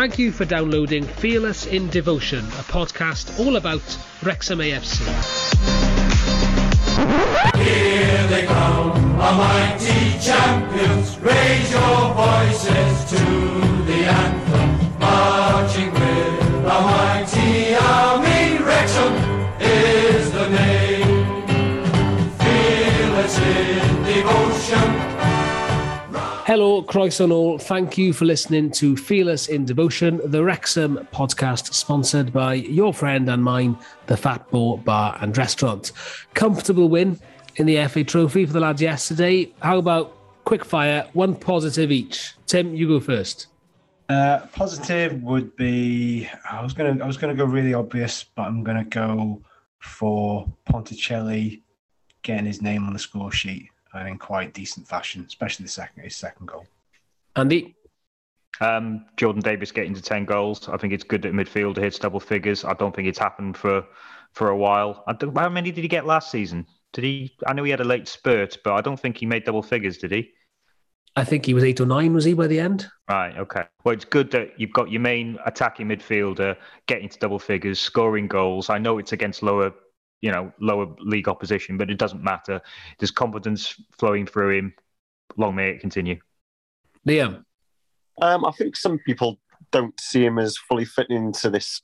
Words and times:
Thank 0.00 0.18
you 0.18 0.32
for 0.32 0.46
downloading 0.46 1.04
Fearless 1.04 1.66
in 1.66 1.90
Devotion, 1.90 2.38
a 2.38 2.64
podcast 2.72 3.38
all 3.38 3.56
about 3.56 3.82
Wrexham 4.22 4.60
AFC. 4.60 5.00
Here 7.62 8.26
they 8.28 8.46
come, 8.46 8.96
a 8.96 9.32
mighty 9.36 10.18
champions. 10.18 11.18
Raise 11.18 11.70
your 11.70 12.14
voices 12.14 13.10
to 13.10 13.24
the 13.84 14.06
anthem, 14.06 14.98
marching 15.00 15.99
Hello, 26.50 26.82
Croeso 26.82 27.30
all. 27.30 27.58
Thank 27.58 27.96
you 27.96 28.12
for 28.12 28.24
listening 28.24 28.72
to 28.72 28.96
Fearless 28.96 29.46
in 29.46 29.64
Devotion, 29.64 30.20
the 30.24 30.42
Wrexham 30.42 30.98
podcast 31.12 31.72
sponsored 31.72 32.32
by 32.32 32.54
your 32.54 32.92
friend 32.92 33.30
and 33.30 33.44
mine, 33.44 33.78
the 34.08 34.16
Fat 34.16 34.50
Boar 34.50 34.76
Bar 34.78 35.16
and 35.20 35.38
Restaurant. 35.38 35.92
Comfortable 36.34 36.88
win 36.88 37.20
in 37.54 37.66
the 37.66 37.86
FA 37.86 38.02
Trophy 38.02 38.46
for 38.46 38.52
the 38.52 38.58
lads 38.58 38.82
yesterday. 38.82 39.52
How 39.62 39.78
about 39.78 40.16
quick 40.44 40.64
fire, 40.64 41.06
one 41.12 41.36
positive 41.36 41.92
each? 41.92 42.34
Tim, 42.46 42.74
you 42.74 42.88
go 42.88 42.98
first. 42.98 43.46
Uh, 44.08 44.40
positive 44.52 45.22
would 45.22 45.54
be 45.54 46.28
I 46.50 46.64
was 46.64 46.72
gonna 46.72 47.00
I 47.00 47.06
was 47.06 47.16
gonna 47.16 47.36
go 47.36 47.44
really 47.44 47.74
obvious, 47.74 48.24
but 48.24 48.42
I'm 48.42 48.64
gonna 48.64 48.86
go 48.86 49.40
for 49.78 50.52
Ponticelli 50.68 51.62
getting 52.22 52.46
his 52.46 52.60
name 52.60 52.88
on 52.88 52.92
the 52.92 52.98
score 52.98 53.30
sheet 53.30 53.70
and 53.94 54.08
in 54.08 54.18
quite 54.18 54.54
decent 54.54 54.86
fashion, 54.86 55.24
especially 55.26 55.64
the 55.64 55.70
second 55.70 56.02
his 56.02 56.16
second 56.16 56.46
goal. 56.46 56.66
Andy? 57.36 57.74
Um, 58.60 59.06
Jordan 59.16 59.40
Davis 59.40 59.72
getting 59.72 59.94
to 59.94 60.02
10 60.02 60.26
goals. 60.26 60.68
I 60.68 60.76
think 60.76 60.92
it's 60.92 61.04
good 61.04 61.22
that 61.22 61.32
midfielder 61.32 61.78
hits 61.78 61.98
double 61.98 62.20
figures. 62.20 62.64
I 62.64 62.74
don't 62.74 62.94
think 62.94 63.08
it's 63.08 63.18
happened 63.18 63.56
for 63.56 63.84
for 64.32 64.50
a 64.50 64.56
while. 64.56 65.02
I 65.06 65.12
don't, 65.12 65.36
how 65.36 65.48
many 65.48 65.72
did 65.72 65.82
he 65.82 65.88
get 65.88 66.06
last 66.06 66.30
season? 66.30 66.66
Did 66.92 67.04
he? 67.04 67.36
I 67.46 67.52
know 67.52 67.64
he 67.64 67.70
had 67.70 67.80
a 67.80 67.84
late 67.84 68.08
spurt, 68.08 68.58
but 68.64 68.74
I 68.74 68.80
don't 68.80 68.98
think 68.98 69.16
he 69.16 69.26
made 69.26 69.44
double 69.44 69.62
figures, 69.62 69.98
did 69.98 70.12
he? 70.12 70.30
I 71.16 71.24
think 71.24 71.44
he 71.44 71.54
was 71.54 71.64
eight 71.64 71.80
or 71.80 71.86
nine, 71.86 72.14
was 72.14 72.24
he, 72.24 72.34
by 72.34 72.46
the 72.46 72.60
end? 72.60 72.88
Right, 73.08 73.36
okay. 73.36 73.64
Well, 73.84 73.94
it's 73.94 74.04
good 74.04 74.30
that 74.30 74.52
you've 74.58 74.72
got 74.72 74.90
your 74.90 75.00
main 75.00 75.38
attacking 75.44 75.88
midfielder 75.88 76.56
getting 76.86 77.08
to 77.08 77.18
double 77.18 77.40
figures, 77.40 77.80
scoring 77.80 78.28
goals. 78.28 78.70
I 78.70 78.78
know 78.78 78.98
it's 78.98 79.12
against 79.12 79.42
lower 79.42 79.72
you 80.20 80.30
know 80.30 80.52
lower 80.60 80.86
league 81.00 81.28
opposition, 81.28 81.76
but 81.76 81.90
it 81.90 81.98
doesn't 81.98 82.22
matter. 82.22 82.60
There's 82.98 83.10
confidence 83.10 83.74
flowing 83.98 84.26
through 84.26 84.58
him. 84.58 84.74
Long 85.36 85.54
may 85.54 85.70
it 85.70 85.80
continue. 85.80 86.18
Liam, 87.08 87.44
um, 88.20 88.44
I 88.44 88.52
think 88.52 88.76
some 88.76 88.98
people 88.98 89.38
don't 89.70 89.98
see 90.00 90.24
him 90.24 90.38
as 90.38 90.56
fully 90.56 90.84
fitting 90.84 91.16
into 91.16 91.50
this 91.50 91.80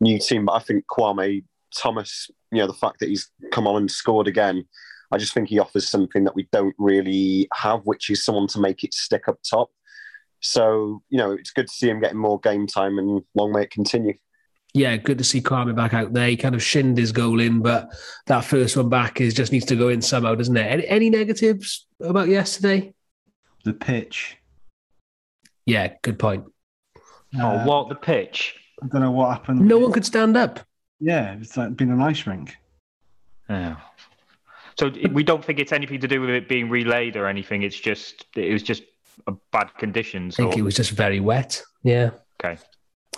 new 0.00 0.18
team, 0.18 0.46
but 0.46 0.52
I 0.52 0.58
think 0.60 0.84
Kwame 0.90 1.44
Thomas, 1.76 2.30
you 2.50 2.58
know, 2.58 2.66
the 2.66 2.74
fact 2.74 2.98
that 3.00 3.08
he's 3.08 3.30
come 3.52 3.66
on 3.66 3.76
and 3.76 3.90
scored 3.90 4.26
again, 4.26 4.64
I 5.12 5.18
just 5.18 5.34
think 5.34 5.48
he 5.48 5.58
offers 5.58 5.88
something 5.88 6.24
that 6.24 6.34
we 6.34 6.48
don't 6.52 6.74
really 6.78 7.48
have, 7.54 7.80
which 7.84 8.10
is 8.10 8.24
someone 8.24 8.48
to 8.48 8.60
make 8.60 8.84
it 8.84 8.94
stick 8.94 9.28
up 9.28 9.38
top. 9.48 9.70
So, 10.40 11.02
you 11.10 11.18
know, 11.18 11.32
it's 11.32 11.50
good 11.50 11.68
to 11.68 11.72
see 11.72 11.88
him 11.88 12.00
getting 12.00 12.18
more 12.18 12.40
game 12.40 12.66
time 12.66 12.98
and 12.98 13.22
long 13.34 13.52
may 13.52 13.62
it 13.62 13.70
continue 13.70 14.14
yeah, 14.74 14.96
good 14.96 15.18
to 15.18 15.24
see 15.24 15.40
Kwame 15.40 15.74
back 15.74 15.94
out 15.94 16.12
there. 16.12 16.28
He 16.28 16.36
kind 16.36 16.54
of 16.54 16.62
shinned 16.62 16.98
his 16.98 17.12
goal 17.12 17.40
in, 17.40 17.60
but 17.60 17.88
that 18.26 18.44
first 18.44 18.76
one 18.76 18.88
back 18.88 19.20
is 19.20 19.34
just 19.34 19.52
needs 19.52 19.66
to 19.66 19.76
go 19.76 19.88
in 19.88 20.00
somehow, 20.00 20.34
doesn't 20.34 20.56
it? 20.56 20.66
Any, 20.66 20.86
any 20.86 21.10
negatives 21.10 21.86
about 22.00 22.28
yesterday? 22.28 22.94
The 23.64 23.72
pitch. 23.72 24.36
Yeah, 25.66 25.94
good 26.02 26.18
point. 26.18 26.44
Uh, 26.96 27.42
oh, 27.42 27.66
what 27.66 27.88
the 27.88 27.94
pitch? 27.94 28.56
I 28.82 28.86
don't 28.86 29.02
know 29.02 29.10
what 29.10 29.30
happened. 29.30 29.66
No 29.66 29.78
one 29.78 29.92
could 29.92 30.06
stand 30.06 30.36
up. 30.36 30.60
Yeah, 31.00 31.34
it's 31.34 31.56
like 31.56 31.76
been 31.76 31.90
an 31.90 32.00
ice 32.00 32.26
rink. 32.26 32.56
Yeah. 33.48 33.76
So 34.78 34.90
we 35.12 35.22
don't 35.22 35.44
think 35.44 35.58
it's 35.58 35.72
anything 35.72 36.00
to 36.00 36.08
do 36.08 36.20
with 36.20 36.30
it 36.30 36.48
being 36.48 36.70
relayed 36.70 37.16
or 37.16 37.26
anything. 37.26 37.62
It's 37.62 37.78
just 37.78 38.24
it 38.34 38.52
was 38.52 38.62
just 38.62 38.82
bad 39.52 39.70
conditions. 39.78 40.38
I 40.38 40.44
think 40.44 40.56
or... 40.56 40.58
it 40.60 40.62
was 40.62 40.76
just 40.76 40.92
very 40.92 41.20
wet. 41.20 41.62
Yeah. 41.82 42.10
Okay. 42.42 42.60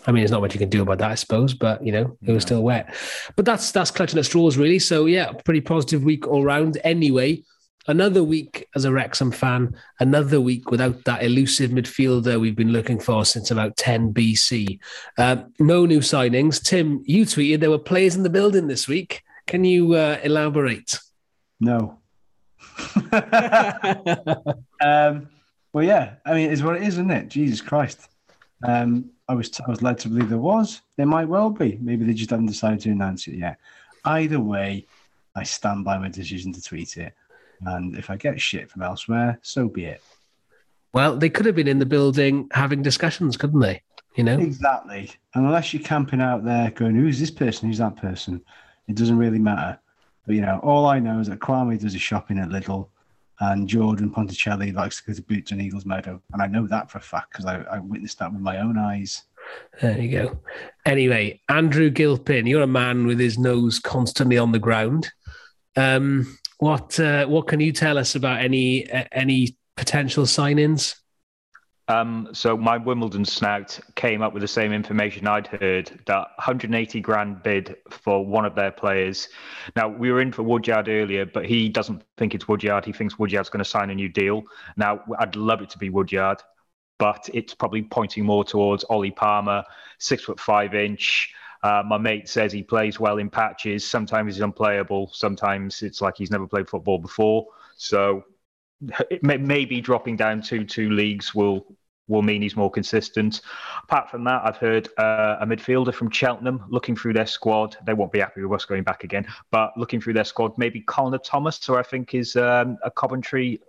I 0.07 0.13
mean, 0.13 0.23
there's 0.23 0.31
not 0.31 0.41
much 0.41 0.55
you 0.55 0.59
can 0.59 0.69
do 0.69 0.83
about 0.83 0.99
that, 0.99 1.11
I 1.11 1.15
suppose, 1.15 1.55
but 1.55 1.85
you 1.85 1.93
know, 1.93 2.17
it 2.27 2.33
was 2.33 2.43
still 2.43 2.63
wet. 2.63 2.95
But 3.37 3.45
that's 3.45 3.71
that's 3.71 3.91
clutching 3.91 4.19
at 4.19 4.25
straws, 4.25 4.57
really. 4.57 4.79
So 4.79 5.07
yeah, 5.07 5.33
pretty 5.45 5.61
positive 5.61 6.03
week 6.03 6.27
all 6.27 6.45
round. 6.45 6.79
Anyway, 6.83 7.45
another 7.87 8.23
week 8.23 8.69
as 8.75 8.85
a 8.85 8.93
Wrexham 8.93 9.31
fan, 9.31 9.77
another 10.01 10.41
week 10.41 10.71
without 10.71 11.05
that 11.05 11.23
elusive 11.23 11.71
midfielder 11.71 12.41
we've 12.41 12.57
been 12.57 12.73
looking 12.73 12.99
for 12.99 13.25
since 13.25 13.51
about 13.51 13.77
10 13.77 14.13
BC. 14.13 14.79
Um, 15.19 15.53
no 15.59 15.87
new 15.87 16.01
signings. 16.01 16.63
Tim, 16.63 17.03
you 17.07 17.25
tweeted 17.25 17.61
there 17.61 17.71
were 17.71 17.79
players 17.79 18.17
in 18.17 18.23
the 18.23 18.31
building 18.31 18.67
this 18.67 18.89
week. 18.89 19.23
Can 19.47 19.65
you 19.65 19.95
uh, 19.95 20.19
elaborate? 20.23 20.99
No. 21.61 21.99
um, 24.81 25.29
well, 25.73 25.85
yeah. 25.85 26.15
I 26.25 26.35
mean, 26.35 26.51
it's 26.51 26.63
what 26.63 26.77
it 26.77 26.83
is, 26.83 26.95
isn't 26.95 27.11
it? 27.11 27.29
Jesus 27.29 27.61
Christ. 27.61 28.09
Um, 28.65 29.11
I 29.29 29.35
was 29.35 29.51
I 29.67 29.71
was 29.71 29.83
led 29.83 29.99
to 30.01 30.09
believe 30.09 30.29
there 30.29 30.39
was. 30.39 30.83
There 30.97 31.07
might 31.07 31.29
well 31.29 31.51
be. 31.51 31.79
Maybe 31.81 32.05
they 32.05 32.13
just 32.13 32.31
haven't 32.31 32.47
decided 32.47 32.81
to 32.81 32.91
announce 32.91 33.27
it 33.29 33.35
yet. 33.35 33.59
Either 34.05 34.41
way, 34.41 34.87
I 35.35 35.45
stand 35.45 35.85
by 35.85 35.99
my 35.99 36.09
decision 36.09 36.53
to 36.53 36.63
tweet 36.63 36.97
it. 36.97 37.15
And 37.65 37.97
if 37.97 38.11
I 38.11 38.17
get 38.17 38.41
shit 38.41 38.71
from 38.71 38.83
elsewhere, 38.83 39.39
so 39.43 39.69
be 39.69 39.85
it. 39.85 40.03
Well, 40.93 41.17
they 41.17 41.31
could 41.31 41.47
have 41.47 41.55
been 41.55 41.69
in 41.69 41.79
the 41.79 41.87
building 41.87 42.49
having 42.53 42.83
discussions, 42.83 43.37
couldn't 43.37 43.61
they? 43.61 43.83
You 44.17 44.25
know 44.25 44.39
exactly. 44.39 45.11
And 45.35 45.47
unless 45.47 45.73
you're 45.73 45.83
camping 45.83 46.21
out 46.21 46.45
there 46.45 46.71
going, 46.71 46.95
"Who's 46.97 47.19
this 47.19 47.31
person? 47.31 47.69
Who's 47.69 47.79
that 47.79 47.97
person?" 47.97 48.43
It 48.89 48.97
doesn't 48.97 49.17
really 49.17 49.39
matter. 49.39 49.79
But 50.27 50.35
you 50.35 50.43
know, 50.43 50.59
all 50.63 50.87
I 50.87 50.99
know 50.99 51.21
is 51.21 51.29
that 51.29 51.39
Kwame 51.39 51.81
does 51.81 51.95
his 51.95 52.03
shopping 52.03 52.39
at 52.39 52.51
Lidl, 52.51 52.89
and 53.43 53.69
Jordan 53.69 54.09
Ponticelli 54.11 54.73
likes 54.73 55.01
to 55.01 55.07
go 55.09 55.13
to 55.15 55.23
Boots 55.23 55.51
and 55.51 55.61
Eagles 55.61 55.85
Meadow, 55.85 56.23
and 56.33 56.41
I 56.41 56.47
know 56.47 56.67
that 56.69 56.91
for 56.91 56.99
a 56.99 57.03
fact 57.03 57.33
because 57.33 57.45
I, 57.45 57.63
I, 57.63 57.81
witnessed 57.81 58.21
that 58.21 58.33
with 58.33 58.41
my 58.41 58.59
own 58.59 58.79
eyes. 58.79 59.25
There 59.81 59.99
you 59.99 60.11
go. 60.11 60.39
Anyway, 60.87 61.41
Andrew 61.49 61.91
Gilpin, 61.91 62.47
you're 62.47 62.63
a 62.63 62.69
man 62.69 63.05
with 63.05 63.19
his 63.19 63.39
nose 63.39 63.81
constantly 63.81 64.39
on 64.39 64.53
the 64.53 64.61
ground. 64.61 65.11
Um, 65.75 66.39
what 66.59 67.01
uh, 67.01 67.27
what 67.27 67.49
can 67.49 67.59
you 67.59 67.73
tell 67.73 67.99
us 67.99 68.15
about 68.15 68.41
any 68.41 68.89
uh, 68.89 69.05
any 69.11 69.57
potential 69.77 70.25
sign-ins? 70.25 70.95
Um, 71.89 72.29
so 72.33 72.57
my 72.57 72.77
Wimbledon 72.77 73.25
snout 73.25 73.79
came 73.97 74.23
up 74.23 74.33
with 74.33 74.41
the 74.41 74.49
same 74.49 74.73
information 74.73 75.27
I'd 75.27 75.49
heard 75.49 76.01
that 76.07 76.29
180 76.37 77.01
grand 77.01 77.43
bid 77.43 77.77
for 77.91 78.25
one 78.25 78.45
of 78.45 78.55
their 78.55 78.71
players. 78.71 79.29
Now 79.75 79.89
we 79.89 80.13
were 80.13 80.21
in 80.21 80.33
for 80.33 80.43
Woodyard 80.45 80.89
earlier, 80.89 81.27
but 81.27 81.45
he 81.45 81.69
doesn't 81.69 82.05
think 82.17 82.35
it's 82.35 82.47
Woodyard. 82.47 82.85
He 82.85 82.93
thinks 82.93 83.19
Woodyard's 83.19 83.51
going 83.51 83.65
to 83.65 83.69
sign 83.69 83.91
a 83.91 83.95
new 83.95 84.09
deal. 84.09 84.45
Now 84.77 85.03
I'd 85.19 85.35
love 85.35 85.61
it 85.61 85.71
to 85.71 85.79
be 85.79 85.91
Woodyard, 85.91 86.41
but 86.99 87.29
it's 87.35 87.55
probably 87.55 87.83
pointing 87.83 88.25
more 88.25 88.45
towards 88.45 88.85
Ollie 88.85 89.11
Palmer, 89.11 89.65
six 89.99 90.23
foot 90.23 90.39
five 90.39 90.75
inch. 90.75 91.35
Uh, 91.65 91.83
my 91.87 91.99
mate 91.99 92.29
says 92.29 92.53
he 92.53 92.63
plays 92.63 92.99
well 92.99 93.19
in 93.19 93.31
patches. 93.31 93.89
Sometimes 93.89 94.35
he's 94.35 94.43
unplayable. 94.43 95.11
Sometimes 95.13 95.83
it's 95.83 96.01
like 96.01 96.17
he's 96.17 96.31
never 96.31 96.47
played 96.47 96.69
football 96.69 96.99
before. 96.99 97.47
So 97.77 98.25
may, 99.23 99.37
maybe 99.37 99.81
dropping 99.81 100.17
down 100.17 100.43
to 100.43 100.65
two 100.65 100.91
leagues 100.91 101.35
will 101.35 101.67
will 102.09 102.23
mean 102.23 102.43
he's 102.43 102.57
more 102.57 102.71
consistent. 102.71 103.41
Apart 103.85 104.11
from 104.11 104.25
that, 104.25 104.43
I've 104.45 104.57
heard 104.57 104.89
uh, 104.99 105.37
a 105.41 105.47
midfielder 105.47 105.95
from 105.95 106.11
Cheltenham 106.11 106.65
looking 106.69 106.97
through 106.97 107.13
their 107.13 107.27
squad. 107.27 107.77
They 107.87 107.95
won't 107.95 108.13
be 108.13 108.19
happy 108.19 108.43
with 108.43 108.53
us 108.53 108.65
going 108.65 108.83
back 108.83 109.05
again, 109.05 109.27
but 109.51 109.73
looking 109.77 110.01
through 110.01 110.15
their 110.15 110.25
squad, 110.25 110.59
maybe 110.59 110.81
Connor 110.81 111.19
Thomas, 111.19 111.65
who 111.65 111.77
I 111.77 111.83
think 111.83 112.15
is 112.15 112.37
um, 112.37 112.77
a 112.83 112.91
Coventry, 112.91 113.61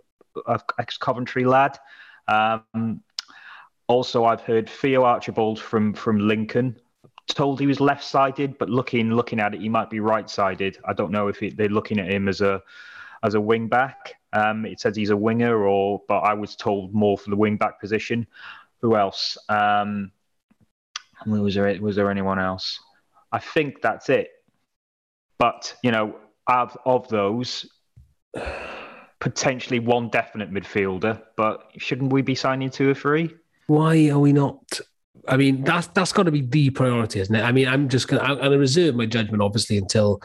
ex 0.79 0.97
Coventry 0.97 1.45
lad. 1.45 1.77
Um, 2.27 3.01
also, 3.87 4.25
I've 4.25 4.41
heard 4.41 4.69
Theo 4.69 5.03
Archibald 5.03 5.59
from 5.59 5.93
from 5.93 6.19
Lincoln. 6.19 6.79
Told 7.27 7.59
he 7.59 7.67
was 7.67 7.79
left-sided, 7.79 8.57
but 8.57 8.69
looking 8.69 9.11
looking 9.11 9.39
at 9.39 9.53
it, 9.53 9.61
he 9.61 9.69
might 9.69 9.89
be 9.89 10.01
right-sided. 10.01 10.77
I 10.85 10.93
don't 10.93 11.11
know 11.11 11.29
if 11.29 11.39
they're 11.55 11.69
looking 11.69 11.99
at 11.99 12.09
him 12.09 12.27
as 12.27 12.41
a 12.41 12.61
as 13.23 13.35
a 13.35 13.41
wing 13.41 13.69
back. 13.69 14.15
Um, 14.33 14.65
it 14.65 14.79
says 14.79 14.95
he's 14.95 15.11
a 15.11 15.17
winger, 15.17 15.65
or 15.65 16.01
but 16.07 16.19
I 16.19 16.33
was 16.33 16.55
told 16.55 16.93
more 16.93 17.17
for 17.17 17.29
the 17.29 17.35
wing 17.35 17.57
back 17.57 17.79
position. 17.79 18.27
Who 18.81 18.95
else? 18.95 19.37
Um, 19.47 20.11
was 21.25 21.55
there 21.55 21.81
was 21.81 21.95
there 21.95 22.11
anyone 22.11 22.39
else? 22.39 22.79
I 23.31 23.39
think 23.39 23.81
that's 23.81 24.09
it. 24.09 24.29
But 25.37 25.75
you 25.83 25.91
know, 25.91 26.15
of 26.47 26.77
of 26.85 27.07
those, 27.07 27.69
potentially 29.19 29.79
one 29.79 30.09
definite 30.09 30.51
midfielder. 30.51 31.21
But 31.37 31.71
shouldn't 31.77 32.11
we 32.11 32.21
be 32.21 32.35
signing 32.35 32.69
two 32.69 32.89
or 32.89 32.93
three? 32.93 33.33
Why 33.67 34.09
are 34.09 34.19
we 34.19 34.33
not? 34.33 34.79
I 35.27 35.37
mean, 35.37 35.63
that's 35.63 35.87
that's 35.87 36.11
got 36.11 36.23
to 36.23 36.31
be 36.31 36.41
the 36.41 36.69
priority, 36.71 37.21
isn't 37.21 37.33
it? 37.33 37.41
I 37.41 37.51
mean, 37.51 37.67
I'm 37.67 37.87
just 37.87 38.07
gonna 38.07 38.23
I'm 38.23 38.37
gonna 38.37 38.57
reserve 38.57 38.95
my 38.95 39.05
judgment, 39.05 39.41
obviously, 39.41 39.77
until 39.77 40.21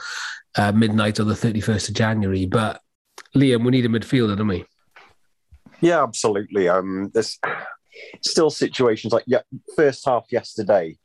uh, 0.56 0.72
midnight 0.72 1.20
on 1.20 1.28
the 1.28 1.34
31st 1.34 1.90
of 1.90 1.94
January. 1.94 2.46
But 2.46 2.82
Liam, 3.34 3.64
we 3.64 3.70
need 3.70 3.86
a 3.86 3.88
midfielder, 3.88 4.36
don't 4.36 4.48
we? 4.48 4.64
Yeah, 5.80 6.02
absolutely. 6.02 6.68
Um, 6.68 7.10
there's 7.14 7.38
still 8.22 8.50
situations 8.50 9.12
like 9.12 9.24
yeah, 9.26 9.42
first 9.76 10.04
half 10.04 10.26
yesterday, 10.30 10.96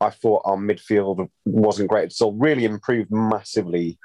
I 0.00 0.10
thought 0.10 0.42
our 0.44 0.56
midfield 0.56 1.28
wasn't 1.44 1.90
great. 1.90 2.12
So 2.12 2.32
really 2.32 2.64
improved 2.64 3.10
massively 3.10 3.98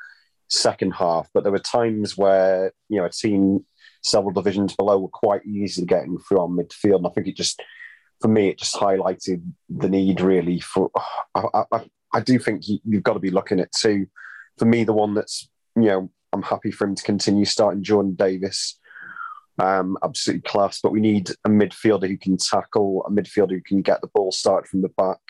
second 0.49 0.91
half, 0.91 1.29
but 1.33 1.43
there 1.43 1.51
were 1.51 1.59
times 1.59 2.17
where 2.17 2.73
you 2.89 2.99
know 2.99 3.05
a 3.05 3.09
team 3.09 3.65
several 4.03 4.33
divisions 4.33 4.75
below 4.75 4.99
were 4.99 5.07
quite 5.07 5.45
easily 5.45 5.87
getting 5.87 6.17
through 6.19 6.41
our 6.41 6.47
midfield, 6.47 6.97
and 6.97 7.07
I 7.07 7.09
think 7.11 7.27
it 7.27 7.37
just 7.37 7.61
for 8.21 8.27
me 8.27 8.49
it 8.49 8.59
just 8.59 8.75
highlighted 8.75 9.41
the 9.69 9.89
need 9.89 10.21
really 10.21 10.59
for. 10.59 10.91
I, 11.33 11.63
I, 11.71 11.85
I 12.13 12.19
do 12.19 12.39
think 12.39 12.67
you, 12.67 12.79
you've 12.85 13.03
got 13.03 13.13
to 13.13 13.19
be 13.19 13.31
looking 13.31 13.59
at 13.59 13.71
two. 13.71 14.07
For 14.57 14.65
me, 14.65 14.83
the 14.83 14.93
one 14.93 15.13
that's 15.13 15.49
you 15.75 15.85
know 15.85 16.11
I'm 16.35 16.43
happy 16.43 16.71
for 16.71 16.85
him 16.85 16.95
to 16.95 17.03
continue 17.03 17.45
starting 17.45 17.81
Jordan 17.81 18.13
Davis. 18.13 18.77
Um, 19.57 19.97
absolutely 20.03 20.41
class, 20.41 20.81
but 20.81 20.91
we 20.91 20.99
need 20.99 21.29
a 21.45 21.49
midfielder 21.49 22.09
who 22.09 22.17
can 22.17 22.37
tackle, 22.37 23.05
a 23.07 23.09
midfielder 23.09 23.51
who 23.51 23.61
can 23.61 23.81
get 23.81 24.01
the 24.01 24.07
ball 24.07 24.31
started 24.31 24.67
from 24.67 24.81
the 24.81 24.89
back. 24.89 25.21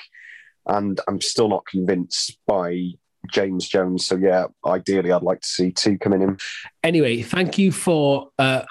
And 0.66 1.00
I'm 1.08 1.22
still 1.22 1.48
not 1.48 1.68
convinced 1.68 2.40
by 2.48 2.90
James 3.32 3.68
Jones. 3.68 4.08
So 4.08 4.16
yeah, 4.16 4.48
ideally, 4.66 5.12
I'd 5.12 5.22
like 5.22 5.42
to 5.42 5.48
see 5.48 5.72
two 5.72 6.00
coming 6.00 6.24
in. 6.24 6.38
Anyway, 6.84 7.22
thank 7.22 7.60
you 7.60 7.72
for 7.72 8.30
uh, 8.40 8.64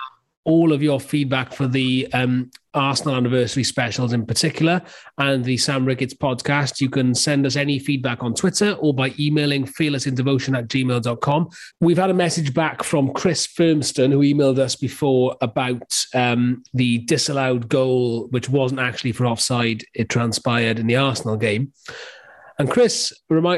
all 0.44 0.73
of 0.73 0.82
your 0.82 1.00
feedback 1.00 1.52
for 1.52 1.67
the 1.67 2.08
um, 2.12 2.50
Arsenal 2.75 3.14
anniversary 3.14 3.64
specials 3.64 4.12
in 4.12 4.26
particular 4.26 4.82
and 5.19 5.44
the 5.44 5.56
Sam 5.56 5.85
Ricketts 5.85 6.14
podcast. 6.14 6.81
You 6.81 6.91
can 6.91 7.14
send 7.14 7.46
us 7.46 7.56
any 7.56 7.79
feedback 7.79 8.23
on 8.23 8.35
Twitter 8.35 8.73
or 8.81 8.93
by 8.93 9.14
emailing 9.19 9.64
fearlessindevotion 9.64 10.56
at 10.58 10.69
gmail.com. 10.69 11.49
We've 11.81 11.99
had 11.99 12.11
a 12.11 12.14
message 12.14 12.52
back 12.52 12.82
from 12.82 13.12
Chris 13.12 13.46
Firmston, 13.46 14.12
who 14.12 14.20
emailed 14.20 14.58
us 14.58 14.76
before 14.76 15.37
about 15.41 16.05
um, 16.14 16.62
the 16.75 16.99
disallowed 16.99 17.69
goal, 17.69 18.29
which 18.29 18.49
wasn't 18.49 18.81
actually 18.81 19.12
for 19.12 19.26
offside. 19.26 19.85
It 19.94 20.08
transpired 20.08 20.79
in 20.79 20.87
the 20.87 20.96
Arsenal 20.96 21.37
game. 21.37 21.73
And 22.58 22.70
Chris 22.70 23.12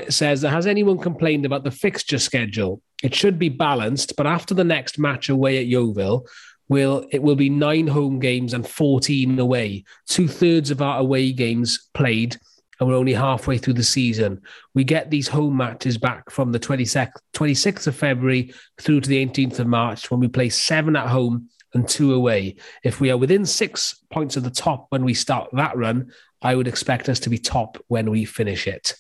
says, 0.08 0.42
Has 0.42 0.66
anyone 0.66 0.98
complained 0.98 1.44
about 1.44 1.64
the 1.64 1.70
fixture 1.70 2.18
schedule? 2.18 2.80
It 3.02 3.14
should 3.14 3.38
be 3.38 3.50
balanced, 3.50 4.16
but 4.16 4.26
after 4.26 4.54
the 4.54 4.64
next 4.64 4.98
match 4.98 5.28
away 5.28 5.58
at 5.58 5.66
Yeovil, 5.66 6.26
will 6.68 7.06
it 7.10 7.22
will 7.22 7.36
be 7.36 7.48
nine 7.48 7.86
home 7.86 8.18
games 8.18 8.54
and 8.54 8.66
14 8.66 9.38
away. 9.38 9.84
Two 10.08 10.28
thirds 10.28 10.70
of 10.70 10.82
our 10.82 11.00
away 11.00 11.32
games 11.32 11.88
played, 11.94 12.36
and 12.78 12.88
we're 12.88 12.96
only 12.96 13.14
halfway 13.14 13.58
through 13.58 13.74
the 13.74 13.84
season. 13.84 14.42
We 14.74 14.84
get 14.84 15.10
these 15.10 15.28
home 15.28 15.56
matches 15.56 15.98
back 15.98 16.30
from 16.30 16.52
the 16.52 16.60
26th, 16.60 17.12
26th 17.34 17.86
of 17.86 17.96
February 17.96 18.52
through 18.80 19.00
to 19.00 19.08
the 19.08 19.24
18th 19.24 19.60
of 19.60 19.66
March 19.66 20.10
when 20.10 20.20
we 20.20 20.28
play 20.28 20.48
seven 20.48 20.96
at 20.96 21.08
home 21.08 21.48
and 21.74 21.88
two 21.88 22.14
away. 22.14 22.56
If 22.82 23.00
we 23.00 23.10
are 23.10 23.16
within 23.16 23.46
six 23.46 24.02
points 24.10 24.36
of 24.36 24.44
the 24.44 24.50
top 24.50 24.86
when 24.90 25.04
we 25.04 25.14
start 25.14 25.50
that 25.52 25.76
run, 25.76 26.10
I 26.42 26.54
would 26.54 26.68
expect 26.68 27.08
us 27.08 27.20
to 27.20 27.30
be 27.30 27.38
top 27.38 27.78
when 27.88 28.10
we 28.10 28.24
finish 28.24 28.66
it. 28.66 28.94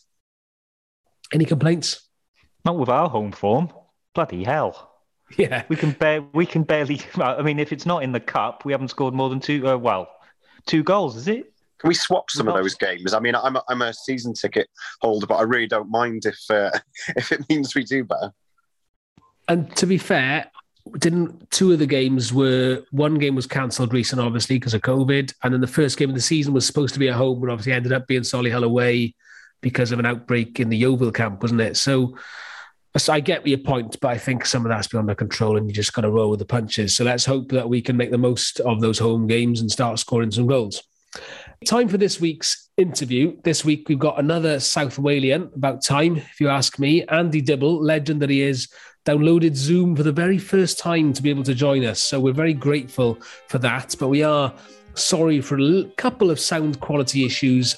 Any 1.32 1.44
complaints? 1.44 2.08
Not 2.64 2.78
with 2.78 2.88
our 2.88 3.08
home 3.08 3.32
form. 3.32 3.72
Bloody 4.14 4.44
hell. 4.44 4.85
Yeah, 5.36 5.64
we 5.68 5.74
can 5.74 5.90
bear. 5.90 6.22
We 6.22 6.46
can 6.46 6.62
barely. 6.62 7.00
I 7.16 7.42
mean, 7.42 7.58
if 7.58 7.72
it's 7.72 7.84
not 7.84 8.04
in 8.04 8.12
the 8.12 8.20
cup, 8.20 8.64
we 8.64 8.72
haven't 8.72 8.88
scored 8.88 9.12
more 9.12 9.28
than 9.28 9.40
two. 9.40 9.66
Uh, 9.68 9.76
well, 9.76 10.08
two 10.66 10.82
goals, 10.82 11.16
is 11.16 11.26
it? 11.26 11.52
Can 11.78 11.88
we 11.88 11.94
swap 11.94 12.30
some 12.30 12.48
of 12.48 12.54
those 12.54 12.74
games? 12.74 13.12
I 13.12 13.18
mean, 13.18 13.34
I'm 13.34 13.56
a, 13.56 13.62
I'm 13.68 13.82
a 13.82 13.92
season 13.92 14.32
ticket 14.32 14.68
holder, 15.00 15.26
but 15.26 15.34
I 15.34 15.42
really 15.42 15.66
don't 15.66 15.90
mind 15.90 16.24
if 16.24 16.38
uh, 16.48 16.70
if 17.16 17.32
it 17.32 17.46
means 17.48 17.74
we 17.74 17.84
do 17.84 18.04
better. 18.04 18.32
And 19.48 19.74
to 19.76 19.86
be 19.86 19.98
fair, 19.98 20.50
didn't 20.98 21.50
two 21.50 21.72
of 21.72 21.78
the 21.78 21.86
games 21.86 22.32
were 22.32 22.84
one 22.90 23.16
game 23.16 23.34
was 23.34 23.46
cancelled 23.46 23.92
recently, 23.92 24.24
obviously 24.24 24.56
because 24.56 24.74
of 24.74 24.82
COVID, 24.82 25.34
and 25.42 25.52
then 25.52 25.60
the 25.60 25.66
first 25.66 25.98
game 25.98 26.08
of 26.08 26.14
the 26.14 26.20
season 26.20 26.52
was 26.54 26.66
supposed 26.66 26.94
to 26.94 27.00
be 27.00 27.08
at 27.08 27.14
home, 27.14 27.40
but 27.40 27.50
obviously 27.50 27.72
ended 27.72 27.92
up 27.92 28.06
being 28.06 28.22
Solihull 28.22 28.64
away 28.64 29.14
because 29.60 29.92
of 29.92 29.98
an 29.98 30.06
outbreak 30.06 30.60
in 30.60 30.68
the 30.68 30.76
Yeovil 30.76 31.12
camp, 31.12 31.42
wasn't 31.42 31.60
it? 31.60 31.76
So, 31.76 32.16
so 32.98 33.12
I 33.12 33.20
get 33.20 33.46
your 33.46 33.58
point, 33.58 33.98
but 34.00 34.08
I 34.08 34.18
think 34.18 34.46
some 34.46 34.64
of 34.64 34.70
that's 34.70 34.88
beyond 34.88 35.08
our 35.08 35.14
control, 35.14 35.56
and 35.56 35.68
you 35.68 35.74
just 35.74 35.92
got 35.92 36.02
to 36.02 36.10
roll 36.10 36.30
with 36.30 36.38
the 36.38 36.46
punches. 36.46 36.96
So 36.96 37.04
let's 37.04 37.24
hope 37.24 37.50
that 37.50 37.68
we 37.68 37.82
can 37.82 37.96
make 37.96 38.10
the 38.10 38.18
most 38.18 38.60
of 38.60 38.80
those 38.80 38.98
home 38.98 39.26
games 39.26 39.60
and 39.60 39.70
start 39.70 39.98
scoring 39.98 40.30
some 40.30 40.46
goals. 40.46 40.82
Time 41.64 41.88
for 41.88 41.98
this 41.98 42.20
week's 42.20 42.68
interview. 42.76 43.36
This 43.42 43.64
week 43.64 43.88
we've 43.88 43.98
got 43.98 44.18
another 44.18 44.60
South 44.60 44.96
Walian, 44.96 45.54
about 45.54 45.82
time, 45.82 46.16
if 46.16 46.40
you 46.40 46.48
ask 46.48 46.78
me. 46.78 47.04
Andy 47.06 47.40
Dibble, 47.40 47.82
legend 47.82 48.20
that 48.22 48.30
he 48.30 48.42
is, 48.42 48.68
downloaded 49.04 49.54
Zoom 49.54 49.96
for 49.96 50.02
the 50.02 50.12
very 50.12 50.38
first 50.38 50.78
time 50.78 51.12
to 51.12 51.22
be 51.22 51.30
able 51.30 51.44
to 51.44 51.54
join 51.54 51.84
us. 51.84 52.02
So 52.02 52.20
we're 52.20 52.32
very 52.32 52.54
grateful 52.54 53.18
for 53.48 53.58
that. 53.58 53.94
But 53.98 54.08
we 54.08 54.22
are 54.22 54.52
sorry 54.94 55.40
for 55.40 55.58
a 55.58 55.84
couple 55.96 56.30
of 56.30 56.40
sound 56.40 56.80
quality 56.80 57.24
issues 57.24 57.76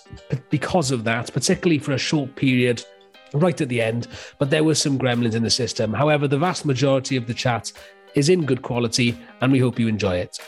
because 0.50 0.90
of 0.90 1.04
that, 1.04 1.32
particularly 1.32 1.78
for 1.78 1.92
a 1.92 1.98
short 1.98 2.34
period 2.34 2.84
right 3.32 3.60
at 3.60 3.68
the 3.68 3.80
end. 3.80 4.08
But 4.38 4.50
there 4.50 4.64
were 4.64 4.74
some 4.74 4.98
gremlins 4.98 5.34
in 5.34 5.42
the 5.42 5.50
system. 5.50 5.92
However, 5.92 6.28
the 6.28 6.38
vast 6.38 6.64
majority 6.64 7.16
of 7.16 7.26
the 7.26 7.34
chat 7.34 7.72
is 8.14 8.28
in 8.28 8.44
good 8.44 8.62
quality, 8.62 9.16
and 9.40 9.52
we 9.52 9.58
hope 9.58 9.78
you 9.78 9.88
enjoy 9.88 10.16
it. 10.16 10.38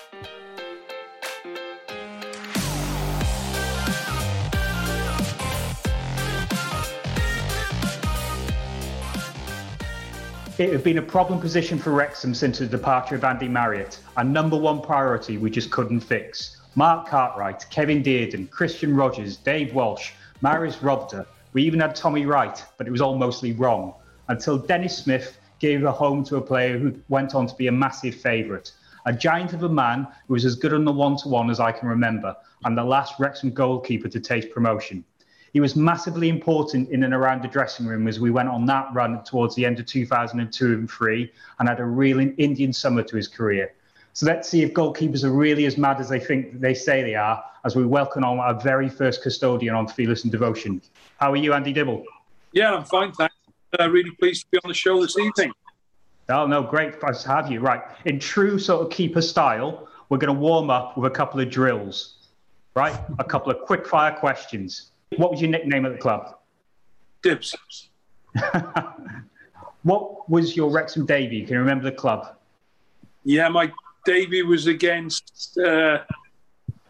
It 10.60 10.72
had 10.72 10.84
been 10.84 10.98
a 10.98 11.02
problem 11.02 11.40
position 11.40 11.78
for 11.78 11.90
Wrexham 11.90 12.34
since 12.34 12.58
the 12.58 12.66
departure 12.66 13.14
of 13.14 13.24
Andy 13.24 13.48
Marriott, 13.48 13.98
a 14.18 14.24
number 14.24 14.58
one 14.58 14.82
priority 14.82 15.38
we 15.38 15.48
just 15.48 15.70
couldn't 15.70 16.00
fix. 16.00 16.58
Mark 16.74 17.08
Cartwright, 17.08 17.64
Kevin 17.70 18.02
Dearden, 18.02 18.46
Kristian 18.50 18.94
Rogers, 18.94 19.38
Dave 19.38 19.74
Walsh, 19.74 20.12
Marius 20.42 20.76
Rovde. 20.76 21.24
We 21.52 21.64
even 21.64 21.80
had 21.80 21.96
Tommy 21.96 22.26
Wright, 22.26 22.64
but 22.78 22.86
it 22.86 22.92
was 22.92 23.00
all 23.00 23.18
mostly 23.18 23.52
wrong. 23.52 23.94
Until 24.28 24.56
Dennis 24.56 24.96
Smith 24.96 25.36
gave 25.58 25.82
a 25.82 25.90
home 25.90 26.22
to 26.24 26.36
a 26.36 26.40
player 26.40 26.78
who 26.78 26.94
went 27.08 27.34
on 27.34 27.48
to 27.48 27.54
be 27.56 27.66
a 27.66 27.72
massive 27.72 28.14
favourite. 28.14 28.70
A 29.06 29.12
giant 29.12 29.52
of 29.52 29.64
a 29.64 29.68
man 29.68 30.06
who 30.28 30.34
was 30.34 30.44
as 30.44 30.54
good 30.54 30.72
on 30.72 30.84
the 30.84 30.92
one 30.92 31.16
to 31.16 31.28
one 31.28 31.50
as 31.50 31.58
I 31.58 31.72
can 31.72 31.88
remember, 31.88 32.36
and 32.64 32.78
the 32.78 32.84
last 32.84 33.14
Wrexham 33.18 33.50
goalkeeper 33.50 34.08
to 34.08 34.20
taste 34.20 34.50
promotion. 34.50 35.04
He 35.52 35.58
was 35.58 35.74
massively 35.74 36.28
important 36.28 36.90
in 36.90 37.02
and 37.02 37.12
around 37.12 37.42
the 37.42 37.48
dressing 37.48 37.86
room 37.86 38.06
as 38.06 38.20
we 38.20 38.30
went 38.30 38.48
on 38.48 38.64
that 38.66 38.88
run 38.92 39.24
towards 39.24 39.56
the 39.56 39.66
end 39.66 39.80
of 39.80 39.86
2002 39.86 40.72
and 40.72 40.88
3 40.88 41.32
and 41.58 41.68
had 41.68 41.80
a 41.80 41.84
real 41.84 42.20
Indian 42.20 42.72
summer 42.72 43.02
to 43.02 43.16
his 43.16 43.26
career. 43.26 43.72
So 44.12 44.26
let's 44.26 44.48
see 44.48 44.62
if 44.62 44.72
goalkeepers 44.72 45.24
are 45.24 45.32
really 45.32 45.66
as 45.66 45.76
mad 45.76 46.00
as 46.00 46.08
they 46.08 46.20
think 46.20 46.60
they 46.60 46.74
say 46.74 47.02
they 47.02 47.16
are 47.16 47.42
as 47.64 47.74
we 47.74 47.84
welcome 47.84 48.24
on 48.24 48.38
our 48.38 48.54
very 48.54 48.88
first 48.88 49.22
custodian 49.22 49.74
on 49.74 49.88
Fearless 49.88 50.22
and 50.22 50.30
Devotion. 50.30 50.80
How 51.20 51.32
are 51.32 51.36
you, 51.36 51.52
Andy 51.52 51.74
Dibble? 51.74 52.02
Yeah, 52.52 52.74
I'm 52.74 52.84
fine, 52.84 53.12
thanks. 53.12 53.34
Uh, 53.78 53.90
really 53.90 54.10
pleased 54.12 54.44
to 54.44 54.50
be 54.52 54.58
on 54.64 54.68
the 54.68 54.74
show 54.74 55.02
this 55.02 55.18
evening. 55.18 55.52
Oh, 56.30 56.46
no, 56.46 56.62
great. 56.62 56.98
To 56.98 57.28
have 57.28 57.52
you. 57.52 57.60
Right. 57.60 57.82
In 58.06 58.18
true 58.18 58.58
sort 58.58 58.82
of 58.82 58.90
keeper 58.90 59.20
style, 59.20 59.88
we're 60.08 60.18
going 60.18 60.34
to 60.34 60.40
warm 60.40 60.70
up 60.70 60.96
with 60.96 61.12
a 61.12 61.14
couple 61.14 61.38
of 61.38 61.50
drills, 61.50 62.28
right? 62.74 62.98
A 63.18 63.24
couple 63.24 63.52
of 63.52 63.60
quick 63.60 63.86
fire 63.86 64.16
questions. 64.16 64.92
What 65.16 65.30
was 65.30 65.42
your 65.42 65.50
nickname 65.50 65.84
at 65.84 65.92
the 65.92 65.98
club? 65.98 66.36
Dibs. 67.22 67.54
what 69.82 70.30
was 70.30 70.56
your 70.56 70.70
Wrexham 70.70 71.04
debut? 71.04 71.44
Can 71.44 71.54
you 71.54 71.60
remember 71.60 71.84
the 71.84 71.92
club? 71.92 72.34
Yeah, 73.24 73.48
my 73.50 73.70
debut 74.06 74.46
was 74.46 74.68
against 74.68 75.58
uh, 75.58 75.98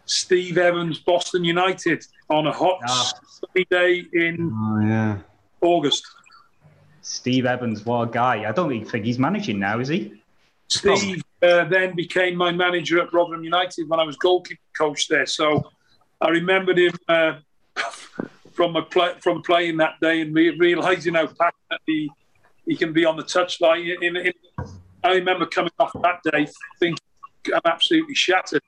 Steve 0.05 0.57
Evans, 0.57 0.99
Boston 0.99 1.43
United, 1.43 2.05
on 2.31 2.47
a 2.47 2.51
hot 2.51 2.79
ah. 2.87 3.11
sunny 3.27 3.65
day 3.69 4.05
in 4.13 4.51
oh, 4.53 4.79
yeah. 4.79 5.17
August. 5.61 6.03
Steve 7.01 7.45
Evans, 7.45 7.85
what 7.85 8.09
a 8.09 8.11
guy! 8.11 8.47
I 8.47 8.51
don't 8.51 8.71
even 8.71 8.87
think 8.87 9.05
he's 9.05 9.19
managing 9.19 9.59
now, 9.59 9.79
is 9.79 9.87
he? 9.87 10.21
Steve 10.69 11.21
uh, 11.41 11.65
then 11.65 11.95
became 11.95 12.37
my 12.37 12.51
manager 12.51 13.01
at 13.01 13.11
Rotherham 13.11 13.43
United 13.43 13.89
when 13.89 13.99
I 13.99 14.03
was 14.03 14.15
goalkeeper 14.15 14.61
coach 14.77 15.07
there. 15.07 15.25
So 15.25 15.69
I 16.21 16.29
remembered 16.29 16.77
him 16.79 16.93
uh, 17.09 17.39
from 18.53 18.75
a 18.75 18.83
play, 18.83 19.13
from 19.19 19.41
playing 19.41 19.77
that 19.77 19.95
day 20.01 20.21
and 20.21 20.33
re- 20.33 20.57
realizing 20.57 21.15
how 21.15 21.27
passionate 21.27 21.81
he, 21.85 22.09
he 22.65 22.75
can 22.77 22.93
be 22.93 23.03
on 23.03 23.17
the 23.17 23.23
touchline. 23.23 24.01
In, 24.01 24.15
in, 24.15 24.33
I 25.03 25.15
remember 25.15 25.45
coming 25.47 25.71
off 25.79 25.91
that 26.03 26.21
day 26.31 26.47
thinking 26.79 27.03
I'm 27.53 27.61
absolutely 27.65 28.15
shattered. 28.15 28.61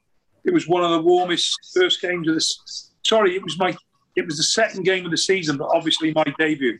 It 0.43 0.53
was 0.53 0.67
one 0.67 0.83
of 0.83 0.91
the 0.91 1.01
warmest 1.01 1.57
first 1.73 2.01
games 2.01 2.27
of 2.27 2.33
this. 2.33 2.89
Sorry, 3.05 3.35
it 3.35 3.43
was 3.43 3.57
my 3.57 3.75
it 4.15 4.25
was 4.25 4.37
the 4.37 4.43
second 4.43 4.83
game 4.83 5.05
of 5.05 5.11
the 5.11 5.17
season, 5.17 5.57
but 5.57 5.69
obviously 5.73 6.13
my 6.13 6.23
debut. 6.37 6.77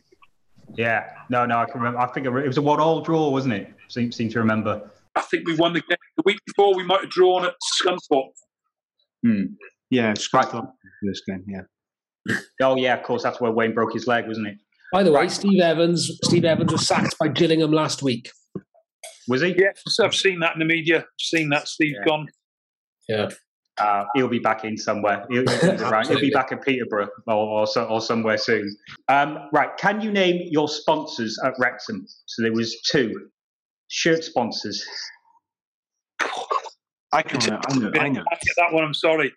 Yeah, 0.76 1.10
no, 1.28 1.44
no, 1.44 1.58
I 1.58 1.66
can 1.66 1.80
remember. 1.80 2.00
I 2.00 2.06
think 2.06 2.26
it 2.26 2.30
was 2.30 2.56
a 2.56 2.62
one-all 2.62 3.02
draw, 3.02 3.28
wasn't 3.28 3.54
it? 3.54 3.72
Seem, 3.88 4.10
seem 4.10 4.28
to 4.30 4.38
remember. 4.38 4.90
I 5.14 5.20
think 5.22 5.46
we 5.46 5.54
won 5.56 5.72
the 5.72 5.80
game 5.80 5.98
the 6.16 6.22
week 6.24 6.38
before. 6.46 6.74
We 6.74 6.84
might 6.84 7.02
have 7.02 7.10
drawn 7.10 7.44
at 7.44 7.54
Scunthorpe. 7.78 8.32
Hmm. 9.24 9.42
Yeah, 9.90 10.12
Scunthorpe 10.12 10.70
this 11.02 11.22
game. 11.28 11.44
Yeah. 11.46 12.36
Oh 12.62 12.76
yeah, 12.76 12.94
of 12.94 13.02
course. 13.02 13.22
That's 13.22 13.40
where 13.40 13.52
Wayne 13.52 13.74
broke 13.74 13.92
his 13.92 14.06
leg, 14.06 14.26
wasn't 14.26 14.48
it? 14.48 14.56
By 14.92 15.02
the 15.02 15.12
way, 15.12 15.28
Steve 15.28 15.60
Evans. 15.60 16.18
Steve 16.24 16.44
Evans 16.44 16.72
was 16.72 16.86
sacked 16.86 17.18
by 17.18 17.28
Gillingham 17.28 17.72
last 17.72 18.02
week. 18.02 18.30
Was 19.28 19.42
he? 19.42 19.54
Yes, 19.58 19.82
I've 20.00 20.14
seen 20.14 20.40
that 20.40 20.54
in 20.54 20.58
the 20.58 20.64
media. 20.64 20.98
I've 21.00 21.04
seen 21.18 21.50
that. 21.50 21.68
Steve 21.68 21.94
yeah. 21.98 22.04
gone. 22.06 22.28
Yeah. 23.08 23.30
Uh, 23.78 24.04
he'll 24.14 24.28
be 24.28 24.38
back 24.38 24.64
in 24.64 24.76
somewhere. 24.76 25.24
He'll, 25.30 25.44
he'll, 25.48 25.76
be, 25.76 26.06
he'll 26.08 26.20
be 26.20 26.30
back 26.30 26.52
in 26.52 26.58
Peterborough 26.58 27.08
or, 27.26 27.34
or, 27.34 27.66
so- 27.66 27.86
or 27.86 28.00
somewhere 28.00 28.38
soon. 28.38 28.74
Um, 29.08 29.48
right, 29.52 29.76
can 29.76 30.00
you 30.00 30.12
name 30.12 30.46
your 30.50 30.68
sponsors 30.68 31.38
at 31.44 31.54
Wrexham? 31.58 32.06
So 32.26 32.42
there 32.42 32.52
was 32.52 32.80
two 32.82 33.28
shirt 33.88 34.22
sponsors. 34.22 34.84
I 37.12 37.22
can. 37.22 37.40
I 37.42 37.74
know. 37.76 37.90
I 38.00 38.08
know. 38.08 38.24
I 38.32 38.36
that 38.56 38.72
one. 38.72 38.84
I'm 38.84 38.94
sorry. 38.94 39.32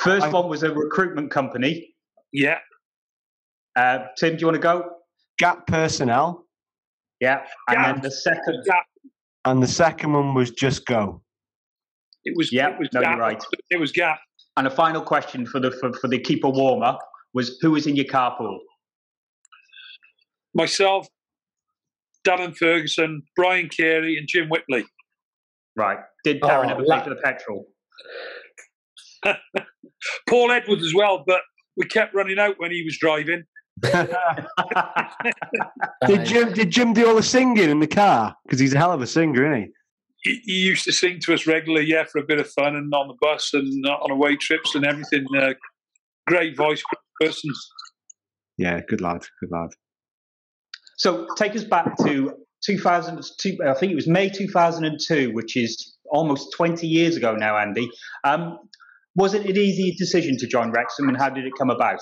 First 0.00 0.26
I- 0.26 0.30
one 0.30 0.48
was 0.48 0.62
a 0.62 0.72
recruitment 0.72 1.30
company. 1.30 1.94
Yeah, 2.32 2.58
Uh, 3.74 4.06
Tim, 4.18 4.34
do 4.36 4.40
you 4.40 4.46
want 4.48 4.56
to 4.56 4.60
go? 4.60 4.90
Gap 5.38 5.66
personnel, 5.66 6.44
Yeah. 7.20 7.42
And 7.68 7.76
Gap. 7.78 7.94
then 7.94 8.02
the 8.02 8.10
second, 8.10 8.64
Gap. 8.66 8.84
and 9.46 9.62
the 9.62 9.66
second 9.66 10.12
one 10.12 10.34
was 10.34 10.50
just 10.50 10.84
go. 10.84 11.22
It 12.28 12.34
was. 12.36 12.52
Yeah, 12.52 12.70
it 12.70 12.78
was 12.78 12.88
no, 12.92 13.00
you're 13.00 13.16
right. 13.16 13.42
It 13.70 13.80
was 13.80 13.92
Gap. 13.92 14.20
and 14.56 14.66
a 14.66 14.70
final 14.70 15.02
question 15.02 15.46
for 15.46 15.60
the 15.60 15.70
for, 15.70 15.92
for 15.94 16.08
the 16.08 16.18
keeper 16.18 16.48
warmer 16.48 16.96
was 17.34 17.58
who 17.60 17.72
was 17.72 17.86
in 17.86 17.96
your 17.96 18.06
carpool? 18.06 18.58
Myself, 20.54 21.06
Darren 22.26 22.56
Ferguson, 22.56 23.22
Brian 23.36 23.68
Carey, 23.68 24.16
and 24.16 24.26
Jim 24.28 24.48
Whitley. 24.48 24.84
Right. 25.76 25.98
Did 26.24 26.38
oh, 26.42 26.48
Darren 26.48 26.66
Oh, 26.66 26.70
ever 26.70 26.82
la- 26.84 26.98
pay 26.98 27.04
for 27.04 27.10
the 27.10 27.16
petrol? 27.22 27.66
Paul 30.28 30.50
Edwards 30.52 30.84
as 30.84 30.94
well, 30.94 31.24
but 31.26 31.40
we 31.76 31.86
kept 31.86 32.14
running 32.14 32.38
out 32.38 32.54
when 32.58 32.70
he 32.70 32.82
was 32.82 32.96
driving. 32.98 33.42
Did 36.06 36.24
Jim? 36.24 36.52
Did 36.52 36.70
Jim 36.70 36.92
do 36.92 37.08
all 37.08 37.14
the 37.14 37.22
singing 37.22 37.70
in 37.70 37.80
the 37.80 37.86
car? 37.86 38.34
Because 38.44 38.58
he's 38.58 38.74
a 38.74 38.78
hell 38.78 38.92
of 38.92 39.00
a 39.00 39.06
singer, 39.06 39.52
isn't 39.52 39.66
he? 39.66 39.72
He, 40.22 40.40
he 40.44 40.52
used 40.52 40.84
to 40.84 40.92
sing 40.92 41.20
to 41.24 41.34
us 41.34 41.46
regularly, 41.46 41.86
yeah, 41.86 42.04
for 42.04 42.18
a 42.18 42.24
bit 42.24 42.40
of 42.40 42.48
fun 42.50 42.76
and 42.76 42.92
on 42.92 43.08
the 43.08 43.14
bus 43.20 43.54
and 43.54 43.86
uh, 43.86 43.92
on 43.92 44.10
away 44.10 44.36
trips 44.36 44.74
and 44.74 44.84
everything. 44.84 45.26
Uh, 45.36 45.54
great 46.26 46.56
voice, 46.56 46.82
great 46.82 47.30
person. 47.30 47.50
Yeah, 48.56 48.80
good 48.88 49.00
lad. 49.00 49.22
Good 49.40 49.50
lad. 49.50 49.70
So 50.96 51.26
take 51.36 51.54
us 51.54 51.64
back 51.64 51.96
to 51.98 52.32
2002. 52.64 53.58
I 53.66 53.74
think 53.74 53.92
it 53.92 53.94
was 53.94 54.08
May 54.08 54.28
2002, 54.28 55.32
which 55.32 55.56
is 55.56 55.96
almost 56.10 56.52
20 56.56 56.86
years 56.86 57.16
ago 57.16 57.36
now. 57.36 57.56
Andy, 57.56 57.88
um, 58.24 58.58
was 59.14 59.34
it 59.34 59.46
an 59.46 59.56
easy 59.56 59.94
decision 59.96 60.36
to 60.38 60.46
join 60.46 60.72
Wrexham, 60.72 61.08
and 61.08 61.16
how 61.16 61.30
did 61.30 61.44
it 61.44 61.52
come 61.56 61.70
about? 61.70 62.00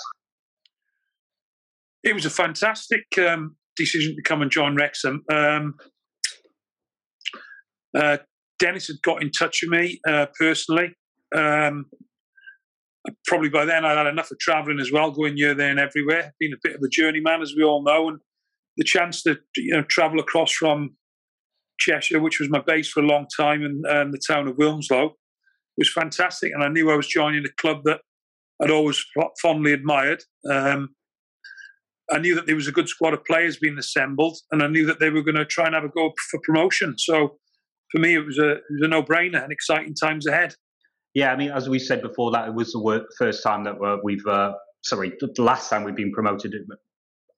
It 2.03 2.15
was 2.15 2.25
a 2.25 2.31
fantastic 2.31 3.05
um, 3.19 3.57
decision 3.77 4.15
to 4.17 4.23
come 4.23 4.43
and 4.43 4.51
join 4.51 4.77
Wrexham. 4.77 5.25
Um, 5.31 5.75
uh, 7.97 8.19
Dennis 8.59 8.87
had 8.87 9.03
got 9.03 9.23
in 9.23 9.31
touch 9.31 9.61
with 9.63 9.71
me 9.71 10.01
uh, 10.09 10.27
personally. 10.39 10.95
Um, 11.35 11.87
probably 13.27 13.49
by 13.49 13.65
then 13.65 13.85
I'd 13.85 13.97
had 13.97 14.07
enough 14.07 14.31
of 14.31 14.39
travelling 14.39 14.81
as 14.81 14.91
well, 14.93 15.11
going 15.11 15.37
here, 15.37 15.55
there, 15.55 15.71
and 15.71 15.81
everywhere. 15.81 16.33
Been 16.39 16.53
a 16.53 16.61
bit 16.63 16.77
of 16.77 16.83
a 16.83 16.89
journeyman, 16.89 17.43
as 17.43 17.55
we 17.57 17.63
all 17.63 17.83
know, 17.83 18.09
and 18.09 18.19
the 18.77 18.85
chance 18.85 19.23
to 19.23 19.39
you 19.57 19.75
know 19.75 19.83
travel 19.83 20.21
across 20.21 20.53
from 20.53 20.97
Cheshire, 21.79 22.21
which 22.21 22.41
was 22.41 22.51
my 22.51 22.63
base 22.67 22.89
for 22.89 23.03
a 23.03 23.07
long 23.07 23.27
time, 23.37 23.63
and 23.63 23.87
um, 23.87 24.13
the 24.13 24.21
town 24.27 24.49
of 24.49 24.57
Wilmslow, 24.57 25.11
was 25.77 25.93
fantastic. 25.93 26.53
And 26.53 26.65
I 26.65 26.69
knew 26.69 26.91
I 26.91 26.97
was 26.97 27.07
joining 27.07 27.45
a 27.45 27.61
club 27.61 27.83
that 27.85 28.01
I'd 28.63 28.71
always 28.71 29.03
fondly 29.43 29.73
admired. 29.73 30.23
Um, 30.51 30.91
I 32.11 32.19
knew 32.19 32.35
that 32.37 32.47
there 32.47 32.55
was 32.55 32.69
a 32.69 32.73
good 32.73 32.89
squad 32.89 33.15
of 33.15 33.25
players 33.25 33.59
being 33.59 33.79
assembled, 33.79 34.39
and 34.53 34.63
I 34.63 34.69
knew 34.69 34.87
that 34.87 35.01
they 35.01 35.11
were 35.11 35.23
going 35.23 35.37
to 35.37 35.45
try 35.45 35.67
and 35.67 35.75
have 35.75 35.85
a 35.85 35.89
go 35.89 36.13
for 36.31 36.41
promotion. 36.45 36.95
So 36.99 37.39
for 37.91 37.99
me, 37.99 38.15
it 38.15 38.25
was 38.25 38.39
a 38.39 38.53
it 38.53 38.63
was 38.71 38.83
a 38.83 38.89
no 38.89 39.03
brainer 39.03 39.43
and 39.43 39.53
exciting 39.53 39.95
times 39.95 40.27
ahead. 40.27 40.55
Yeah, 41.15 41.33
I 41.33 41.37
mean, 41.37 41.51
as 41.51 41.69
we 41.69 41.79
said 41.79 42.03
before, 42.03 42.31
that 42.33 42.49
it 42.49 42.55
was 42.55 42.73
the 42.73 43.07
first 43.19 43.43
time 43.43 43.65
that 43.65 43.81
uh, 43.81 43.97
we've, 44.05 44.27
uh, 44.27 44.53
sorry, 44.85 45.15
the 45.19 45.43
last 45.43 45.71
time 45.71 45.83
we've 45.83 45.97
been 45.97 46.13
promoted 46.13 46.55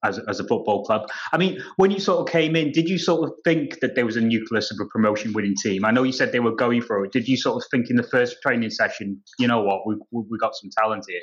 as, 0.03 0.19
as 0.27 0.41
a 0.41 0.43
football 0.43 0.83
club. 0.83 1.09
I 1.31 1.37
mean, 1.37 1.61
when 1.77 1.89
you 1.89 1.99
sort 2.01 2.19
of 2.19 2.31
came 2.31 2.57
in, 2.57 2.73
did 2.73 2.89
you 2.89 2.97
sort 2.97 3.23
of 3.23 3.33
think 3.45 3.79
that 3.79 3.95
there 3.95 4.05
was 4.05 4.17
a 4.17 4.21
nucleus 4.21 4.69
of 4.71 4.79
a 4.81 4.85
promotion 4.89 5.31
winning 5.31 5.55
team? 5.63 5.85
I 5.85 5.91
know 5.91 6.03
you 6.03 6.11
said 6.11 6.33
they 6.33 6.41
were 6.41 6.55
going 6.55 6.81
for 6.81 7.05
it. 7.05 7.13
Did 7.13 7.27
you 7.27 7.37
sort 7.37 7.63
of 7.63 7.69
think 7.71 7.89
in 7.89 7.95
the 7.95 8.03
first 8.03 8.37
training 8.41 8.69
session, 8.69 9.21
you 9.39 9.47
know 9.47 9.61
what, 9.61 9.87
we 9.87 9.95
we 10.11 10.37
got 10.39 10.55
some 10.55 10.69
talent 10.77 11.05
here? 11.07 11.21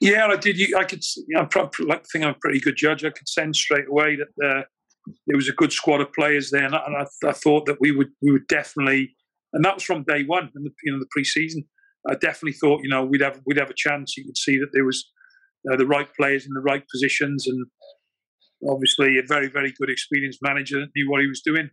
Yeah, 0.00 0.26
I 0.26 0.36
did. 0.36 0.58
You, 0.58 0.76
I 0.76 0.84
could. 0.84 1.02
I 1.36 1.46
think 2.12 2.24
I'm 2.24 2.30
a 2.30 2.34
pretty 2.34 2.60
good 2.60 2.76
judge. 2.76 3.04
I 3.04 3.10
could 3.10 3.28
sense 3.28 3.58
straight 3.58 3.88
away 3.88 4.16
that 4.16 4.46
uh, 4.46 4.62
there 5.26 5.36
was 5.36 5.48
a 5.48 5.52
good 5.52 5.72
squad 5.72 6.00
of 6.00 6.12
players 6.12 6.50
there, 6.50 6.64
and 6.64 6.74
I, 6.74 7.06
I, 7.24 7.32
thought 7.32 7.66
that 7.66 7.76
we 7.80 7.92
would 7.92 8.08
we 8.22 8.32
would 8.32 8.46
definitely. 8.48 9.14
And 9.52 9.64
that 9.64 9.74
was 9.74 9.84
from 9.84 10.04
day 10.04 10.24
one 10.24 10.50
in 10.54 10.64
the 10.64 10.70
you 10.84 10.92
know 10.92 10.98
the 10.98 11.08
pre-season. 11.10 11.64
I 12.08 12.14
definitely 12.14 12.52
thought 12.52 12.82
you 12.82 12.88
know 12.88 13.04
we'd 13.04 13.22
have 13.22 13.40
we'd 13.46 13.58
have 13.58 13.70
a 13.70 13.74
chance. 13.76 14.16
You 14.16 14.24
could 14.24 14.38
see 14.38 14.58
that 14.58 14.70
there 14.72 14.84
was 14.84 15.04
uh, 15.70 15.76
the 15.76 15.86
right 15.86 16.08
players 16.18 16.44
in 16.44 16.52
the 16.54 16.60
right 16.60 16.82
positions, 16.92 17.46
and 17.46 17.66
obviously 18.68 19.18
a 19.18 19.26
very 19.26 19.48
very 19.48 19.72
good 19.78 19.90
experienced 19.90 20.40
manager 20.42 20.80
that 20.80 20.90
knew 20.94 21.10
what 21.10 21.20
he 21.20 21.28
was 21.28 21.42
doing. 21.44 21.70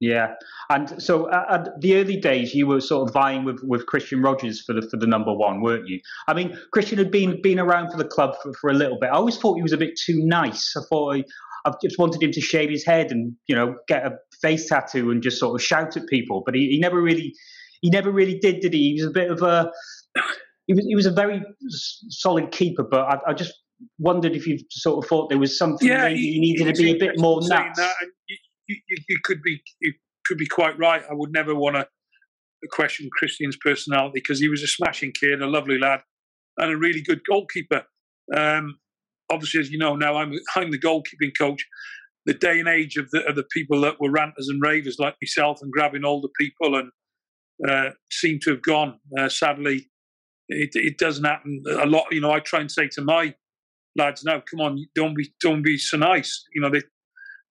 Yeah, 0.00 0.34
and 0.70 1.02
so 1.02 1.26
uh, 1.26 1.44
at 1.50 1.80
the 1.82 1.96
early 1.96 2.16
days, 2.16 2.54
you 2.54 2.66
were 2.66 2.80
sort 2.80 3.06
of 3.06 3.12
vying 3.12 3.44
with, 3.44 3.60
with 3.62 3.84
Kristian 3.84 4.24
Rogers 4.24 4.62
for 4.64 4.72
the 4.72 4.80
for 4.80 4.96
the 4.96 5.06
number 5.06 5.32
one, 5.32 5.60
weren't 5.60 5.86
you? 5.88 6.00
I 6.26 6.32
mean, 6.32 6.58
Kristian 6.74 6.96
had 6.96 7.10
been 7.10 7.42
been 7.42 7.58
around 7.58 7.90
for 7.90 7.98
the 7.98 8.06
club 8.06 8.34
for, 8.42 8.54
for 8.54 8.70
a 8.70 8.74
little 8.74 8.98
bit. 8.98 9.10
I 9.10 9.16
always 9.16 9.36
thought 9.36 9.56
he 9.56 9.62
was 9.62 9.74
a 9.74 9.76
bit 9.76 9.98
too 10.02 10.24
nice. 10.24 10.74
I 10.74 10.80
thought 10.88 11.16
I 11.66 11.72
just 11.82 11.98
wanted 11.98 12.22
him 12.22 12.32
to 12.32 12.40
shave 12.40 12.70
his 12.70 12.84
head 12.84 13.10
and 13.10 13.34
you 13.46 13.54
know 13.54 13.76
get 13.88 14.06
a 14.06 14.12
face 14.40 14.68
tattoo 14.68 15.10
and 15.10 15.22
just 15.22 15.38
sort 15.38 15.54
of 15.60 15.64
shout 15.64 15.96
at 15.96 16.06
people, 16.08 16.42
but 16.44 16.54
he, 16.54 16.68
he 16.70 16.78
never 16.78 17.00
really 17.00 17.34
he 17.82 17.90
never 17.90 18.10
really 18.10 18.38
did, 18.38 18.60
did 18.60 18.72
he? 18.74 18.94
He 18.94 19.02
was 19.02 19.10
a 19.10 19.12
bit 19.12 19.30
of 19.30 19.42
a 19.42 19.70
he 20.66 20.74
was 20.74 20.84
he 20.86 20.94
was 20.94 21.06
a 21.06 21.10
very 21.12 21.42
solid 22.08 22.50
keeper, 22.52 22.84
but 22.88 23.00
I, 23.02 23.30
I 23.30 23.32
just 23.34 23.52
wondered 23.98 24.36
if 24.36 24.46
you 24.46 24.58
sort 24.70 25.02
of 25.04 25.08
thought 25.08 25.28
there 25.30 25.38
was 25.38 25.56
something 25.56 25.88
maybe 26.04 26.20
he 26.20 26.40
needed 26.40 26.64
to 26.74 26.82
be 26.82 26.90
a 26.90 26.94
bit 26.98 27.18
more 27.18 27.40
nuts. 27.48 27.78
That, 27.78 27.94
you, 28.28 28.36
you, 28.68 28.76
you- 28.88 29.04
you 29.08 29.16
could 29.24 29.42
be 29.42 29.60
you 29.80 29.92
could 30.26 30.38
be 30.38 30.46
quite 30.46 30.78
right. 30.78 31.02
I 31.10 31.14
would 31.14 31.32
never 31.32 31.54
want 31.54 31.76
to 31.76 31.86
question 32.70 33.08
Kristian's 33.20 33.56
personality 33.64 34.12
because 34.14 34.38
he 34.38 34.48
was 34.48 34.62
a 34.62 34.66
smashing 34.66 35.12
kid, 35.18 35.40
a 35.42 35.46
lovely 35.46 35.78
lad, 35.78 36.00
and 36.58 36.70
a 36.70 36.76
really 36.76 37.00
good 37.02 37.20
goalkeeper. 37.28 37.84
Um, 38.36 38.78
obviously, 39.30 39.60
as 39.60 39.70
you 39.70 39.78
know 39.78 39.96
now, 39.96 40.16
I'm 40.16 40.32
I'm 40.56 40.70
the 40.70 40.78
goalkeeping 40.78 41.36
coach. 41.38 41.64
The 42.26 42.34
day 42.34 42.60
and 42.60 42.68
age 42.68 42.96
of 42.96 43.10
the 43.10 43.26
of 43.26 43.36
the 43.36 43.44
people 43.52 43.80
that 43.82 44.00
were 44.00 44.10
ranters 44.10 44.48
and 44.48 44.60
ravers 44.62 44.98
like 44.98 45.14
myself 45.22 45.60
and 45.62 45.72
grabbing 45.72 46.04
older 46.04 46.28
people 46.38 46.76
and 46.76 46.90
uh, 47.68 47.90
seem 48.10 48.38
to 48.42 48.50
have 48.50 48.62
gone. 48.62 48.98
Uh, 49.18 49.28
sadly, 49.28 49.90
it, 50.48 50.70
it 50.74 50.98
doesn't 50.98 51.24
happen 51.24 51.62
a 51.80 51.86
lot. 51.86 52.06
You 52.10 52.20
know, 52.20 52.32
I 52.32 52.40
try 52.40 52.60
and 52.60 52.70
say 52.70 52.88
to 52.88 53.02
my 53.02 53.34
lads 53.96 54.24
now, 54.24 54.42
come 54.48 54.60
on, 54.60 54.86
don't 54.94 55.16
be 55.16 55.32
don't 55.40 55.62
be 55.62 55.78
so 55.78 55.96
nice. 55.96 56.44
You 56.54 56.60
know, 56.60 56.70
the 56.70 56.82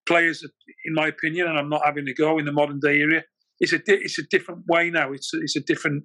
players, 0.08 0.44
in 0.86 0.94
my 0.94 1.08
opinion, 1.08 1.48
and 1.48 1.58
I'm 1.58 1.70
not 1.70 1.86
having 1.86 2.06
to 2.06 2.14
go 2.14 2.38
in 2.38 2.46
the 2.46 2.52
modern 2.52 2.80
day 2.80 3.00
area. 3.00 3.24
It's 3.60 3.74
a 3.74 3.80
it's 3.88 4.20
a 4.20 4.24
different 4.30 4.62
way 4.68 4.90
now. 4.90 5.12
It's 5.12 5.34
a, 5.34 5.38
it's 5.42 5.56
a 5.56 5.62
different 5.62 6.04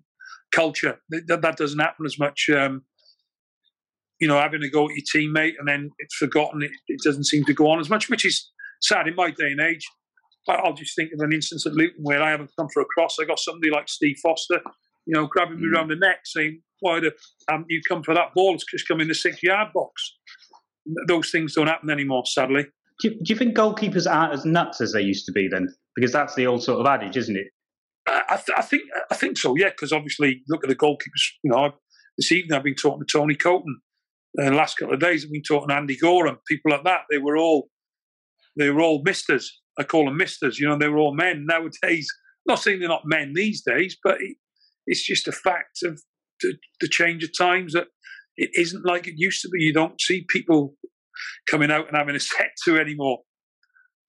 culture. 0.53 0.99
That, 1.11 1.43
that 1.43 1.57
doesn't 1.57 1.79
happen 1.79 2.07
as 2.07 2.19
much. 2.19 2.49
Um, 2.49 2.83
you 4.25 4.29
know, 4.29 4.41
having 4.41 4.63
a 4.63 4.71
go 4.71 4.89
at 4.89 4.97
your 4.97 5.05
teammate 5.05 5.53
and 5.59 5.69
then 5.69 5.91
it's 5.99 6.15
forgotten. 6.15 6.63
It, 6.63 6.71
it 6.89 7.03
doesn't 7.05 7.25
seem 7.25 7.45
to 7.45 7.53
go 7.53 7.69
on 7.69 7.79
as 7.79 7.91
much, 7.91 8.09
which 8.09 8.25
is 8.25 8.51
sad 8.81 9.07
in 9.07 9.15
my 9.15 9.29
day 9.29 9.53
and 9.53 9.61
age. 9.61 9.87
I'll 10.49 10.73
just 10.73 10.97
think 10.97 11.11
of 11.13 11.21
an 11.21 11.31
instance 11.31 11.67
at 11.67 11.75
Luton 11.75 12.03
where 12.03 12.23
I 12.23 12.31
haven't 12.31 12.51
come 12.59 12.69
for 12.73 12.81
a 12.81 12.87
cross. 12.87 13.17
I 13.21 13.27
got 13.27 13.39
somebody 13.39 13.71
like 13.71 13.87
Steve 13.87 14.17
Foster, 14.23 14.63
you 15.05 15.13
know, 15.13 15.27
grabbing 15.27 15.61
me 15.61 15.69
mm. 15.69 15.75
around 15.75 15.89
the 15.89 15.97
neck 15.97 16.21
saying, 16.25 16.63
"Why 16.81 17.01
the 17.01 17.13
haven't 17.51 17.67
you 17.69 17.83
come 17.87 18.03
for 18.03 18.15
that 18.15 18.33
ball? 18.35 18.55
It's 18.55 18.65
just 18.65 18.89
come 18.89 19.03
in 19.03 19.09
the 19.09 19.15
six-yard 19.15 19.75
box." 19.75 20.17
Those 21.07 21.31
things 21.31 21.53
don't 21.53 21.67
happen 21.67 21.91
anymore, 21.91 22.25
sadly. 22.25 22.65
Do 23.01 23.09
you, 23.09 23.11
do 23.11 23.25
you 23.27 23.37
think 23.37 23.55
goalkeepers 23.55 24.11
aren't 24.11 24.33
as 24.33 24.47
nuts 24.47 24.81
as 24.81 24.93
they 24.93 25.03
used 25.03 25.27
to 25.27 25.33
be 25.33 25.49
then? 25.49 25.69
Because 25.97 26.13
that's 26.13 26.35
the 26.35 26.47
old 26.47 26.63
sort 26.63 26.81
of 26.81 26.87
adage, 26.87 27.19
isn't 27.19 27.37
it? 27.37 27.49
I, 28.09 28.23
I 28.31 28.37
th- 28.37 28.59
I 28.59 28.63
think 28.63 28.85
I 29.11 29.17
think 29.17 29.37
so, 29.37 29.55
yeah. 29.55 29.69
Because 29.69 29.93
obviously, 29.93 30.43
look 30.49 30.65
at 30.65 30.71
the 30.71 30.77
goalkeepers. 30.77 31.25
You 31.43 31.51
know, 31.51 31.65
I've, 31.65 31.73
this 32.17 32.33
evening 32.33 32.57
I've 32.57 32.65
been 32.65 32.75
talking 32.75 33.05
to 33.05 33.19
Tony 33.19 33.35
Coton. 33.35 33.81
The 34.35 34.51
last 34.51 34.77
couple 34.77 34.95
of 34.95 35.01
days 35.01 35.25
I've 35.25 35.31
been 35.31 35.43
talking 35.43 35.69
to 35.69 35.75
Andy 35.75 35.97
Goram. 35.97 36.39
People 36.49 36.73
like 36.73 36.85
that. 36.85 37.03
They 37.11 37.19
were 37.19 37.37
all 37.37 37.69
they 38.57 38.71
were 38.71 38.83
all 38.83 39.03
misters. 39.05 39.61
I 39.79 39.85
call 39.85 40.05
them 40.05 40.17
misters. 40.17 40.59
You 40.59 40.69
know, 40.69 40.79
they 40.79 40.89
were 40.89 40.99
all 40.99 41.15
men. 41.15 41.47
Nowadays, 41.49 42.09
not 42.47 42.59
saying 42.59 42.81
they're 42.81 42.89
not 42.89 43.03
men 43.05 43.33
these 43.35 43.63
days, 43.65 43.97
but 44.03 44.17
it, 44.21 44.37
it's 44.87 45.05
just 45.05 45.29
a 45.29 45.33
fact 45.33 45.79
of 45.85 46.01
the, 46.41 46.55
the 46.81 46.89
change 46.89 47.25
of 47.25 47.31
times 47.37 47.73
that 47.73 47.87
it 48.37 48.51
isn't 48.55 48.87
like 48.87 49.07
it 49.07 49.15
used 49.17 49.41
to 49.43 49.49
be. 49.49 49.63
You 49.63 49.73
don't 49.73 50.01
see 50.01 50.27
people 50.29 50.75
coming 51.49 51.71
out 51.71 51.89
and 51.89 51.97
having 51.97 52.17
a 52.17 52.21
set 52.21 52.51
to 52.65 52.79
anymore. 52.79 53.21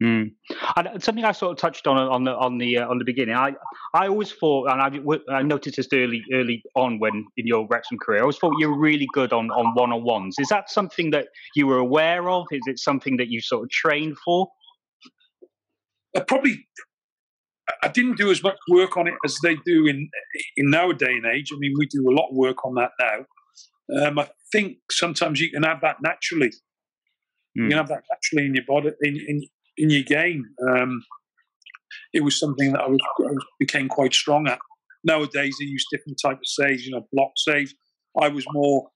Mm. 0.03 0.31
And 0.75 1.01
something 1.01 1.23
I 1.23 1.31
sort 1.31 1.53
of 1.53 1.57
touched 1.57 1.87
on 1.87 1.97
on 1.97 2.25
the 2.25 2.31
on 2.35 2.57
the 2.57 2.79
uh, 2.79 2.87
on 2.87 2.97
the 2.97 3.05
beginning. 3.05 3.35
I 3.35 3.53
I 3.93 4.07
always 4.07 4.31
thought, 4.31 4.69
and 4.69 4.81
I, 4.81 5.33
I 5.33 5.41
noticed 5.41 5.77
this 5.77 5.87
early 5.93 6.21
early 6.33 6.61
on 6.75 6.99
when 6.99 7.25
in 7.37 7.47
your 7.47 7.65
Wrexham 7.69 7.97
career, 7.97 8.19
I 8.19 8.21
always 8.23 8.37
thought 8.37 8.53
you 8.59 8.69
were 8.69 8.77
really 8.77 9.07
good 9.13 9.31
on 9.31 9.49
on 9.51 9.73
one 9.73 9.93
on 9.93 10.03
ones. 10.03 10.35
Is 10.37 10.49
that 10.49 10.69
something 10.69 11.11
that 11.11 11.27
you 11.55 11.65
were 11.65 11.77
aware 11.77 12.29
of? 12.29 12.45
Is 12.51 12.63
it 12.65 12.77
something 12.77 13.15
that 13.17 13.29
you 13.29 13.39
sort 13.39 13.63
of 13.63 13.69
trained 13.69 14.17
for? 14.25 14.49
I 16.15 16.21
probably 16.21 16.67
I 17.81 17.87
didn't 17.87 18.17
do 18.17 18.31
as 18.31 18.43
much 18.43 18.57
work 18.69 18.97
on 18.97 19.07
it 19.07 19.15
as 19.23 19.37
they 19.43 19.55
do 19.65 19.85
in 19.87 20.09
in 20.57 20.73
our 20.73 20.93
day 20.93 21.13
and 21.13 21.25
age. 21.25 21.51
I 21.53 21.57
mean, 21.57 21.73
we 21.77 21.85
do 21.87 22.09
a 22.09 22.13
lot 22.13 22.29
of 22.29 22.35
work 22.35 22.65
on 22.65 22.75
that 22.75 22.91
now. 22.99 24.07
Um, 24.07 24.19
I 24.19 24.27
think 24.51 24.77
sometimes 24.91 25.39
you 25.39 25.49
can 25.51 25.63
have 25.63 25.81
that 25.81 25.97
naturally. 26.01 26.51
Mm. 27.57 27.63
You 27.63 27.69
can 27.69 27.77
have 27.77 27.87
that 27.87 28.03
naturally 28.11 28.47
in 28.47 28.55
your 28.55 28.65
body, 28.67 28.91
in 29.01 29.15
in, 29.27 29.47
in 29.77 29.89
your 29.89 30.03
game. 30.03 30.45
Um, 30.67 31.03
it 32.13 32.23
was 32.23 32.39
something 32.39 32.71
that 32.73 32.81
I, 32.81 32.87
was, 32.87 32.99
I 33.19 33.33
became 33.59 33.87
quite 33.87 34.13
strong 34.13 34.47
at. 34.47 34.59
Nowadays, 35.03 35.55
they 35.59 35.65
use 35.65 35.85
different 35.91 36.19
type 36.23 36.37
of 36.37 36.47
saves. 36.47 36.85
You 36.85 36.93
know, 36.93 37.07
block 37.11 37.31
saves. 37.35 37.73
I 38.19 38.29
was 38.29 38.45
more 38.51 38.89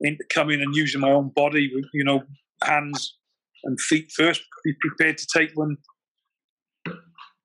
into 0.00 0.24
coming 0.32 0.60
and 0.60 0.74
using 0.74 1.00
my 1.00 1.10
own 1.10 1.30
body, 1.34 1.70
you 1.92 2.04
know, 2.04 2.22
hands 2.62 3.16
and 3.64 3.80
feet 3.80 4.10
first. 4.16 4.42
Be 4.64 4.72
prepared 4.80 5.18
to 5.18 5.26
take 5.32 5.50
one 5.54 5.76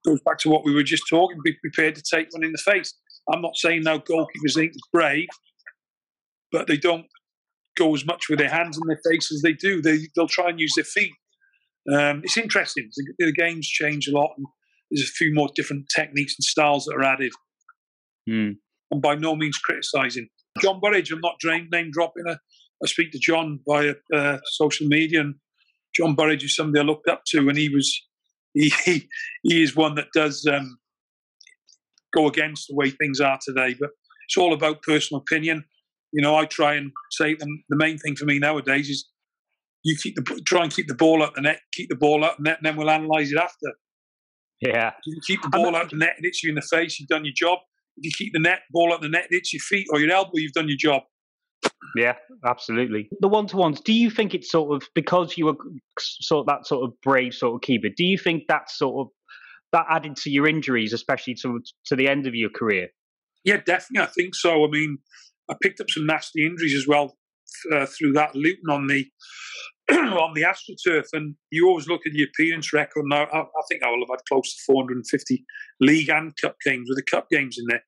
goes 0.06 0.22
back 0.22 0.38
to 0.40 0.50
what 0.50 0.66
we 0.66 0.74
were 0.74 0.84
just 0.84 1.04
talking. 1.10 1.38
Be 1.44 1.54
prepared 1.62 1.96
to 1.96 2.04
take 2.04 2.28
one 2.32 2.44
in 2.44 2.52
the 2.52 2.58
face. 2.58 2.94
I'm 3.32 3.42
not 3.42 3.56
saying 3.56 3.84
now 3.84 3.98
goalkeepers 3.98 4.62
ain't 4.62 4.76
brave, 4.92 5.28
but 6.52 6.68
they 6.68 6.78
don't 6.78 7.06
go 7.78 7.94
as 7.94 8.06
much 8.06 8.30
with 8.30 8.40
their 8.40 8.50
hands 8.50 8.78
in 8.78 8.88
their 8.88 9.00
face 9.10 9.32
as 9.32 9.42
they 9.42 9.54
do. 9.54 9.82
They 9.82 10.00
they'll 10.16 10.28
try 10.28 10.50
and 10.50 10.60
use 10.60 10.74
their 10.76 10.86
feet. 10.86 11.12
Um, 11.94 12.22
it's 12.24 12.38
interesting. 12.38 12.90
The, 12.96 13.26
the 13.26 13.34
games 13.34 13.68
change 13.68 14.08
a 14.08 14.12
lot, 14.12 14.32
and 14.38 14.46
there's 14.92 15.08
a 15.08 15.12
few 15.14 15.34
more 15.34 15.50
different 15.56 15.86
techniques 15.96 16.36
and 16.38 16.44
styles 16.44 16.86
that 16.86 16.96
are 16.96 17.04
added. 17.04 17.32
Hmm. 18.28 18.52
And 18.92 19.02
by 19.02 19.16
no 19.16 19.36
means 19.36 19.58
criticising 19.58 20.28
John 20.62 20.80
Burridge. 20.80 21.12
I'm 21.12 21.22
not 21.22 21.36
name, 21.44 21.68
name 21.72 21.90
dropping. 21.92 22.24
I, 22.28 22.34
I 22.34 22.88
speak 22.88 23.12
to 23.12 23.20
John 23.20 23.60
via 23.68 23.94
uh, 24.14 24.38
social 24.46 24.88
media, 24.88 25.22
and 25.22 25.36
John 25.96 26.16
Burridge 26.16 26.44
is 26.44 26.56
somebody 26.56 26.82
I 26.82 26.86
looked 26.86 27.08
up 27.08 27.24
to, 27.28 27.50
and 27.50 27.58
he 27.58 27.70
was 27.70 28.02
he 28.54 28.74
he, 28.86 29.08
he 29.44 29.64
is 29.64 29.76
one 29.76 29.96
that 29.96 30.08
does 30.14 30.46
um, 30.52 30.78
go 32.16 32.28
against 32.28 32.68
the 32.68 32.76
way 32.76 32.90
things 32.90 33.20
are 33.20 33.40
today. 33.44 33.76
But 33.80 33.90
it's 34.28 34.38
all 34.38 34.54
about 34.54 34.84
personal 34.84 35.22
opinion. 35.22 35.64
You 36.12 36.22
know, 36.22 36.36
I 36.36 36.46
try 36.46 36.76
and 36.76 36.92
say 37.12 37.36
them. 37.36 37.64
The 37.70 37.78
main 37.78 37.98
thing 37.98 38.16
for 38.16 38.26
me 38.26 38.40
nowadays 38.40 38.90
is 38.90 39.08
you 39.84 39.96
keep 40.02 40.16
the 40.16 40.42
try 40.46 40.64
and 40.64 40.74
keep 40.74 40.88
the 40.88 40.96
ball 40.96 41.24
up 41.24 41.36
the 41.36 41.42
net, 41.42 41.60
keep 41.74 41.90
the 41.90 41.96
ball 41.96 42.24
up 42.24 42.38
the 42.38 42.44
net, 42.44 42.58
and 42.58 42.66
then 42.66 42.76
we'll 42.76 42.90
analyse 42.90 43.32
it 43.32 43.38
after. 43.38 43.74
Yeah. 44.62 44.90
If 44.90 44.94
you 45.06 45.22
keep 45.26 45.42
the 45.42 45.50
ball 45.50 45.76
up 45.76 45.90
the 45.90 45.98
net 45.98 46.16
and 46.18 46.26
hits 46.26 46.44
you 46.44 46.50
in 46.50 46.56
the 46.56 46.62
face, 46.62 47.00
you've 47.00 47.10
done 47.10 47.24
your 47.24 47.34
job. 47.36 47.60
If 47.98 48.06
you 48.06 48.12
keep 48.18 48.34
the 48.34 48.40
net 48.40 48.62
ball 48.72 48.94
up 48.94 49.02
the 49.02 49.10
net, 49.10 49.24
and 49.24 49.32
hits 49.32 49.54
your 49.54 49.62
feet 49.62 49.88
or 49.92 50.00
your 50.00 50.12
elbow, 50.12 50.32
you've 50.36 50.54
done 50.54 50.68
your 50.68 50.78
job. 50.78 51.04
Yeah, 51.96 52.16
absolutely. 52.46 53.10
The 53.20 53.28
one 53.28 53.48
to 53.48 53.58
ones, 53.58 53.82
do 53.82 53.94
you 53.94 54.10
think 54.10 54.34
it's 54.34 54.52
sort 54.52 54.76
of 54.76 54.88
because 54.96 55.38
you 55.38 55.46
were 55.46 55.56
sort 56.00 56.42
of 56.42 56.46
that 56.48 56.68
sort 56.68 56.84
of 56.84 56.94
brave 57.02 57.34
sort 57.34 57.56
of 57.56 57.62
keeper, 57.62 57.88
do 57.96 58.04
you 58.04 58.18
think 58.18 58.44
that 58.48 58.70
sort 58.70 59.08
of 59.08 59.14
that 59.72 59.86
added 59.90 60.16
to 60.18 60.30
your 60.30 60.48
injuries, 60.48 60.94
especially 60.94 61.36
to 61.36 61.62
to 61.86 61.96
the 61.96 62.08
end 62.08 62.28
of 62.28 62.36
your 62.36 62.50
career? 62.50 62.90
Yeah, 63.44 63.58
definitely. 63.66 64.08
I 64.08 64.12
think 64.12 64.36
so. 64.36 64.66
I 64.66 64.68
mean, 64.70 64.98
I 65.50 65.56
picked 65.62 65.80
up 65.80 65.90
some 65.90 66.06
nasty 66.06 66.46
injuries 66.46 66.76
as 66.76 66.88
well 66.88 67.18
uh, 67.74 67.86
through 67.86 68.14
that 68.14 68.36
Luton 68.36 68.70
on 68.70 68.88
the 68.88 69.08
on 69.92 70.34
the 70.34 70.44
AstroTurf, 70.44 71.06
and 71.14 71.36
you 71.52 71.68
always 71.68 71.88
look 71.88 72.02
at 72.06 72.14
the 72.14 72.24
appearance 72.24 72.72
record. 72.74 73.06
Now, 73.06 73.24
I, 73.24 73.40
I 73.40 73.62
think 73.70 73.84
I 73.84 73.90
will 73.90 74.02
have 74.02 74.20
had 74.20 74.26
close 74.28 74.54
to 74.54 74.62
450 74.68 75.44
league 75.82 76.10
and 76.10 76.34
cup 76.40 76.56
games 76.64 76.88
with 76.90 76.98
the 76.98 77.10
cup 77.10 77.28
games 77.30 77.58
in 77.60 77.66
there. 77.68 77.84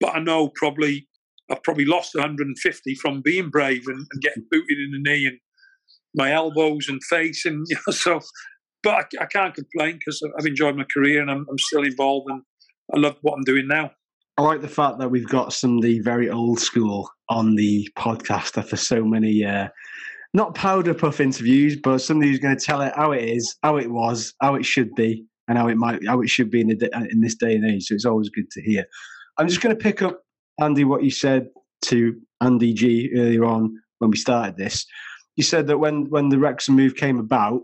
But 0.00 0.14
I 0.14 0.20
know 0.20 0.50
probably 0.54 1.08
I've 1.50 1.62
probably 1.62 1.84
lost 1.84 2.14
150 2.14 2.94
from 2.96 3.20
being 3.20 3.50
brave 3.50 3.82
and, 3.86 4.06
and 4.10 4.22
getting 4.22 4.46
booted 4.50 4.78
in 4.78 4.92
the 4.92 5.10
knee 5.10 5.26
and 5.26 5.38
my 6.14 6.32
elbows 6.32 6.88
and 6.88 7.02
face, 7.04 7.44
and 7.44 7.66
you 7.68 7.76
know, 7.76 7.92
so. 7.92 8.20
But 8.82 9.06
I, 9.18 9.22
I 9.22 9.26
can't 9.26 9.54
complain 9.54 9.98
because 9.98 10.20
I've 10.38 10.46
enjoyed 10.46 10.76
my 10.76 10.84
career 10.92 11.22
and 11.22 11.30
I'm, 11.30 11.46
I'm 11.48 11.58
still 11.58 11.84
involved 11.84 12.26
and 12.28 12.42
I 12.94 12.98
love 12.98 13.16
what 13.22 13.34
I'm 13.34 13.44
doing 13.44 13.66
now. 13.66 13.92
I 14.36 14.42
like 14.42 14.62
the 14.62 14.68
fact 14.68 14.98
that 14.98 15.10
we've 15.10 15.28
got 15.28 15.52
somebody 15.52 16.00
very 16.00 16.28
old 16.28 16.58
school 16.58 17.08
on 17.28 17.54
the 17.54 17.88
podcast 17.96 18.58
after 18.58 18.76
so 18.76 19.04
many, 19.04 19.44
uh, 19.44 19.68
not 20.32 20.56
powder 20.56 20.92
puff 20.92 21.20
interviews, 21.20 21.76
but 21.76 21.98
somebody 21.98 22.30
who's 22.30 22.40
going 22.40 22.56
to 22.56 22.64
tell 22.64 22.80
it 22.80 22.92
how 22.96 23.12
it 23.12 23.22
is, 23.22 23.56
how 23.62 23.76
it 23.76 23.88
was, 23.88 24.34
how 24.40 24.56
it 24.56 24.64
should 24.64 24.92
be, 24.96 25.24
and 25.46 25.56
how 25.56 25.68
it 25.68 25.76
might, 25.76 26.04
how 26.04 26.20
it 26.20 26.28
should 26.28 26.50
be 26.50 26.60
in, 26.60 26.66
the, 26.66 27.08
in 27.12 27.20
this 27.20 27.36
day 27.36 27.54
and 27.54 27.64
age. 27.64 27.84
So 27.84 27.94
it's 27.94 28.04
always 28.04 28.28
good 28.28 28.50
to 28.50 28.62
hear. 28.62 28.84
I'm 29.38 29.46
just 29.46 29.60
going 29.60 29.76
to 29.76 29.80
pick 29.80 30.02
up 30.02 30.20
Andy 30.60 30.82
what 30.82 31.04
you 31.04 31.10
said 31.10 31.48
to 31.82 32.20
Andy 32.40 32.72
G 32.72 33.12
earlier 33.16 33.44
on 33.44 33.80
when 33.98 34.10
we 34.10 34.16
started 34.16 34.56
this. 34.56 34.84
You 35.36 35.44
said 35.44 35.68
that 35.68 35.78
when 35.78 36.10
when 36.10 36.28
the 36.28 36.38
Wrexham 36.38 36.74
move 36.74 36.96
came 36.96 37.20
about, 37.20 37.62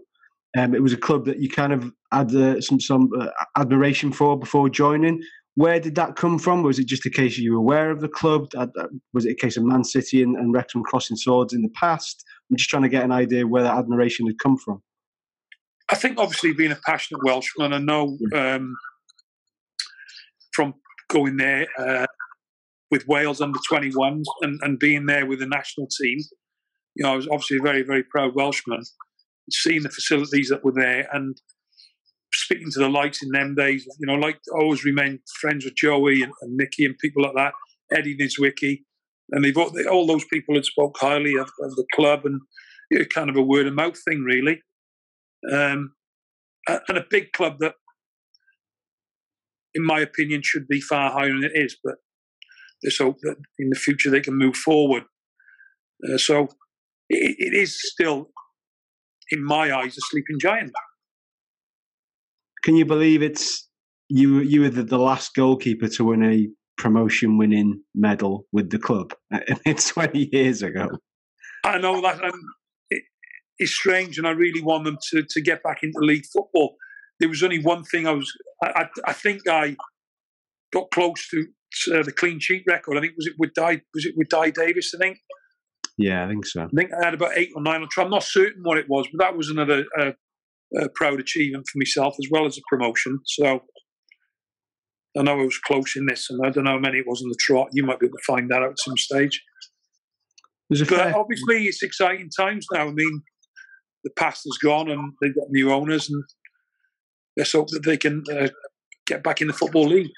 um, 0.57 0.75
it 0.75 0.83
was 0.83 0.93
a 0.93 0.97
club 0.97 1.25
that 1.27 1.39
you 1.39 1.49
kind 1.49 1.73
of 1.73 1.93
had 2.13 2.35
uh, 2.35 2.61
some 2.61 2.81
some 2.81 3.11
uh, 3.19 3.29
admiration 3.57 4.13
for 4.13 4.39
before 4.39 4.69
joining. 4.69 5.21
Where 5.57 5.81
did 5.81 5.97
that 5.97 6.17
come 6.17 6.39
from? 6.39 6.63
Was 6.63 6.79
it 6.79 6.87
just 6.87 7.07
a 7.07 7.11
case 7.11 7.37
you 7.37 7.53
were 7.53 7.59
aware 7.59 7.91
of 7.91 8.01
the 8.01 8.09
club? 8.09 8.51
Was 9.13 9.27
it 9.27 9.33
a 9.33 9.35
case 9.35 9.57
of 9.57 9.65
Man 9.65 9.85
City 9.85 10.23
and, 10.23 10.37
and 10.37 10.53
Wrexham 10.53 10.83
crossing 10.83 11.17
swords 11.17 11.53
in 11.53 11.63
the 11.63 11.71
past? 11.71 12.25
I'm 12.51 12.57
just 12.57 12.71
trying 12.71 12.85
to 12.85 12.89
get 12.89 13.05
an 13.05 13.13
idea 13.13 13.47
where 13.47 13.63
that 13.63 13.77
admiration 13.77 14.27
had 14.27 14.39
come 14.39 14.57
from. 14.57 14.83
I 15.89 15.97
think 15.97 16.19
obviously 16.19 16.53
being 16.53 16.71
a 16.71 16.79
passionate 16.87 17.25
Welshman, 17.25 17.73
I 17.73 17.79
know 17.79 18.17
um, 18.33 18.77
from 20.53 20.75
going 21.09 21.37
there 21.37 21.67
uh, 21.77 22.07
with 22.93 23.09
Wales 23.09 23.41
under 23.41 23.59
21s 23.71 24.25
and, 24.43 24.61
and 24.63 24.79
being 24.79 25.07
there 25.07 25.27
with 25.27 25.41
the 25.41 25.47
national 25.47 25.89
team, 26.01 26.19
you 26.95 27.05
know, 27.05 27.13
I 27.13 27.17
was 27.17 27.27
obviously 27.27 27.59
a 27.59 27.63
very, 27.63 27.83
very 27.83 28.05
proud 28.05 28.35
Welshman. 28.35 28.83
Seeing 29.51 29.83
the 29.83 29.91
facilities 29.91 30.49
that 30.51 30.65
were 30.65 30.73
there 30.73 31.09
and 31.13 31.37
speaking 32.51 32.71
to 32.73 32.81
the 32.81 32.89
likes 32.89 33.23
in 33.23 33.31
them 33.31 33.55
days, 33.55 33.87
you 34.01 34.07
know, 34.07 34.15
like 34.15 34.39
I 34.53 34.61
always 34.61 34.85
remain 34.85 35.21
friends 35.41 35.65
with 35.65 35.77
Joey 35.77 36.23
and, 36.23 36.33
and 36.41 36.57
Nicky 36.57 36.85
and 36.85 36.99
people 36.99 37.23
like 37.23 37.35
that, 37.37 37.53
Eddie 37.97 38.17
Niedzwiecki. 38.17 38.83
And 39.31 39.45
they've 39.45 39.57
all, 39.57 39.73
all 39.89 40.07
those 40.07 40.25
people 40.33 40.57
had 40.57 40.65
spoke 40.65 40.97
highly 40.99 41.37
of, 41.37 41.49
of 41.63 41.77
the 41.77 41.87
club 41.95 42.23
and 42.25 42.41
you 42.91 42.99
know, 42.99 43.05
kind 43.05 43.31
of 43.31 43.37
a 43.37 43.43
word 43.43 43.69
of 43.69 43.75
mouth 43.75 43.97
thing, 44.05 44.25
really. 44.25 44.63
Um, 45.53 45.93
and 46.67 46.99
a 46.99 47.07
big 47.09 47.33
club 47.33 47.59
that, 47.61 47.75
in 49.75 49.87
my 49.87 50.01
opinion, 50.01 50.43
should 50.43 50.67
be 50.67 50.81
far 50.81 51.13
higher 51.13 51.29
than 51.29 51.45
it 51.45 51.53
is. 51.55 51.77
But 51.85 51.95
let's 52.83 52.99
hope 52.99 53.19
that 53.23 53.37
in 53.61 53.71
the 53.71 53.77
future 53.77 54.11
they 54.11 54.21
can 54.21 54.35
move 54.35 54.57
forward. 54.57 55.05
Uh, 56.05 56.19
so 56.19 56.49
it, 57.09 57.37
it 57.39 57.55
is 57.55 57.79
still, 57.81 58.31
in 59.31 59.45
my 59.45 59.73
eyes, 59.73 59.97
a 59.97 60.01
sleeping 60.11 60.41
giant. 60.41 60.73
Can 62.63 62.77
you 62.77 62.85
believe 62.85 63.23
it's 63.23 63.69
you? 64.09 64.41
You 64.41 64.63
were 64.63 64.69
the, 64.69 64.83
the 64.83 64.99
last 64.99 65.35
goalkeeper 65.35 65.89
to 65.89 66.05
win 66.05 66.23
a 66.25 66.49
promotion-winning 66.79 67.83
medal 67.95 68.47
with 68.53 68.71
the 68.71 68.79
club. 68.79 69.13
It's 69.67 69.89
twenty 69.91 70.29
years 70.33 70.63
ago. 70.63 70.89
I 71.65 71.79
know 71.79 72.01
that. 72.01 72.23
Um, 72.23 72.41
it, 72.91 73.03
it's 73.59 73.73
strange, 73.73 74.19
and 74.19 74.27
I 74.27 74.31
really 74.31 74.63
want 74.63 74.85
them 74.85 74.99
to, 75.11 75.23
to 75.29 75.41
get 75.41 75.63
back 75.63 75.83
into 75.83 75.99
league 76.01 76.27
football. 76.33 76.77
There 77.19 77.29
was 77.29 77.43
only 77.43 77.61
one 77.63 77.85
thing 77.85 78.07
I 78.07 78.13
was. 78.13 78.33
I, 78.63 78.69
I, 78.69 78.89
I 79.09 79.13
think 79.13 79.43
I 79.49 79.77
got 80.73 80.91
close 80.91 81.29
to 81.29 81.47
uh, 81.95 82.03
the 82.03 82.13
clean 82.13 82.41
sheet 82.41 82.65
record. 82.67 82.97
I 82.97 83.01
think 83.01 83.15
was 83.17 83.27
it 83.27 83.35
with 83.39 83.53
Di, 83.55 83.81
was 83.95 84.07
it 84.07 84.15
with 84.17 84.29
Dai 84.29 84.51
Davies? 84.51 84.93
I 84.95 84.99
think. 84.99 85.19
Yeah, 85.99 86.25
I 86.25 86.29
think 86.29 86.47
so. 86.47 86.63
I 86.63 86.69
think 86.69 86.91
I 86.95 87.05
had 87.05 87.15
about 87.15 87.37
eight 87.37 87.51
or 87.55 87.63
nine. 87.63 87.87
I'm 87.99 88.11
not 88.11 88.23
certain 88.23 88.63
what 88.63 88.79
it 88.79 88.89
was, 88.89 89.07
but 89.13 89.23
that 89.23 89.37
was 89.37 89.51
another 89.51 89.85
uh, 89.99 90.13
uh, 90.79 90.89
proud 90.95 91.21
achievement 91.21 91.67
for 91.69 91.79
myself 91.79 92.15
as 92.23 92.29
well 92.31 92.47
as 92.47 92.59
a 92.59 92.61
promotion. 92.69 93.19
So 93.25 93.63
I 95.19 95.23
know 95.23 95.41
I 95.41 95.45
was 95.45 95.59
close 95.59 95.97
in 95.97 96.07
this, 96.07 96.29
and 96.31 96.45
I 96.45 96.51
don't 96.51 96.65
know 96.65 96.73
how 96.73 96.79
many 96.79 96.99
it 96.99 97.07
was 97.07 97.23
in 97.23 97.29
the 97.29 97.39
trot. 97.41 97.69
You 97.73 97.85
might 97.85 97.99
be 97.99 98.07
able 98.07 98.19
to 98.19 98.25
find 98.27 98.51
that 98.51 98.63
out 98.63 98.71
at 98.71 98.79
some 98.79 98.97
stage. 98.97 99.43
But 100.69 100.87
fair... 100.87 101.19
obviously, 101.19 101.65
it's 101.65 101.83
exciting 101.83 102.31
times 102.39 102.65
now. 102.73 102.87
I 102.87 102.93
mean, 102.93 103.23
the 104.05 104.11
past 104.17 104.43
is 104.47 104.59
gone, 104.63 104.89
and 104.89 105.13
they've 105.21 105.35
got 105.35 105.51
new 105.51 105.73
owners, 105.73 106.09
and 106.09 106.23
let's 107.37 107.53
hope 107.53 107.69
that 107.71 107.85
they 107.85 107.97
can 107.97 108.23
uh, 108.33 108.49
get 109.07 109.25
back 109.25 109.41
in 109.41 109.49
the 109.49 109.53
football 109.53 109.89
league. 109.89 110.11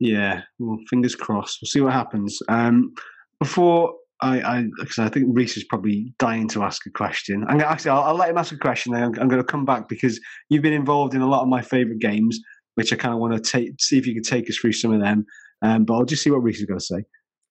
Yeah, 0.00 0.42
well, 0.58 0.78
fingers 0.90 1.14
crossed. 1.14 1.58
We'll 1.62 1.68
see 1.68 1.80
what 1.80 1.92
happens. 1.92 2.40
Um, 2.48 2.92
before 3.38 3.94
I, 4.22 4.40
I, 4.40 4.64
because 4.80 4.98
I 4.98 5.08
think 5.08 5.26
Reese 5.30 5.56
is 5.56 5.64
probably 5.64 6.14
dying 6.18 6.48
to 6.48 6.62
ask 6.62 6.86
a 6.86 6.90
question. 6.90 7.44
Gonna, 7.44 7.64
actually, 7.64 7.90
I'll, 7.90 8.02
I'll, 8.02 8.14
let 8.14 8.30
him 8.30 8.38
ask 8.38 8.52
a 8.52 8.56
question. 8.56 8.94
I'm, 8.94 9.14
I'm 9.18 9.28
going 9.28 9.42
to 9.42 9.44
come 9.44 9.64
back 9.64 9.88
because 9.88 10.18
you've 10.48 10.62
been 10.62 10.72
involved 10.72 11.14
in 11.14 11.20
a 11.20 11.28
lot 11.28 11.42
of 11.42 11.48
my 11.48 11.60
favourite 11.60 12.00
games, 12.00 12.38
which 12.76 12.92
I 12.92 12.96
kind 12.96 13.12
of 13.12 13.20
want 13.20 13.34
to 13.34 13.40
take, 13.40 13.80
see 13.80 13.98
if 13.98 14.06
you 14.06 14.14
can 14.14 14.22
take 14.22 14.48
us 14.48 14.56
through 14.56 14.72
some 14.72 14.92
of 14.92 15.00
them. 15.00 15.26
Um, 15.62 15.84
but 15.84 15.94
I'll 15.94 16.04
just 16.04 16.22
see 16.22 16.30
what 16.30 16.42
Reese 16.42 16.60
is 16.60 16.66
going 16.66 16.78
to 16.78 16.84
say. 16.84 17.04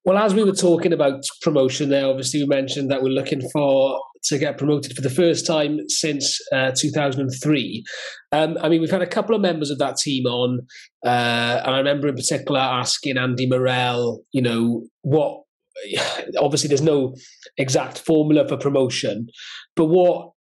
Well, 0.05 0.17
as 0.17 0.35
we 0.35 0.43
were 0.43 0.53
talking 0.53 0.93
about 0.93 1.23
promotion 1.41 1.89
there, 1.89 2.05
obviously 2.05 2.41
we 2.41 2.47
mentioned 2.47 2.91
that 2.91 3.01
we're 3.01 3.09
looking 3.09 3.41
for 3.49 3.99
to 4.25 4.37
get 4.37 4.57
promoted 4.57 4.95
for 4.95 5.01
the 5.01 5.09
first 5.09 5.45
time 5.45 5.79
since 5.87 6.39
uh, 6.53 6.71
2003. 6.75 7.83
Um, 8.31 8.57
I 8.61 8.69
mean, 8.69 8.81
we've 8.81 8.91
had 8.91 9.01
a 9.01 9.07
couple 9.07 9.35
of 9.35 9.41
members 9.41 9.69
of 9.69 9.77
that 9.79 9.97
team 9.97 10.25
on, 10.25 10.59
uh, 11.05 11.61
and 11.65 11.75
I 11.75 11.77
remember 11.77 12.07
in 12.07 12.15
particular 12.15 12.59
asking 12.59 13.17
Andy 13.17 13.47
Morrell, 13.47 14.21
you 14.31 14.41
know, 14.41 14.83
what 15.01 15.44
obviously 16.39 16.67
there's 16.67 16.81
no 16.81 17.15
exact 17.57 17.99
formula 17.99 18.47
for 18.47 18.57
promotion, 18.57 19.27
but 19.75 19.85
what 19.85 20.31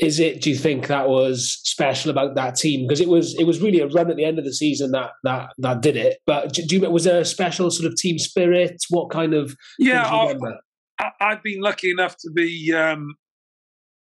is 0.00 0.18
it? 0.18 0.42
Do 0.42 0.50
you 0.50 0.56
think 0.56 0.88
that 0.88 1.08
was 1.08 1.60
special 1.64 2.10
about 2.10 2.34
that 2.34 2.56
team? 2.56 2.86
Because 2.86 3.00
it 3.00 3.08
was 3.08 3.34
it 3.38 3.44
was 3.44 3.60
really 3.60 3.80
a 3.80 3.86
run 3.86 4.10
at 4.10 4.16
the 4.16 4.24
end 4.24 4.38
of 4.38 4.44
the 4.44 4.52
season 4.52 4.90
that 4.90 5.10
that 5.22 5.50
that 5.58 5.80
did 5.82 5.96
it. 5.96 6.18
But 6.26 6.52
do, 6.52 6.62
do 6.66 6.76
you 6.76 6.90
was 6.90 7.04
there 7.04 7.20
a 7.20 7.24
special 7.24 7.70
sort 7.70 7.90
of 7.90 7.96
team 7.96 8.18
spirit? 8.18 8.82
What 8.90 9.10
kind 9.10 9.34
of 9.34 9.56
Yeah, 9.78 10.08
you 10.10 10.16
I- 10.16 10.22
remember? 10.32 10.58
I, 11.00 11.10
I've 11.20 11.42
been 11.42 11.60
lucky 11.60 11.90
enough 11.90 12.16
to 12.18 12.30
be 12.30 12.72
um, 12.72 13.16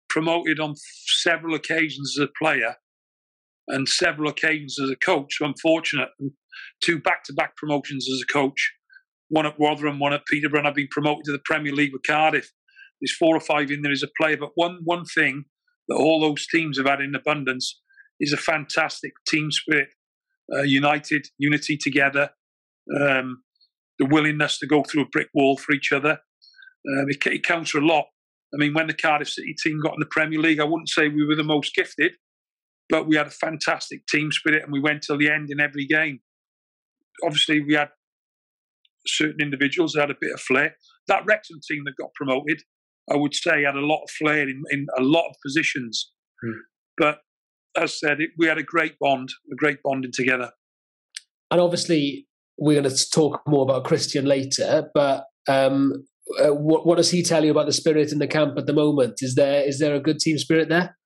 promoted 0.09 0.59
on 0.59 0.75
several 1.21 1.55
occasions 1.55 2.15
as 2.19 2.23
a 2.25 2.29
player 2.39 2.75
and 3.67 3.89
several 3.89 4.29
occasions 4.29 4.77
as 4.79 4.91
a 4.91 4.95
coach. 4.95 5.37
So 5.37 5.45
I'm 5.45 5.55
fortunate. 5.61 6.09
And 6.19 6.31
two 6.83 6.99
back-to-back 6.99 7.55
promotions 7.57 8.07
as 8.13 8.21
a 8.21 8.31
coach. 8.31 8.71
One 9.33 9.47
at 9.47 9.55
Rotherham, 9.59 9.97
one 9.97 10.13
at 10.13 10.25
Peterborough. 10.29 10.59
And 10.59 10.67
I've 10.67 10.75
been 10.75 10.87
promoted 10.91 11.25
to 11.25 11.31
the 11.31 11.41
Premier 11.43 11.73
League 11.73 11.91
with 11.91 12.03
Cardiff. 12.05 12.51
There's 13.01 13.15
four 13.15 13.35
or 13.35 13.39
five 13.39 13.71
in 13.71 13.81
there 13.81 13.91
as 13.91 14.03
a 14.03 14.07
player. 14.15 14.37
But 14.37 14.51
one 14.53 14.77
one 14.83 15.05
thing 15.05 15.45
that 15.87 15.95
all 15.95 16.21
those 16.21 16.45
teams 16.47 16.77
have 16.77 16.87
had 16.87 17.01
in 17.01 17.15
abundance 17.15 17.81
is 18.19 18.31
a 18.31 18.37
fantastic 18.37 19.13
team 19.27 19.49
spirit, 19.51 19.89
uh, 20.55 20.61
united, 20.61 21.25
unity 21.39 21.77
together, 21.77 22.29
um, 23.01 23.41
the 23.97 24.05
willingness 24.05 24.59
to 24.59 24.67
go 24.67 24.83
through 24.83 25.01
a 25.01 25.09
brick 25.11 25.29
wall 25.33 25.57
for 25.57 25.73
each 25.73 25.91
other. 25.91 26.11
Um, 26.11 27.05
it, 27.09 27.25
it 27.25 27.43
counts 27.43 27.71
for 27.71 27.79
a 27.79 27.85
lot. 27.85 28.05
I 28.53 28.57
mean, 28.57 28.73
when 28.73 28.87
the 28.87 28.93
Cardiff 28.93 29.29
City 29.29 29.55
team 29.63 29.79
got 29.81 29.93
in 29.93 29.99
the 29.99 30.05
Premier 30.11 30.39
League, 30.39 30.59
I 30.59 30.63
wouldn't 30.63 30.89
say 30.89 31.07
we 31.07 31.25
were 31.25 31.35
the 31.35 31.43
most 31.43 31.73
gifted, 31.73 32.11
but 32.87 33.07
we 33.07 33.15
had 33.15 33.27
a 33.27 33.31
fantastic 33.31 34.05
team 34.05 34.31
spirit 34.31 34.63
and 34.63 34.71
we 34.71 34.79
went 34.79 35.01
till 35.01 35.17
the 35.17 35.29
end 35.29 35.49
in 35.49 35.59
every 35.59 35.87
game. 35.87 36.19
Obviously, 37.25 37.61
we 37.61 37.73
had 37.73 37.89
certain 39.05 39.41
individuals 39.41 39.95
had 39.95 40.11
a 40.11 40.15
bit 40.19 40.33
of 40.33 40.41
flair. 40.41 40.75
That 41.07 41.23
Wrexham 41.27 41.59
team 41.69 41.83
that 41.85 41.95
got 41.99 42.13
promoted, 42.15 42.61
I 43.11 43.15
would 43.15 43.33
say, 43.33 43.63
had 43.63 43.75
a 43.75 43.85
lot 43.85 44.03
of 44.03 44.09
flair 44.11 44.43
in, 44.43 44.63
in 44.71 44.87
a 44.97 45.01
lot 45.01 45.27
of 45.27 45.35
positions. 45.45 46.11
Hmm. 46.41 46.59
But 46.97 47.19
as 47.75 47.83
I 47.83 48.07
said, 48.07 48.21
it, 48.21 48.29
we 48.37 48.47
had 48.47 48.57
a 48.57 48.63
great 48.63 48.97
bond, 48.99 49.29
a 49.51 49.55
great 49.55 49.79
bonding 49.83 50.11
together. 50.13 50.51
And 51.51 51.59
obviously, 51.59 52.27
we're 52.57 52.81
going 52.81 52.93
to 52.93 53.09
talk 53.11 53.41
more 53.47 53.63
about 53.63 53.83
Christian 53.83 54.25
later. 54.25 54.89
But 54.93 55.25
um, 55.47 56.05
uh, 56.43 56.53
what 56.53 56.85
what 56.85 56.97
does 56.97 57.11
he 57.11 57.23
tell 57.23 57.43
you 57.43 57.51
about 57.51 57.65
the 57.65 57.73
spirit 57.73 58.11
in 58.11 58.19
the 58.19 58.27
camp 58.27 58.57
at 58.57 58.65
the 58.65 58.73
moment? 58.73 59.15
Is 59.21 59.35
there 59.35 59.67
is 59.67 59.79
there 59.79 59.95
a 59.95 59.99
good 59.99 60.19
team 60.19 60.37
spirit 60.37 60.69
there? 60.69 60.97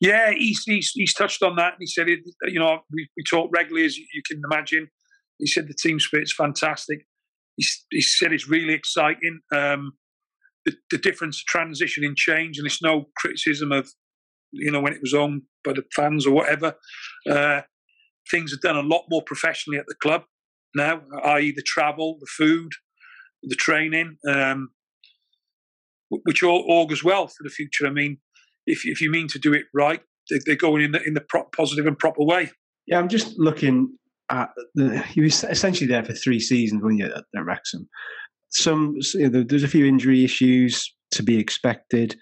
Yeah, 0.00 0.32
he's, 0.32 0.62
he's 0.66 0.90
he's 0.94 1.14
touched 1.14 1.42
on 1.42 1.56
that. 1.56 1.74
And 1.74 1.80
he 1.80 1.86
said, 1.86 2.08
it, 2.08 2.20
you 2.44 2.58
know, 2.58 2.80
we, 2.92 3.08
we 3.16 3.22
talk 3.22 3.50
regularly, 3.54 3.86
as 3.86 3.96
you 3.96 4.22
can 4.26 4.40
imagine. 4.50 4.88
He 5.38 5.46
said 5.46 5.68
the 5.68 5.74
team 5.74 5.98
spirit's 5.98 6.34
fantastic. 6.34 7.06
He, 7.60 7.66
he 7.90 8.00
said 8.00 8.32
it's 8.32 8.48
really 8.48 8.74
exciting. 8.74 9.40
Um, 9.54 9.92
the, 10.64 10.74
the 10.90 10.98
difference, 10.98 11.42
transition 11.42 12.04
in 12.04 12.14
change, 12.16 12.58
and 12.58 12.66
it's 12.66 12.82
no 12.82 13.06
criticism 13.16 13.72
of, 13.72 13.88
you 14.52 14.70
know, 14.70 14.80
when 14.80 14.92
it 14.92 15.00
was 15.00 15.14
owned 15.14 15.42
by 15.64 15.72
the 15.72 15.84
fans 15.94 16.26
or 16.26 16.32
whatever. 16.32 16.74
Uh, 17.28 17.62
things 18.30 18.52
are 18.52 18.60
done 18.62 18.76
a 18.76 18.86
lot 18.86 19.04
more 19.10 19.22
professionally 19.22 19.78
at 19.78 19.86
the 19.86 19.94
club 20.02 20.22
now, 20.74 21.02
i.e., 21.24 21.52
the 21.54 21.62
travel, 21.62 22.16
the 22.20 22.26
food, 22.26 22.72
the 23.42 23.56
training, 23.56 24.16
um, 24.28 24.70
which 26.08 26.42
all 26.42 26.64
augurs 26.68 27.02
well 27.02 27.26
for 27.26 27.42
the 27.42 27.50
future. 27.50 27.86
I 27.86 27.90
mean, 27.90 28.18
if 28.66 28.82
if 28.84 29.00
you 29.00 29.10
mean 29.10 29.28
to 29.28 29.38
do 29.38 29.52
it 29.52 29.66
right, 29.74 30.00
they, 30.28 30.38
they're 30.44 30.56
going 30.56 30.82
in 30.82 30.92
the 30.92 31.02
in 31.02 31.14
the 31.14 31.20
pro- 31.20 31.48
positive 31.56 31.86
and 31.86 31.98
proper 31.98 32.22
way. 32.22 32.50
Yeah, 32.86 32.98
I'm 32.98 33.08
just 33.08 33.38
looking 33.38 33.96
at 34.30 34.50
the. 34.74 34.98
He 35.02 35.20
was 35.20 35.44
essentially 35.44 35.86
there 35.88 36.04
for 36.04 36.12
three 36.12 36.40
seasons, 36.40 36.82
wasn't 36.82 37.00
you, 37.00 37.06
at, 37.06 37.24
at 37.36 37.44
Wrexham? 37.44 37.88
Some, 38.50 38.96
you 39.14 39.30
know, 39.30 39.42
there's 39.42 39.62
a 39.62 39.68
few 39.68 39.86
injury 39.86 40.24
issues 40.24 40.92
to 41.12 41.22
be 41.22 41.38
expected, 41.38 42.16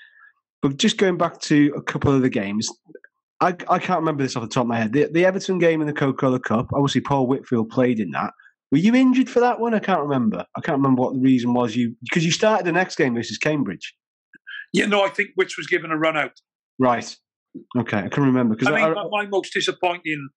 but 0.62 0.76
just 0.76 0.98
going 0.98 1.16
back 1.16 1.40
to 1.42 1.72
a 1.76 1.82
couple 1.82 2.14
of 2.14 2.22
the 2.22 2.28
games, 2.28 2.68
I, 3.40 3.48
I 3.68 3.78
can't 3.78 4.00
remember 4.00 4.22
this 4.22 4.36
off 4.36 4.42
the 4.42 4.48
top 4.48 4.62
of 4.62 4.68
my 4.68 4.78
head. 4.78 4.92
The, 4.92 5.08
the 5.10 5.24
Everton 5.24 5.58
game 5.58 5.80
in 5.80 5.86
the 5.86 5.92
Coca-Cola 5.92 6.40
Cup, 6.40 6.68
obviously 6.74 7.00
Paul 7.00 7.26
Whitfield 7.26 7.70
played 7.70 8.00
in 8.00 8.10
that. 8.10 8.32
Were 8.72 8.78
you 8.78 8.94
injured 8.94 9.30
for 9.30 9.40
that 9.40 9.60
one? 9.60 9.74
I 9.74 9.78
can't 9.78 10.02
remember. 10.02 10.44
I 10.56 10.60
can't 10.60 10.76
remember 10.76 11.02
what 11.02 11.14
the 11.14 11.20
reason 11.20 11.54
was. 11.54 11.74
You 11.74 11.94
because 12.02 12.24
you 12.24 12.32
started 12.32 12.66
the 12.66 12.72
next 12.72 12.96
game 12.96 13.14
versus 13.14 13.38
Cambridge, 13.38 13.94
Yeah, 14.72 14.86
no, 14.86 15.02
I 15.02 15.08
think 15.08 15.30
Which 15.36 15.56
was 15.56 15.66
given 15.66 15.90
a 15.90 15.96
run 15.96 16.16
out. 16.16 16.32
right? 16.78 17.16
Okay, 17.78 17.98
I 17.98 18.08
can 18.08 18.24
remember 18.24 18.54
because 18.54 18.68
I 18.68 18.84
mean, 18.84 18.94
my, 18.94 19.04
my 19.10 19.26
most 19.26 19.54
disappointing 19.54 20.28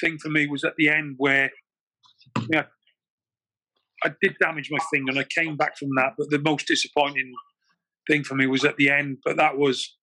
thing 0.00 0.18
for 0.18 0.28
me 0.28 0.46
was 0.46 0.64
at 0.64 0.74
the 0.76 0.88
end 0.88 1.14
where 1.18 1.50
yeah, 2.50 2.64
I 4.04 4.12
did 4.22 4.36
damage 4.40 4.70
my 4.70 4.78
finger 4.92 5.10
and 5.10 5.18
I 5.18 5.24
came 5.24 5.56
back 5.56 5.76
from 5.78 5.90
that. 5.96 6.12
But 6.18 6.30
the 6.30 6.38
most 6.38 6.66
disappointing 6.66 7.32
thing 8.08 8.24
for 8.24 8.34
me 8.34 8.46
was 8.46 8.64
at 8.64 8.76
the 8.76 8.90
end. 8.90 9.18
But 9.24 9.36
that 9.36 9.56
was, 9.56 9.96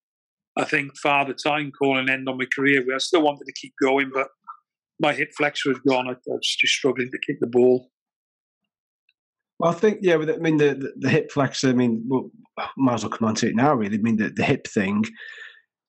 I 0.58 0.64
think, 0.64 0.98
father 0.98 1.34
time 1.34 1.72
calling 1.72 2.10
end 2.10 2.28
on 2.28 2.38
my 2.38 2.46
career. 2.54 2.86
Where 2.86 2.96
I 2.96 3.00
still 3.00 3.22
wanted 3.22 3.46
to 3.46 3.54
keep 3.54 3.74
going, 3.82 4.12
but 4.14 4.28
my 5.00 5.14
hip 5.14 5.32
flexor 5.38 5.70
was 5.70 5.80
gone. 5.80 6.08
I, 6.08 6.16
was 6.26 6.56
just 6.60 6.74
struggling 6.74 7.10
to 7.12 7.20
kick 7.26 7.40
the 7.40 7.48
ball. 7.48 7.90
Well, 9.60 9.72
I 9.72 9.74
think 9.74 10.00
yeah. 10.02 10.16
I 10.16 10.38
mean 10.38 10.58
the, 10.58 10.74
the 10.74 10.94
the 10.98 11.10
hip 11.10 11.32
flexor. 11.32 11.70
I 11.70 11.74
mean, 11.74 12.04
well, 12.08 12.32
might 12.78 12.96
as 12.96 13.04
well 13.04 13.12
come 13.12 13.28
on 13.28 13.36
to 13.36 13.50
it 13.50 13.56
now. 13.56 13.74
Really, 13.76 13.98
I 13.98 14.02
mean 14.02 14.18
the, 14.18 14.30
the 14.30 14.44
hip 14.44 14.68
thing. 14.68 15.06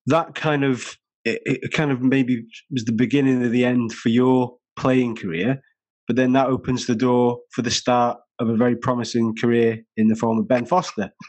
That 0.06 0.34
kind 0.34 0.64
of 0.64 0.96
it, 1.24 1.40
it 1.44 1.72
kind 1.72 1.90
of 1.90 2.02
maybe 2.02 2.44
was 2.70 2.84
the 2.84 2.92
beginning 2.92 3.44
of 3.44 3.52
the 3.52 3.64
end 3.64 3.92
for 3.92 4.08
your 4.08 4.56
playing 4.76 5.16
career, 5.16 5.60
but 6.06 6.16
then 6.16 6.32
that 6.32 6.48
opens 6.48 6.86
the 6.86 6.94
door 6.94 7.38
for 7.52 7.62
the 7.62 7.70
start 7.70 8.18
of 8.38 8.48
a 8.48 8.56
very 8.56 8.76
promising 8.76 9.34
career 9.36 9.80
in 9.96 10.08
the 10.08 10.16
form 10.16 10.38
of 10.38 10.48
Ben 10.48 10.66
Foster. 10.66 11.10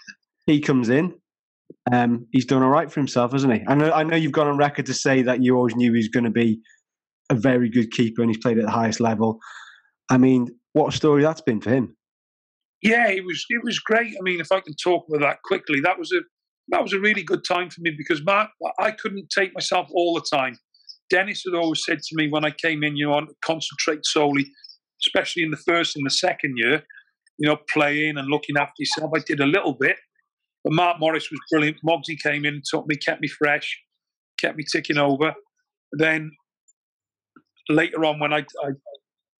He 0.46 0.60
comes 0.60 0.90
in. 0.90 1.14
Um, 1.90 2.28
he's 2.34 2.44
done 2.44 2.64
all 2.64 2.70
right 2.70 2.92
for 2.92 3.00
himself, 3.00 3.32
hasn't 3.32 3.54
he? 3.54 3.62
I 3.66 3.76
know. 3.76 3.94
I 3.94 4.04
know 4.04 4.18
you've 4.18 4.34
gone 4.34 4.48
on 4.48 4.58
record 4.58 4.86
to 4.88 4.94
say 4.94 5.22
that 5.22 5.42
you 5.42 5.56
always 5.56 5.74
knew 5.74 5.94
he 5.94 6.00
was 6.00 6.10
going 6.10 6.26
to 6.26 6.30
be 6.30 6.60
a 7.30 7.36
very 7.36 7.70
good 7.70 7.92
keeper, 7.92 8.22
and 8.22 8.30
he's 8.30 8.44
played 8.44 8.58
at 8.58 8.66
the 8.66 8.70
highest 8.70 9.00
level. 9.00 9.40
I 10.10 10.18
mean, 10.18 10.50
what 10.74 10.94
a 10.94 10.98
story 10.98 11.24
that's 11.24 11.40
been 11.40 11.62
for 11.62 11.70
him. 11.70 11.96
Yeah, 12.82 13.08
it 13.08 13.24
was 13.24 13.46
it 13.50 13.64
was 13.64 13.80
great. 13.80 14.14
I 14.20 14.22
mean, 14.22 14.42
if 14.42 14.52
I 14.52 14.60
can 14.60 14.76
talk 14.76 15.06
about 15.08 15.22
that 15.22 15.38
quickly, 15.46 15.80
that 15.80 15.98
was 15.98 16.12
a 16.12 16.20
that 16.69 16.82
was 16.82 16.93
a 16.93 16.99
really 16.99 17.23
good 17.23 17.43
time 17.43 17.69
for 17.69 17.82
me 17.82 17.91
because 17.97 18.23
Mark, 18.23 18.49
I 18.80 18.91
couldn't 18.91 19.30
take 19.30 19.54
myself 19.54 19.88
all 19.91 20.13
the 20.13 20.26
time. 20.36 20.58
Dennis 21.10 21.43
had 21.45 21.58
always 21.58 21.84
said 21.86 21.99
to 21.99 22.15
me 22.15 22.30
when 22.30 22.45
I 22.45 22.52
came 22.52 22.84
in, 22.84 22.95
you 22.95 23.08
know, 23.08 23.28
concentrate 23.43 24.06
solely, 24.06 24.49
especially 25.06 25.43
in 25.43 25.52
the 25.52 25.58
first 25.58 25.95
and 25.95 26.06
the 26.06 26.10
second 26.10 26.56
year, 26.58 26.84
you 27.38 27.47
know, 27.47 27.58
playing 27.69 28.17
and 28.17 28.28
looking 28.28 28.58
after 28.58 28.73
yourself. 28.80 29.12
I 29.15 29.19
did 29.19 29.39
a 29.39 29.45
little 29.45 29.73
bit, 29.73 29.97
but 30.63 30.73
Mark 30.73 30.99
Morris 30.99 31.30
was 31.30 31.39
brilliant. 31.52 31.78
Mogsy 31.86 32.17
came 32.21 32.45
in, 32.45 32.62
taught 32.69 32.88
me, 32.88 32.95
kept 32.95 33.21
me 33.21 33.28
fresh, 33.28 33.78
kept 34.39 34.58
me 34.58 34.63
ticking 34.71 34.97
over. 34.97 35.34
Then 35.91 36.32
later 37.69 38.06
on, 38.06 38.19
when 38.19 38.34
I, 38.34 38.39
I 38.63 38.71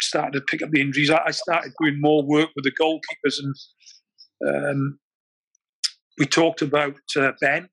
started 0.02 0.34
to 0.34 0.42
pick 0.42 0.62
up 0.62 0.72
the 0.72 0.82
injuries, 0.82 1.10
I, 1.10 1.22
I 1.26 1.32
started 1.32 1.72
doing 1.82 2.00
more 2.00 2.24
work 2.24 2.50
with 2.56 2.66
the 2.66 2.72
goalkeepers, 2.72 3.40
and 3.40 3.56
um, 4.48 5.00
we 6.18 6.26
talked 6.26 6.62
about 6.62 6.96
uh, 7.18 7.32
Ben. 7.42 7.70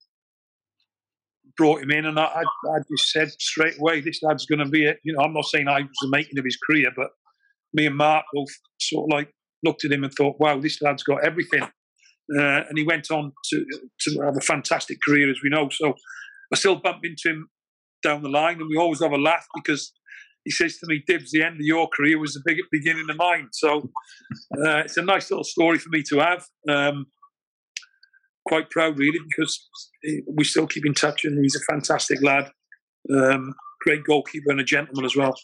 Brought 1.57 1.83
him 1.83 1.91
in, 1.91 2.07
and 2.07 2.19
I, 2.19 2.43
I, 2.43 2.79
just 2.91 3.11
said 3.11 3.31
straight 3.33 3.79
away, 3.79 4.01
"This 4.01 4.23
lad's 4.23 4.47
going 4.47 4.61
to 4.61 4.65
be 4.65 4.87
it." 4.87 4.99
You 5.05 5.13
know, 5.13 5.21
I'm 5.21 5.35
not 5.35 5.45
saying 5.45 5.69
I 5.69 5.81
was 5.81 5.99
the 6.01 6.09
making 6.09 6.39
of 6.39 6.45
his 6.45 6.57
career, 6.57 6.91
but 6.97 7.11
me 7.75 7.87
and 7.87 7.97
Mark 7.97 8.25
both 8.33 8.49
sort 8.81 9.05
of 9.05 9.17
like 9.17 9.31
looked 9.63 9.85
at 9.85 9.93
him 9.93 10.05
and 10.05 10.13
thought, 10.13 10.41
"Wow, 10.41 10.59
this 10.59 10.81
lad's 10.81 11.03
got 11.03 11.25
everything." 11.25 11.63
Uh, 11.63 12.63
and 12.69 12.79
he 12.79 12.85
went 12.85 13.11
on 13.11 13.33
to 13.51 13.67
to 14.01 14.21
have 14.23 14.37
a 14.37 14.41
fantastic 14.41 14.99
career, 15.03 15.31
as 15.31 15.41
we 15.43 15.51
know. 15.51 15.69
So 15.71 15.95
I 16.53 16.57
still 16.57 16.77
bump 16.77 17.01
into 17.05 17.29
him 17.29 17.49
down 18.03 18.23
the 18.23 18.29
line, 18.29 18.61
and 18.61 18.69
we 18.69 18.77
always 18.77 19.03
have 19.03 19.13
a 19.13 19.19
laugh 19.19 19.47
because 19.55 19.93
he 20.45 20.51
says 20.51 20.79
to 20.79 20.87
me, 20.87 21.03
"Dibs, 21.07 21.33
the 21.33 21.43
end 21.43 21.57
of 21.57 21.67
your 21.67 21.89
career 21.89 22.19
was 22.19 22.35
the 22.35 22.43
big 22.45 22.59
beginning 22.71 23.11
of 23.11 23.17
mine." 23.17 23.49
So 23.53 23.91
uh, 24.65 24.79
it's 24.79 24.97
a 24.97 25.03
nice 25.03 25.31
little 25.31 25.45
story 25.45 25.79
for 25.79 25.91
me 25.91 26.03
to 26.05 26.21
have. 26.21 26.47
Um, 26.69 27.07
quite 28.47 28.71
proud, 28.71 28.99
really, 28.99 29.19
because 29.29 29.69
we 30.27 30.45
still 30.45 30.67
keep 30.67 30.87
in 30.87 30.95
touch, 30.95 31.25
and 31.25 31.43
he's 31.43 31.57
a 31.57 31.73
fantastic 31.73 32.23
lad, 32.23 32.51
um, 33.15 33.55
great 33.83 34.05
goalkeeper 34.05 34.51
and 34.51 34.61
a 34.61 34.65
gentleman 34.65 35.05
as 35.05 35.17
well. 35.17 35.35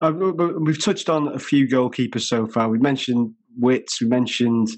Uh, 0.00 0.12
We've 0.12 0.82
touched 0.82 1.08
on 1.08 1.28
a 1.28 1.38
few 1.38 1.66
goalkeepers 1.66 2.22
so 2.22 2.46
far. 2.46 2.68
We 2.68 2.78
mentioned 2.78 3.32
Wits, 3.58 4.00
we 4.00 4.08
mentioned 4.08 4.70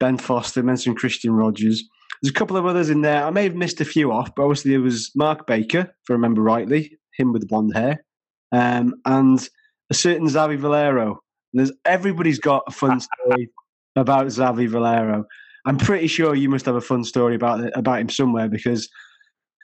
Ben 0.00 0.18
Foster, 0.18 0.60
we 0.60 0.66
mentioned 0.66 0.98
Kristian 0.98 1.36
Rogers. 1.36 1.84
There's 2.22 2.30
a 2.30 2.34
couple 2.34 2.56
of 2.56 2.66
others 2.66 2.90
in 2.90 3.02
there. 3.02 3.24
I 3.24 3.30
may 3.30 3.44
have 3.44 3.54
missed 3.54 3.80
a 3.80 3.84
few 3.84 4.10
off, 4.10 4.34
but 4.34 4.42
obviously 4.42 4.72
there 4.72 4.80
was 4.80 5.10
Mark 5.14 5.46
Baker, 5.46 5.80
if 5.80 6.10
I 6.10 6.14
remember 6.14 6.42
rightly, 6.42 6.98
him 7.16 7.32
with 7.32 7.42
the 7.42 7.46
blonde 7.46 7.74
hair, 7.74 8.04
um, 8.52 8.94
and 9.04 9.46
a 9.90 9.94
certain 9.94 10.26
Xavi 10.26 10.58
Valero. 10.58 11.20
There's 11.52 11.72
everybody's 11.84 12.38
got 12.38 12.64
a 12.66 12.72
fun 12.72 13.00
story 13.24 13.50
about 13.96 14.26
Xavi 14.26 14.68
Valero. 14.68 15.26
I'm 15.66 15.78
pretty 15.78 16.06
sure 16.06 16.34
you 16.34 16.48
must 16.48 16.66
have 16.66 16.76
a 16.76 16.80
fun 16.80 17.04
story 17.04 17.34
about 17.34 17.76
about 17.76 18.00
him 18.00 18.08
somewhere 18.08 18.48
because 18.48 18.88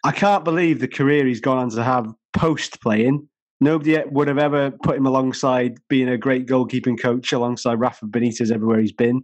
I 0.05 0.11
can't 0.11 0.45
believe 0.45 0.81
the 0.81 0.88
career 0.88 1.25
he's 1.25 1.41
gone 1.41 1.59
on 1.59 1.71
to 1.71 1.85
have 1.85 2.12
post 2.33 2.83
playing. 2.83 3.29
Nobody 3.61 4.03
would 4.11 4.27
have 4.27 4.38
ever 4.38 4.73
put 4.83 4.97
him 4.97 5.07
alongside 5.07 5.79
being 5.88 6.09
a 6.09 6.19
great 6.19 6.47
goalkeeping 6.47 7.01
coach 7.01 7.33
alongside 7.33 7.79
Rafa 7.79 8.07
Benitez 8.07 8.51
everywhere 8.51 8.81
he's 8.81 8.93
been. 8.93 9.23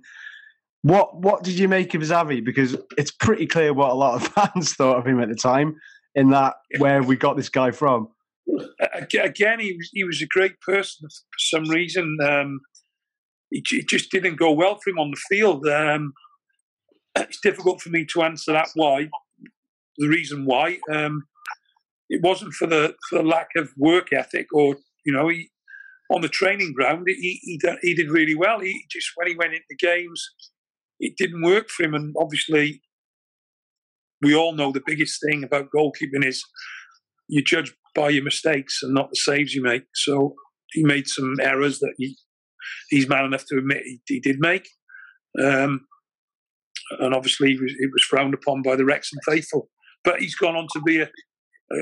What 0.82 1.20
what 1.20 1.42
did 1.42 1.58
you 1.58 1.66
make 1.66 1.94
of 1.94 2.02
Xavi? 2.02 2.44
Because 2.44 2.76
it's 2.96 3.10
pretty 3.10 3.46
clear 3.48 3.74
what 3.74 3.90
a 3.90 3.94
lot 3.94 4.14
of 4.14 4.28
fans 4.54 4.74
thought 4.74 4.98
of 4.98 5.06
him 5.06 5.20
at 5.20 5.28
the 5.28 5.34
time. 5.34 5.76
in 6.14 6.30
that 6.30 6.54
where 6.78 7.02
we 7.02 7.16
got 7.16 7.36
this 7.36 7.48
guy 7.48 7.72
from. 7.72 8.08
Again, 8.94 9.58
he 9.58 9.74
was 9.76 9.90
he 9.92 10.04
was 10.04 10.22
a 10.22 10.26
great 10.26 10.60
person 10.60 11.08
for 11.08 11.38
some 11.38 11.68
reason. 11.68 12.16
Um, 12.22 12.60
it, 13.50 13.64
it, 13.72 13.88
just 13.88 14.10
didn't 14.10 14.36
go 14.36 14.52
well 14.52 14.78
for 14.82 14.90
him 14.90 14.98
on 14.98 15.10
the 15.10 15.20
field. 15.28 15.66
Um, 15.66 16.12
it's 17.22 17.40
difficult 17.40 17.80
for 17.80 17.90
me 17.90 18.04
to 18.06 18.22
answer 18.22 18.52
that 18.52 18.68
why. 18.74 19.08
The 19.98 20.08
reason 20.08 20.44
why 20.44 20.78
um, 20.92 21.24
it 22.08 22.22
wasn't 22.22 22.54
for 22.54 22.66
the 22.66 22.94
for 23.08 23.18
the 23.18 23.28
lack 23.28 23.48
of 23.56 23.70
work 23.76 24.12
ethic 24.12 24.46
or 24.52 24.76
you 25.04 25.12
know 25.12 25.28
he 25.28 25.50
on 26.10 26.22
the 26.22 26.28
training 26.28 26.72
ground 26.72 27.06
he 27.06 27.40
he, 27.42 27.60
he 27.82 27.94
did 27.94 28.10
really 28.10 28.34
well. 28.34 28.60
He 28.60 28.84
just 28.90 29.10
when 29.16 29.28
he 29.28 29.36
went 29.36 29.54
into 29.54 29.76
games, 29.78 30.24
it 31.00 31.14
didn't 31.16 31.42
work 31.42 31.68
for 31.68 31.84
him, 31.84 31.94
and 31.94 32.14
obviously 32.18 32.82
we 34.22 34.34
all 34.34 34.54
know 34.54 34.72
the 34.72 34.82
biggest 34.84 35.20
thing 35.22 35.44
about 35.44 35.70
goalkeeping 35.74 36.24
is 36.24 36.44
you 37.28 37.42
judge 37.42 37.72
by 37.94 38.08
your 38.08 38.24
mistakes 38.24 38.80
and 38.82 38.94
not 38.94 39.10
the 39.10 39.16
saves 39.16 39.54
you 39.54 39.62
make. 39.62 39.84
So 39.94 40.34
he 40.70 40.84
made 40.84 41.08
some 41.08 41.36
errors 41.40 41.78
that 41.80 41.94
he 41.98 42.16
he's 42.90 43.08
man 43.08 43.24
enough 43.24 43.44
to 43.46 43.58
admit 43.58 43.82
he, 43.84 44.00
he 44.06 44.20
did 44.20 44.38
make. 44.38 44.68
Um, 45.42 45.86
and 47.00 47.14
obviously 47.14 47.52
it 47.52 47.60
was, 47.60 47.72
it 47.78 47.90
was, 47.92 48.04
frowned 48.04 48.34
upon 48.34 48.62
by 48.62 48.76
the 48.76 48.84
Wrexham 48.84 49.18
faithful. 49.26 49.68
But 50.04 50.20
he's 50.20 50.34
gone 50.34 50.56
on 50.56 50.66
to 50.72 50.80
be 50.82 51.00
a, 51.00 51.08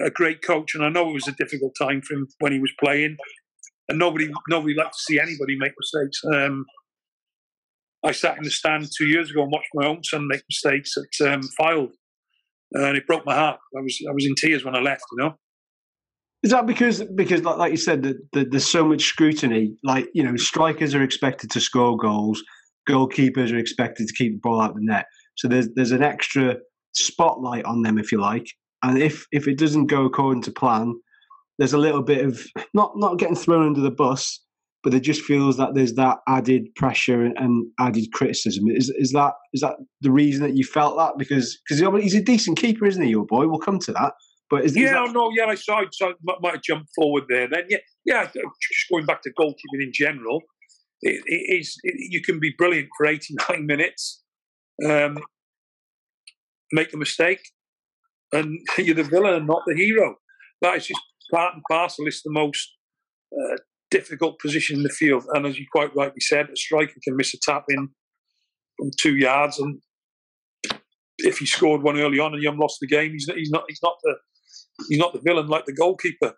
a 0.04 0.10
great 0.10 0.42
coach, 0.42 0.74
and 0.74 0.84
I 0.84 0.88
know 0.88 1.10
it 1.10 1.14
was 1.14 1.28
a 1.28 1.32
difficult 1.32 1.74
time 1.80 2.02
for 2.02 2.14
him 2.14 2.26
when 2.40 2.52
he 2.52 2.58
was 2.58 2.72
playing, 2.82 3.16
and 3.88 3.98
nobody 3.98 4.30
nobody 4.48 4.74
liked 4.74 4.94
to 4.94 5.12
see 5.12 5.20
anybody 5.20 5.56
make 5.58 5.72
mistakes. 5.78 6.20
Um, 6.32 6.64
I 8.04 8.12
sat 8.12 8.38
in 8.38 8.44
the 8.44 8.50
stand 8.50 8.86
two 8.96 9.06
years 9.06 9.30
ago 9.30 9.42
and 9.42 9.52
watched 9.52 9.70
my 9.74 9.86
own 9.86 10.02
son 10.04 10.28
make 10.28 10.42
mistakes 10.48 10.94
at 10.96 11.28
um, 11.28 11.40
Fylde, 11.58 11.92
and 12.72 12.96
it 12.96 13.06
broke 13.06 13.26
my 13.26 13.34
heart. 13.34 13.58
I 13.76 13.80
was 13.80 13.98
I 14.08 14.12
was 14.12 14.26
in 14.26 14.34
tears 14.36 14.64
when 14.64 14.76
I 14.76 14.80
left. 14.80 15.04
You 15.12 15.24
know. 15.24 15.34
Is 16.42 16.52
that 16.52 16.66
because 16.66 17.02
because 17.02 17.42
like, 17.42 17.58
like 17.58 17.70
you 17.72 17.76
said 17.76 18.02
that 18.04 18.16
the, 18.32 18.44
there's 18.44 18.70
so 18.70 18.84
much 18.84 19.02
scrutiny? 19.02 19.76
Like 19.82 20.08
you 20.14 20.22
know, 20.22 20.36
strikers 20.36 20.94
are 20.94 21.02
expected 21.02 21.50
to 21.50 21.60
score 21.60 21.96
goals, 21.96 22.42
goalkeepers 22.88 23.52
are 23.52 23.58
expected 23.58 24.08
to 24.08 24.14
keep 24.14 24.32
the 24.32 24.40
ball 24.42 24.60
out 24.60 24.70
of 24.70 24.76
the 24.76 24.82
net. 24.82 25.06
So 25.36 25.48
there's 25.48 25.68
there's 25.74 25.92
an 25.92 26.02
extra 26.02 26.56
spotlight 26.92 27.64
on 27.64 27.82
them, 27.82 27.98
if 27.98 28.12
you 28.12 28.20
like. 28.20 28.46
And 28.82 28.98
if 28.98 29.26
if 29.32 29.48
it 29.48 29.58
doesn't 29.58 29.86
go 29.86 30.04
according 30.04 30.42
to 30.42 30.52
plan, 30.52 30.94
there's 31.58 31.72
a 31.72 31.78
little 31.78 32.02
bit 32.02 32.24
of 32.24 32.44
not 32.74 32.92
not 32.96 33.18
getting 33.18 33.36
thrown 33.36 33.66
under 33.66 33.80
the 33.80 33.90
bus, 33.90 34.42
but 34.82 34.94
it 34.94 35.00
just 35.00 35.22
feels 35.22 35.56
that 35.56 35.74
there's 35.74 35.94
that 35.94 36.18
added 36.28 36.74
pressure 36.76 37.24
and, 37.24 37.36
and 37.38 37.66
added 37.80 38.06
criticism. 38.12 38.64
Is 38.68 38.90
is 38.90 39.12
that 39.12 39.34
is 39.52 39.60
that 39.60 39.76
the 40.00 40.10
reason 40.10 40.42
that 40.42 40.56
you 40.56 40.64
felt 40.64 40.96
that? 40.96 41.18
Because 41.18 41.58
because 41.68 42.02
he's 42.02 42.14
a 42.14 42.22
decent 42.22 42.58
keeper, 42.58 42.86
isn't 42.86 43.02
he, 43.02 43.10
your 43.10 43.26
boy? 43.26 43.46
We'll 43.46 43.58
come 43.58 43.78
to 43.80 43.92
that. 43.92 44.12
But 44.48 44.64
is, 44.64 44.76
yeah, 44.76 44.84
is 44.84 45.08
that... 45.08 45.12
no, 45.12 45.30
yeah, 45.34 45.46
I 45.46 45.56
saw, 45.56 45.80
I 45.80 45.86
saw 45.90 46.12
might 46.40 46.52
have 46.52 46.62
jumped 46.62 46.90
forward 46.94 47.24
there. 47.28 47.48
Then, 47.48 47.64
yeah, 47.68 47.78
yeah, 48.04 48.24
just 48.26 48.88
going 48.90 49.04
back 49.04 49.22
to 49.22 49.32
goalkeeping 49.38 49.82
in 49.82 49.90
general, 49.92 50.40
it, 51.06 51.22
it 51.26 51.60
is 51.60 51.76
it, 51.82 51.94
you 52.10 52.20
can 52.22 52.40
be 52.40 52.54
brilliant 52.56 52.88
for 52.96 53.06
89 53.06 53.66
minutes, 53.66 54.22
um, 54.84 55.18
make 56.72 56.92
a 56.92 56.96
mistake, 56.96 57.40
and 58.32 58.58
you're 58.78 58.94
the 58.94 59.04
villain 59.04 59.34
and 59.34 59.46
not 59.46 59.62
the 59.66 59.74
hero. 59.74 60.16
That 60.62 60.76
is 60.76 60.86
just 60.86 61.00
part 61.32 61.54
and 61.54 61.62
parcel. 61.70 62.06
It's 62.06 62.22
the 62.22 62.32
most 62.32 62.68
uh, 63.32 63.56
difficult 63.90 64.38
position 64.40 64.76
in 64.76 64.82
the 64.82 64.88
field, 64.88 65.24
and 65.32 65.46
as 65.46 65.58
you 65.58 65.66
quite 65.70 65.94
rightly 65.94 66.20
said, 66.20 66.48
a 66.50 66.56
striker 66.56 66.94
can 67.04 67.16
miss 67.16 67.34
a 67.34 67.38
tap 67.42 67.64
in 67.68 67.88
from 68.78 68.90
two 69.00 69.16
yards, 69.16 69.58
and 69.58 69.80
if 71.18 71.38
he 71.38 71.46
scored 71.46 71.82
one 71.82 71.98
early 71.98 72.18
on 72.18 72.34
and 72.34 72.42
you 72.42 72.52
lost 72.52 72.78
the 72.80 72.86
game, 72.86 73.12
he's, 73.12 73.28
he's 73.34 73.50
not 73.50 73.64
he's 73.68 73.80
not 73.82 73.96
the 74.02 74.14
he's 74.88 74.98
not 74.98 75.12
the 75.12 75.20
villain 75.20 75.46
like 75.46 75.66
the 75.66 75.74
goalkeeper. 75.74 76.34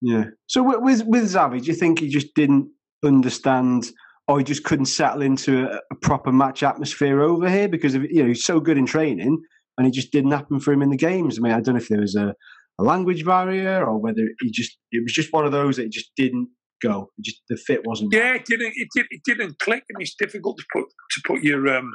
Yeah. 0.00 0.24
So 0.46 0.62
with 0.62 1.04
with 1.06 1.24
Xavi, 1.24 1.60
do 1.60 1.66
you 1.66 1.74
think 1.74 2.00
he 2.00 2.08
just 2.08 2.34
didn't 2.34 2.68
understand, 3.04 3.90
or 4.28 4.38
he 4.38 4.44
just 4.44 4.64
couldn't 4.64 4.86
settle 4.86 5.22
into 5.22 5.68
a, 5.68 5.80
a 5.90 5.94
proper 5.96 6.32
match 6.32 6.62
atmosphere 6.62 7.20
over 7.20 7.48
here 7.48 7.68
because 7.68 7.94
of 7.94 8.04
you 8.04 8.22
know 8.22 8.28
he's 8.28 8.44
so 8.44 8.60
good 8.60 8.78
in 8.78 8.86
training, 8.86 9.42
and 9.78 9.86
it 9.86 9.92
just 9.92 10.12
didn't 10.12 10.30
happen 10.30 10.60
for 10.60 10.72
him 10.72 10.82
in 10.82 10.90
the 10.90 10.96
games. 10.96 11.38
I 11.38 11.42
mean, 11.42 11.52
I 11.52 11.60
don't 11.60 11.74
know 11.74 11.80
if 11.80 11.88
there 11.88 12.00
was 12.00 12.14
a, 12.14 12.34
a 12.78 12.82
language 12.82 13.24
barrier 13.24 13.84
or 13.84 13.98
whether 13.98 14.22
he 14.40 14.50
just 14.50 14.76
it 14.90 15.02
was 15.02 15.12
just 15.12 15.32
one 15.32 15.44
of 15.44 15.52
those 15.52 15.76
that 15.76 15.90
just 15.90 16.10
didn't 16.16 16.48
go. 16.82 17.10
It 17.18 17.24
just 17.24 17.42
the 17.48 17.56
fit 17.56 17.86
wasn't. 17.86 18.12
Yeah, 18.12 18.34
it 18.34 18.44
didn't. 18.44 18.72
It, 18.74 18.88
did, 18.94 19.06
it 19.10 19.20
didn't 19.24 19.58
click, 19.58 19.84
and 19.88 20.00
it's 20.00 20.14
difficult 20.14 20.58
to 20.58 20.64
put 20.72 20.84
to 20.84 21.22
put 21.26 21.42
your 21.42 21.68
um 21.76 21.92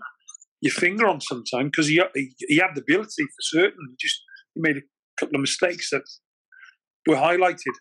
your 0.61 0.73
finger 0.73 1.07
on 1.07 1.21
sometimes 1.21 1.69
because 1.69 1.87
he, 1.87 2.01
he, 2.15 2.33
he 2.47 2.57
had 2.57 2.71
the 2.75 2.81
ability 2.81 3.23
for 3.23 3.41
certain. 3.41 3.87
He 3.89 3.95
just 3.99 4.21
he 4.53 4.61
made 4.61 4.77
a 4.77 4.81
couple 5.19 5.35
of 5.35 5.41
mistakes 5.41 5.89
that 5.91 6.03
were 7.07 7.15
highlighted, 7.15 7.75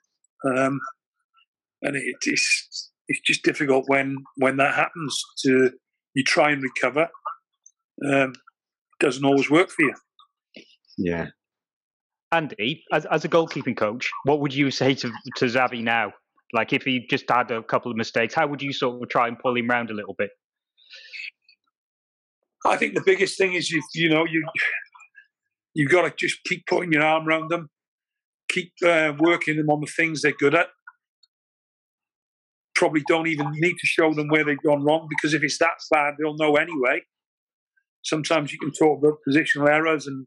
um, 0.44 0.78
and 1.82 1.96
it, 1.96 2.02
it's 2.22 2.92
it's 3.08 3.20
just 3.20 3.42
difficult 3.42 3.84
when 3.88 4.16
when 4.36 4.56
that 4.56 4.74
happens. 4.74 5.22
To 5.44 5.70
you 6.14 6.24
try 6.24 6.50
and 6.50 6.62
recover, 6.62 7.08
um, 8.10 8.32
doesn't 9.00 9.24
always 9.24 9.50
work 9.50 9.70
for 9.70 9.82
you. 9.82 9.94
Yeah. 10.98 11.26
Andy, 12.32 12.82
as, 12.92 13.06
as 13.06 13.24
a 13.24 13.28
goalkeeping 13.28 13.76
coach, 13.76 14.10
what 14.24 14.40
would 14.40 14.54
you 14.54 14.70
say 14.70 14.94
to 14.94 15.12
to 15.36 15.44
Xavi 15.44 15.82
now? 15.82 16.12
Like 16.52 16.72
if 16.72 16.82
he 16.82 17.06
just 17.08 17.28
had 17.30 17.50
a 17.50 17.62
couple 17.62 17.90
of 17.90 17.96
mistakes, 17.96 18.34
how 18.34 18.46
would 18.46 18.62
you 18.62 18.72
sort 18.72 19.02
of 19.02 19.08
try 19.08 19.28
and 19.28 19.38
pull 19.38 19.56
him 19.56 19.68
round 19.68 19.90
a 19.90 19.94
little 19.94 20.14
bit? 20.16 20.30
I 22.66 22.76
think 22.76 22.94
the 22.94 23.02
biggest 23.04 23.38
thing 23.38 23.54
is 23.54 23.70
you 23.70 23.82
you 23.94 24.08
know 24.08 24.24
you 24.24 24.44
you've 25.74 25.90
got 25.90 26.02
to 26.02 26.12
just 26.16 26.42
keep 26.44 26.66
putting 26.66 26.92
your 26.92 27.02
arm 27.02 27.28
around 27.28 27.50
them, 27.50 27.68
keep 28.50 28.72
uh, 28.84 29.12
working 29.18 29.56
them 29.56 29.70
on 29.70 29.80
the 29.80 29.86
things 29.86 30.22
they're 30.22 30.32
good 30.38 30.54
at. 30.54 30.68
Probably 32.76 33.02
don't 33.08 33.26
even 33.26 33.50
need 33.54 33.74
to 33.74 33.86
show 33.86 34.14
them 34.14 34.28
where 34.28 34.44
they've 34.44 34.62
gone 34.62 34.84
wrong 34.84 35.08
because 35.08 35.34
if 35.34 35.42
it's 35.42 35.58
that 35.58 35.78
bad, 35.90 36.14
they'll 36.18 36.36
know 36.36 36.56
anyway. 36.56 37.00
Sometimes 38.04 38.52
you 38.52 38.58
can 38.58 38.70
talk 38.70 39.02
about 39.02 39.18
positional 39.28 39.68
errors 39.68 40.06
and 40.06 40.26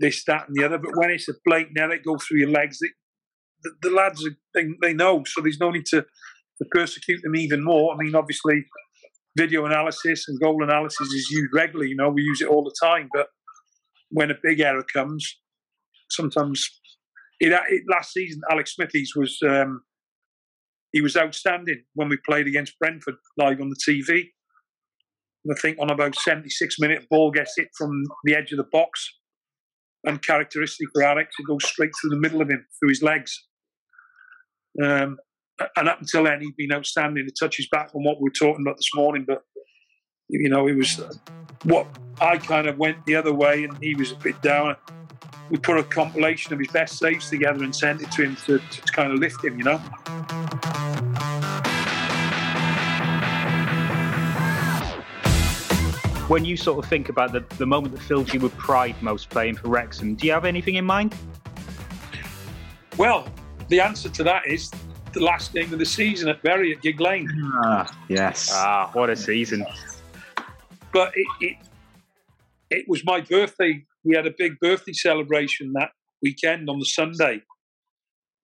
this, 0.00 0.24
that, 0.24 0.48
and 0.48 0.56
the 0.56 0.64
other, 0.64 0.78
but 0.78 0.96
when 0.96 1.10
it's 1.10 1.28
a 1.28 1.34
blatant 1.44 1.78
error, 1.78 1.96
go 2.04 2.16
through 2.18 2.40
your 2.40 2.50
legs. 2.50 2.78
They, 2.80 2.88
the, 3.62 3.70
the, 3.82 3.94
lads, 3.94 4.26
they, 4.54 4.64
they 4.82 4.92
know, 4.92 5.22
so 5.24 5.40
there's 5.40 5.60
no 5.60 5.70
need 5.70 5.86
to, 5.86 6.02
to 6.02 6.64
persecute 6.72 7.20
them 7.22 7.36
even 7.36 7.62
more. 7.62 7.94
I 7.94 7.96
mean, 7.96 8.16
obviously, 8.16 8.64
video 9.36 9.64
analysis 9.64 10.24
and 10.26 10.40
goal 10.40 10.64
analysis 10.64 11.08
is 11.12 11.28
used 11.30 11.54
regularly. 11.54 11.90
You 11.90 11.96
know, 11.96 12.10
we 12.10 12.22
use 12.22 12.40
it 12.40 12.48
all 12.48 12.64
the 12.64 12.74
time, 12.82 13.08
but 13.12 13.28
when 14.10 14.30
a 14.30 14.34
big 14.42 14.60
error 14.60 14.84
comes, 14.92 15.38
sometimes 16.10 16.68
it, 17.40 17.52
it, 17.52 17.82
last 17.90 18.12
season 18.12 18.40
Alex 18.50 18.74
Smithies 18.74 19.12
was 19.16 19.38
um, 19.46 19.82
he 20.94 21.00
was 21.00 21.16
outstanding 21.16 21.82
when 21.94 22.08
we 22.08 22.16
played 22.24 22.46
against 22.46 22.78
Brentford 22.78 23.16
live 23.36 23.60
on 23.60 23.68
the 23.68 23.76
TV. 23.76 24.28
I 25.50 25.60
think 25.60 25.76
on 25.80 25.90
about 25.90 26.14
76 26.14 26.78
minute 26.78 27.06
ball 27.10 27.32
gets 27.32 27.54
hit 27.56 27.68
from 27.76 27.90
the 28.22 28.36
edge 28.36 28.52
of 28.52 28.58
the 28.58 28.68
box, 28.70 29.12
and 30.04 30.22
characteristic 30.22 30.88
for 30.94 31.02
Alex, 31.02 31.34
it 31.38 31.46
goes 31.48 31.66
straight 31.66 31.90
through 32.00 32.10
the 32.10 32.20
middle 32.20 32.40
of 32.40 32.48
him 32.48 32.64
through 32.78 32.90
his 32.90 33.02
legs. 33.02 33.46
Um, 34.82 35.18
and 35.76 35.88
up 35.88 36.00
until 36.00 36.24
then, 36.24 36.40
he'd 36.40 36.56
been 36.56 36.72
outstanding. 36.72 37.26
It 37.26 37.34
touches 37.38 37.68
back 37.70 37.90
on 37.94 38.04
what 38.04 38.18
we 38.20 38.24
were 38.28 38.38
talking 38.38 38.64
about 38.64 38.76
this 38.76 38.90
morning, 38.94 39.24
but 39.26 39.42
you 40.40 40.48
know, 40.48 40.66
it 40.66 40.76
was 40.76 41.00
what 41.64 41.86
I 42.20 42.38
kind 42.38 42.66
of 42.66 42.78
went 42.78 43.04
the 43.06 43.16
other 43.16 43.32
way, 43.32 43.64
and 43.64 43.76
he 43.82 43.94
was 43.94 44.12
a 44.12 44.16
bit 44.16 44.40
down. 44.42 44.76
We 45.50 45.58
put 45.58 45.78
a 45.78 45.84
compilation 45.84 46.52
of 46.52 46.58
his 46.58 46.68
best 46.68 46.98
saves 46.98 47.28
together 47.28 47.62
and 47.64 47.74
sent 47.74 48.02
it 48.02 48.10
to 48.12 48.24
him 48.24 48.36
to, 48.46 48.58
to 48.58 48.82
kind 48.92 49.12
of 49.12 49.18
lift 49.18 49.44
him, 49.44 49.58
you 49.58 49.64
know. 49.64 49.78
When 56.28 56.46
you 56.46 56.56
sort 56.56 56.82
of 56.82 56.88
think 56.88 57.10
about 57.10 57.32
the, 57.32 57.44
the 57.58 57.66
moment 57.66 57.94
that 57.94 58.02
fills 58.02 58.32
you 58.32 58.40
with 58.40 58.56
pride 58.56 58.96
most 59.02 59.28
playing 59.28 59.56
for 59.56 59.68
Wrexham, 59.68 60.14
do 60.14 60.26
you 60.26 60.32
have 60.32 60.46
anything 60.46 60.76
in 60.76 60.84
mind? 60.84 61.14
Well, 62.96 63.28
the 63.68 63.80
answer 63.80 64.08
to 64.08 64.24
that 64.24 64.46
is 64.46 64.70
the 65.12 65.20
last 65.20 65.52
game 65.52 65.72
of 65.72 65.78
the 65.78 65.84
season 65.84 66.28
at 66.28 66.42
Bury 66.42 66.74
at 66.74 66.80
Gigg 66.80 67.00
Lane. 67.00 67.28
Ah, 67.64 67.94
yes. 68.08 68.50
Ah, 68.52 68.90
what 68.94 69.10
a 69.10 69.16
season. 69.16 69.66
But 70.94 71.12
it, 71.16 71.26
it, 71.40 71.56
it 72.70 72.84
was 72.86 73.02
my 73.04 73.20
birthday. 73.20 73.84
We 74.04 74.14
had 74.14 74.28
a 74.28 74.34
big 74.38 74.60
birthday 74.60 74.92
celebration 74.92 75.72
that 75.74 75.90
weekend 76.22 76.70
on 76.70 76.78
the 76.78 76.84
Sunday. 76.84 77.42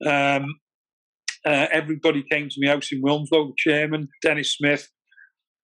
Um, 0.04 0.46
uh, 1.46 1.66
everybody 1.70 2.24
came 2.28 2.48
to 2.48 2.56
my 2.60 2.72
house 2.72 2.90
in 2.90 3.02
Wilmslow, 3.02 3.48
the 3.48 3.54
chairman, 3.56 4.08
Dennis 4.20 4.56
Smith, 4.56 4.88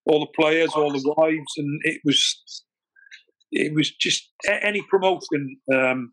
all 0.07 0.21
the 0.21 0.41
players, 0.41 0.71
all 0.75 0.93
the 0.93 1.15
wives, 1.17 1.53
and 1.57 1.81
it 1.83 2.01
was 2.05 2.65
it 3.51 3.75
was 3.75 3.91
just 3.91 4.31
any 4.63 4.83
promotion 4.89 5.57
um, 5.75 6.11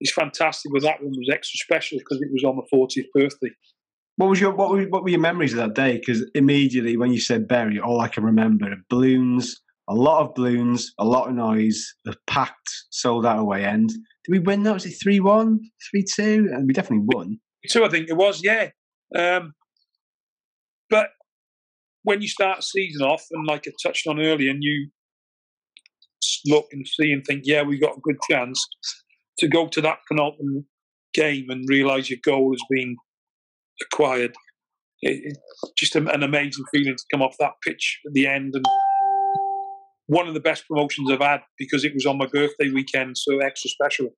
is 0.00 0.12
fantastic, 0.12 0.70
but 0.72 0.82
that 0.82 1.02
one 1.02 1.12
was 1.16 1.28
extra 1.32 1.58
special 1.58 1.98
because 1.98 2.22
it 2.22 2.28
was 2.32 2.44
on 2.44 2.56
the 2.56 2.76
40th 2.76 3.08
birthday. 3.14 3.50
What 4.16 4.28
was 4.28 4.40
your 4.40 4.54
what 4.54 4.70
were, 4.70 4.82
what 4.84 5.02
were 5.02 5.08
your 5.08 5.20
memories 5.20 5.52
of 5.52 5.58
that 5.58 5.74
day? 5.74 5.98
Because 5.98 6.28
immediately 6.34 6.96
when 6.96 7.12
you 7.12 7.20
said 7.20 7.48
Bury, 7.48 7.80
all 7.80 8.00
I 8.00 8.08
can 8.08 8.24
remember 8.24 8.66
are 8.66 8.76
balloons, 8.88 9.60
a 9.88 9.94
lot 9.94 10.22
of 10.22 10.34
balloons, 10.34 10.92
a 10.98 11.04
lot 11.04 11.28
of 11.28 11.34
noise, 11.34 11.94
a 12.06 12.14
packed, 12.26 12.70
sold 12.90 13.26
out 13.26 13.38
away 13.38 13.64
end. 13.64 13.88
Did 13.88 14.32
we 14.32 14.38
win 14.38 14.62
that? 14.64 14.74
Was 14.74 14.86
it 14.86 14.94
3 15.02 15.20
1, 15.20 15.60
3 15.90 16.04
2? 16.14 16.50
And 16.52 16.66
we 16.66 16.72
definitely 16.72 17.06
won. 17.12 17.38
2, 17.68 17.84
I 17.84 17.88
think 17.88 18.08
it 18.08 18.16
was, 18.16 18.42
yeah. 18.42 18.68
Um, 19.16 19.54
but 20.88 21.08
when 22.02 22.22
you 22.22 22.28
start 22.28 22.62
season 22.62 23.06
off, 23.06 23.24
and 23.30 23.46
like 23.46 23.66
I 23.66 23.72
touched 23.82 24.06
on 24.06 24.20
earlier, 24.20 24.50
and 24.50 24.62
you 24.62 24.90
look 26.46 26.66
and 26.72 26.86
see 26.86 27.12
and 27.12 27.24
think, 27.24 27.42
yeah, 27.44 27.62
we 27.62 27.78
got 27.78 27.96
a 27.96 28.00
good 28.02 28.18
chance 28.30 28.64
to 29.38 29.48
go 29.48 29.66
to 29.68 29.80
that 29.80 29.98
penultimate 30.08 30.64
game 31.14 31.50
and 31.50 31.68
realise 31.68 32.08
your 32.08 32.18
goal 32.22 32.52
has 32.52 32.62
been 32.70 32.96
acquired. 33.82 34.32
It, 35.02 35.20
it's 35.24 35.72
just 35.78 35.96
a, 35.96 36.06
an 36.12 36.22
amazing 36.22 36.64
feeling 36.72 36.96
to 36.96 37.04
come 37.12 37.22
off 37.22 37.36
that 37.40 37.52
pitch 37.64 38.00
at 38.06 38.12
the 38.12 38.26
end 38.26 38.54
and 38.54 38.64
one 40.10 40.26
of 40.26 40.34
the 40.34 40.40
best 40.40 40.66
promotions 40.66 41.08
I've 41.10 41.20
had 41.20 41.40
because 41.56 41.84
it 41.84 41.94
was 41.94 42.04
on 42.04 42.18
my 42.18 42.26
birthday 42.26 42.68
weekend, 42.70 43.16
so 43.16 43.38
extra 43.38 43.70
special. 43.70 44.08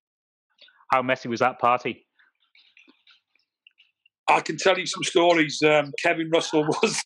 How 0.90 1.02
messy 1.02 1.28
was 1.28 1.40
that 1.40 1.58
party? 1.58 2.06
I 4.28 4.40
can 4.40 4.56
tell 4.56 4.78
you 4.78 4.86
some 4.86 5.02
stories. 5.02 5.60
Um, 5.62 5.92
Kevin 6.02 6.30
Russell 6.32 6.64
was 6.82 7.02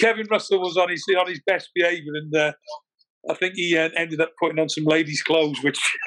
Kevin 0.00 0.26
Russell 0.28 0.60
was 0.60 0.76
on 0.76 0.88
his 0.88 1.04
on 1.18 1.28
his 1.28 1.40
best 1.46 1.70
behaviour, 1.74 2.14
and 2.14 2.34
uh, 2.34 2.52
I 3.28 3.34
think 3.34 3.54
he 3.54 3.76
uh, 3.76 3.88
ended 3.96 4.20
up 4.20 4.32
putting 4.38 4.58
on 4.58 4.68
some 4.68 4.84
ladies' 4.84 5.22
clothes, 5.22 5.58
which 5.62 5.78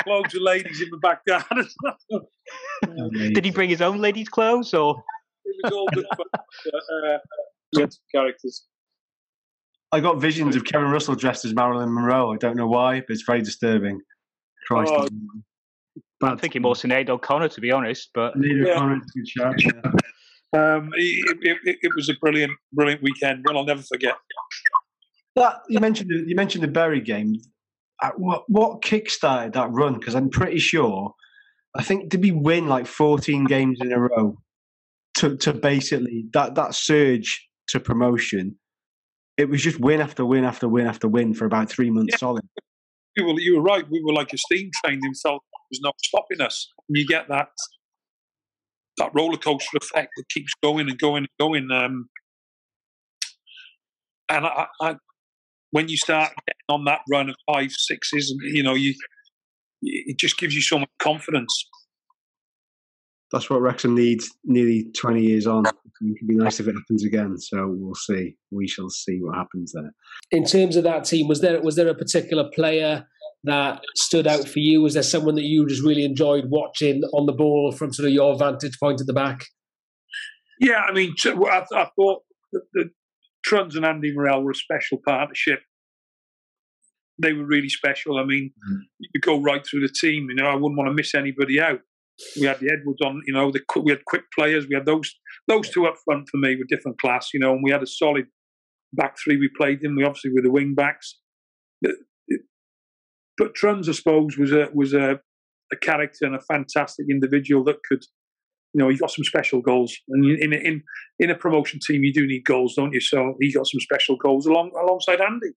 clothes 0.00 0.32
with 0.32 0.42
ladies 0.42 0.82
in 0.82 0.90
the 0.90 0.98
back 1.00 1.24
garden. 1.26 1.66
Did 3.34 3.44
he 3.44 3.50
bring 3.50 3.70
his 3.70 3.80
own 3.80 3.98
ladies' 3.98 4.28
clothes, 4.28 4.74
or 4.74 5.02
it 5.44 5.56
was 5.64 5.72
all 5.72 5.88
good 5.92 6.06
fun. 6.16 6.26
Uh, 6.34 7.18
we 7.74 7.82
had 7.82 7.92
some 7.92 8.02
characters. 8.12 8.66
I 9.90 10.00
got 10.00 10.20
visions 10.20 10.54
of 10.54 10.64
Kevin 10.64 10.90
Russell 10.90 11.14
dressed 11.14 11.44
as 11.46 11.54
Marilyn 11.54 11.94
Monroe. 11.94 12.32
I 12.32 12.36
don't 12.36 12.56
know 12.56 12.66
why, 12.66 13.00
but 13.00 13.10
it's 13.10 13.22
very 13.22 13.40
disturbing. 13.40 14.00
Christ. 14.66 14.92
Oh, 14.94 15.08
I'm 16.22 16.38
thinking 16.38 16.62
more 16.62 16.74
Sinead 16.74 17.08
O'Connor, 17.08 17.48
to 17.48 17.60
be 17.60 17.70
honest. 17.70 18.10
But 18.12 18.36
Neither 18.36 18.68
Yeah. 18.68 18.74
Connor, 18.74 19.00
good 19.14 19.28
shout, 19.28 19.54
yeah. 19.64 19.92
Um, 20.54 20.90
it, 20.94 21.38
it, 21.42 21.58
it, 21.64 21.78
it 21.82 21.92
was 21.94 22.08
a 22.08 22.14
brilliant, 22.14 22.52
brilliant 22.72 23.02
weekend. 23.02 23.44
One 23.46 23.56
I'll 23.56 23.64
never 23.64 23.82
forget. 23.82 24.16
That 25.38 25.62
you 25.68 25.80
mentioned, 25.80 26.10
the, 26.10 26.24
you 26.26 26.34
mentioned 26.36 26.64
the 26.64 26.68
Bury 26.68 27.00
game. 27.00 27.36
What 28.16 28.44
what 28.48 28.82
kickstarted 28.82 29.54
that 29.54 29.70
run? 29.72 29.94
Because 29.94 30.14
I'm 30.14 30.30
pretty 30.30 30.58
sure, 30.58 31.14
I 31.76 31.82
think 31.82 32.10
did 32.10 32.22
we 32.22 32.30
win 32.30 32.68
like 32.68 32.86
14 32.86 33.44
games 33.46 33.78
in 33.80 33.92
a 33.92 33.98
row 33.98 34.36
to 35.14 35.36
to 35.38 35.52
basically 35.52 36.26
that 36.32 36.54
that 36.54 36.74
surge 36.74 37.48
to 37.68 37.80
promotion. 37.80 38.56
It 39.36 39.48
was 39.48 39.62
just 39.62 39.78
win 39.80 40.00
after 40.00 40.24
win 40.24 40.44
after 40.44 40.68
win 40.68 40.86
after 40.86 41.06
win 41.08 41.34
for 41.34 41.44
about 41.44 41.68
three 41.70 41.90
months 41.90 42.14
Yeah. 42.14 42.18
solid. 42.18 42.44
You 43.16 43.26
were, 43.26 43.40
you 43.40 43.56
were 43.56 43.62
right. 43.62 43.84
We 43.88 44.02
were 44.04 44.12
like 44.12 44.32
a 44.32 44.38
steam 44.38 44.70
train. 44.84 45.00
and 45.02 45.16
felt 45.18 45.42
was 45.70 45.80
no 45.82 45.92
stopping 46.02 46.40
us. 46.40 46.72
And 46.88 46.96
you 46.96 47.06
get 47.06 47.28
that 47.28 47.48
that 48.98 49.10
roller 49.14 49.36
coaster 49.36 49.76
effect 49.76 50.10
that 50.16 50.24
keeps 50.28 50.52
going 50.62 50.88
and 50.88 50.98
going 50.98 51.24
and 51.24 51.28
going. 51.38 51.70
Um, 51.70 52.08
and 54.28 54.46
I, 54.46 54.66
I, 54.80 54.96
when 55.70 55.88
you 55.88 55.96
start 55.96 56.30
getting 56.46 56.68
on 56.68 56.84
that 56.84 57.00
run 57.10 57.28
of 57.28 57.36
five, 57.52 57.70
sixes, 57.72 58.30
and 58.30 58.56
you 58.56 58.62
know, 58.62 58.74
you 58.74 58.94
it 59.82 60.18
just 60.18 60.38
gives 60.38 60.54
you 60.54 60.62
so 60.62 60.78
much 60.78 60.88
confidence. 60.98 61.52
That's 63.30 63.50
what 63.50 63.60
Wrexham 63.60 63.94
needs 63.94 64.30
nearly 64.44 64.90
20 64.98 65.22
years 65.22 65.46
on. 65.46 65.66
It 65.66 65.74
could 66.18 66.28
be 66.28 66.34
nice 66.34 66.60
if 66.60 66.66
it 66.66 66.74
happens 66.74 67.04
again. 67.04 67.36
So 67.38 67.66
we'll 67.68 67.94
see. 67.94 68.36
We 68.50 68.66
shall 68.66 68.88
see 68.88 69.18
what 69.20 69.36
happens 69.36 69.72
there. 69.74 69.92
In 70.30 70.44
terms 70.44 70.76
of 70.76 70.84
that 70.84 71.04
team, 71.04 71.28
was 71.28 71.42
there 71.42 71.60
was 71.60 71.76
there 71.76 71.88
a 71.88 71.94
particular 71.94 72.48
player 72.54 73.06
that 73.44 73.82
stood 73.96 74.26
out 74.26 74.48
for 74.48 74.58
you? 74.58 74.80
Was 74.80 74.94
there 74.94 75.02
someone 75.02 75.34
that 75.34 75.44
you 75.44 75.66
just 75.68 75.82
really 75.82 76.04
enjoyed 76.04 76.44
watching 76.48 77.02
on 77.12 77.26
the 77.26 77.32
ball 77.32 77.72
from 77.72 77.92
sort 77.92 78.08
of 78.08 78.14
your 78.14 78.36
vantage 78.36 78.78
point 78.80 79.00
at 79.00 79.06
the 79.06 79.12
back? 79.12 79.44
Yeah, 80.60 80.80
I 80.80 80.92
mean, 80.92 81.14
I 81.24 81.64
thought 81.96 82.22
that 82.52 82.62
the 82.72 82.90
Truns 83.44 83.76
and 83.76 83.84
Andy 83.84 84.12
Morrell 84.12 84.42
were 84.42 84.50
a 84.50 84.54
special 84.54 84.98
partnership. 85.04 85.60
They 87.20 87.32
were 87.32 87.44
really 87.44 87.68
special. 87.68 88.18
I 88.18 88.24
mean, 88.24 88.52
hmm. 88.64 88.80
you 88.98 89.08
could 89.14 89.22
go 89.22 89.40
right 89.40 89.64
through 89.66 89.80
the 89.80 89.92
team. 90.00 90.28
You 90.30 90.36
know, 90.36 90.46
I 90.46 90.54
wouldn't 90.54 90.76
want 90.76 90.88
to 90.88 90.94
miss 90.94 91.14
anybody 91.14 91.60
out. 91.60 91.80
We 92.38 92.46
had 92.46 92.60
the 92.60 92.70
Edwards 92.72 93.00
on. 93.04 93.22
You 93.26 93.34
know, 93.34 93.50
the 93.50 93.60
we 93.80 93.92
had 93.92 94.04
quick 94.04 94.24
players. 94.36 94.66
We 94.68 94.74
had 94.74 94.86
those 94.86 95.14
those 95.46 95.68
two 95.70 95.86
up 95.86 95.94
front 96.04 96.28
for 96.28 96.36
me 96.38 96.56
were 96.56 96.64
different 96.68 97.00
class. 97.00 97.30
You 97.32 97.40
know, 97.40 97.52
and 97.52 97.62
we 97.62 97.70
had 97.70 97.82
a 97.82 97.86
solid 97.86 98.26
back 98.92 99.16
three. 99.22 99.36
We 99.36 99.48
played 99.56 99.82
in. 99.82 99.96
We 99.96 100.04
obviously 100.04 100.32
were 100.32 100.42
the 100.42 100.50
wing 100.50 100.74
backs. 100.74 101.16
But 103.38 103.54
Truns, 103.54 103.88
I 103.88 103.92
suppose, 103.92 104.36
was 104.36 104.52
a 104.52 104.68
was 104.74 104.92
a, 104.92 105.20
a 105.72 105.76
character 105.80 106.26
and 106.26 106.34
a 106.34 106.40
fantastic 106.40 107.06
individual 107.08 107.62
that 107.64 107.82
could 107.88 108.04
you 108.78 108.84
know, 108.84 108.90
he 108.90 108.96
got 108.96 109.10
some 109.10 109.24
special 109.24 109.60
goals. 109.60 109.96
And 110.08 110.40
in 110.40 110.52
in 110.52 110.82
in 111.18 111.30
a 111.30 111.34
promotion 111.34 111.80
team, 111.84 112.04
you 112.04 112.12
do 112.12 112.26
need 112.26 112.44
goals, 112.44 112.74
don't 112.76 112.92
you? 112.92 113.00
So 113.00 113.34
he 113.40 113.52
got 113.52 113.66
some 113.66 113.80
special 113.80 114.16
goals 114.16 114.46
along 114.46 114.70
alongside 114.80 115.20
Andy. 115.20 115.50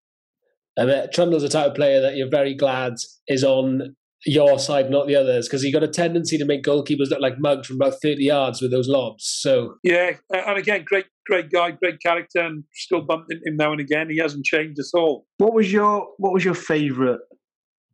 I 0.80 0.86
mean, 0.86 1.08
Trundle's 1.14 1.44
the 1.44 1.50
type 1.50 1.68
of 1.68 1.76
player 1.76 2.02
that 2.02 2.16
you're 2.16 2.30
very 2.30 2.56
glad 2.56 2.94
is 3.28 3.44
on 3.44 3.96
your 4.26 4.58
side, 4.58 4.90
not 4.90 5.08
the 5.08 5.16
others, 5.16 5.48
because 5.48 5.62
he 5.62 5.72
got 5.72 5.84
a 5.84 5.88
tendency 5.88 6.38
to 6.38 6.46
make 6.46 6.64
goalkeepers 6.64 7.10
look 7.10 7.20
like 7.20 7.40
mugs 7.40 7.68
from 7.68 7.76
about 7.76 7.96
30 8.02 8.24
yards 8.24 8.62
with 8.62 8.72
those 8.72 8.88
lobs. 8.88 9.24
So 9.24 9.76
Yeah, 9.84 10.14
uh, 10.34 10.42
and 10.48 10.58
again, 10.58 10.84
great 10.86 11.06
great 11.28 11.52
guy, 11.52 11.72
great 11.72 12.02
character, 12.02 12.40
and 12.40 12.64
still 12.74 13.02
bumping 13.02 13.40
him 13.46 13.58
now 13.58 13.72
and 13.72 13.82
again. 13.82 14.10
He 14.10 14.18
hasn't 14.18 14.46
changed 14.46 14.80
at 14.80 14.98
all. 14.98 15.28
What 15.38 15.54
was 15.54 15.72
your 15.72 16.08
What 16.18 16.34
was 16.34 16.44
your 16.44 16.56
favourite 16.56 17.20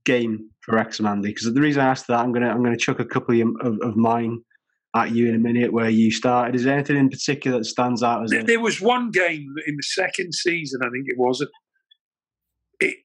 game 0.06 0.50
for 0.62 0.76
Wrexham, 0.76 1.06
Andy? 1.06 1.30
Because 1.30 1.54
the 1.54 1.62
reason 1.62 1.82
I 1.82 1.90
asked 1.90 2.08
that, 2.08 2.20
I'm 2.20 2.32
gonna 2.32 2.50
I'm 2.50 2.64
gonna 2.64 2.78
chuck 2.78 3.02
a 3.02 3.06
couple 3.06 3.42
of, 3.42 3.48
of, 3.62 3.80
of 3.82 3.98
mine 3.98 4.42
at 4.98 5.12
you 5.12 5.30
in 5.30 5.36
a 5.36 5.40
minute. 5.40 5.72
Where 5.74 5.90
you 5.90 6.12
started, 6.12 6.56
is 6.56 6.64
there 6.64 6.74
anything 6.74 6.98
in 6.98 7.10
particular 7.10 7.60
that 7.60 7.66
stands 7.66 8.04
out 8.04 8.24
as 8.24 8.32
There 8.32 8.44
there 8.44 8.60
was 8.60 8.82
one 8.82 9.12
game 9.12 9.54
in 9.66 9.76
the 9.76 9.84
second 9.84 10.34
season, 10.34 10.82
I 10.84 10.90
think 10.90 11.06
it 11.08 11.18
was. 11.18 11.46
It, 12.80 12.96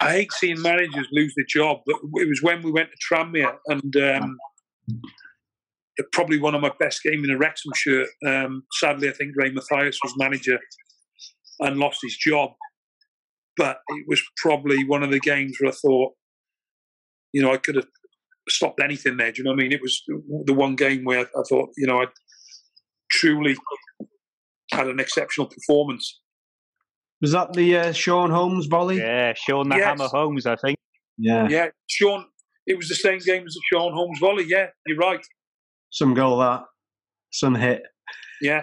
I 0.00 0.10
hate 0.10 0.32
seeing 0.32 0.60
managers 0.60 1.06
lose 1.12 1.32
their 1.36 1.46
job, 1.48 1.78
but 1.86 1.96
it 2.14 2.28
was 2.28 2.42
when 2.42 2.62
we 2.62 2.70
went 2.70 2.90
to 2.90 3.14
Tranmere, 3.14 3.56
and 3.68 3.96
um, 3.96 4.36
probably 6.12 6.38
one 6.38 6.54
of 6.54 6.60
my 6.60 6.72
best 6.78 7.02
games 7.02 7.24
in 7.24 7.34
a 7.34 7.38
Wrexham 7.38 7.72
shirt. 7.74 8.08
Um, 8.26 8.64
sadly, 8.80 9.08
I 9.08 9.12
think 9.12 9.32
Ray 9.36 9.50
Mathias 9.50 9.98
was 10.02 10.14
manager 10.16 10.58
and 11.60 11.78
lost 11.78 12.00
his 12.02 12.16
job. 12.16 12.50
But 13.56 13.78
it 13.88 14.04
was 14.08 14.20
probably 14.36 14.84
one 14.84 15.04
of 15.04 15.10
the 15.10 15.20
games 15.20 15.56
where 15.60 15.70
I 15.70 15.74
thought, 15.74 16.12
you 17.32 17.40
know, 17.40 17.52
I 17.52 17.56
could 17.56 17.76
have 17.76 17.86
stopped 18.48 18.80
anything 18.82 19.16
there. 19.16 19.32
Do 19.32 19.38
you 19.38 19.44
know 19.44 19.50
what 19.52 19.60
I 19.60 19.62
mean? 19.62 19.72
It 19.72 19.80
was 19.82 20.02
the 20.44 20.52
one 20.54 20.76
game 20.76 21.04
where 21.04 21.20
I 21.20 21.42
thought, 21.48 21.70
you 21.76 21.86
know, 21.86 22.02
I 22.02 22.06
truly 23.10 23.56
had 24.72 24.86
an 24.88 25.00
exceptional 25.00 25.46
performance. 25.46 26.20
Was 27.20 27.32
that 27.32 27.52
the 27.54 27.76
uh, 27.76 27.92
Shaun 27.92 28.30
Holmes 28.30 28.66
volley? 28.66 28.98
yeah, 28.98 29.32
Shaun 29.34 29.68
the 29.68 29.76
Yes. 29.76 29.84
Hammer 29.86 30.08
Holmes, 30.08 30.46
I 30.46 30.56
think. 30.56 30.76
Yeah, 31.16 31.48
Yeah, 31.48 31.68
Shaun, 31.88 32.24
it 32.66 32.76
was 32.76 32.88
the 32.88 32.94
same 32.96 33.18
game 33.20 33.46
as 33.46 33.54
the 33.54 33.62
Shaun 33.72 33.92
Holmes 33.94 34.18
volley. 34.18 34.44
Yeah, 34.46 34.66
you're 34.86 34.98
right. 34.98 35.24
some 35.90 36.12
goal 36.12 36.38
that, 36.38 36.64
some 37.32 37.54
hit, 37.54 37.82
Yeah. 38.42 38.62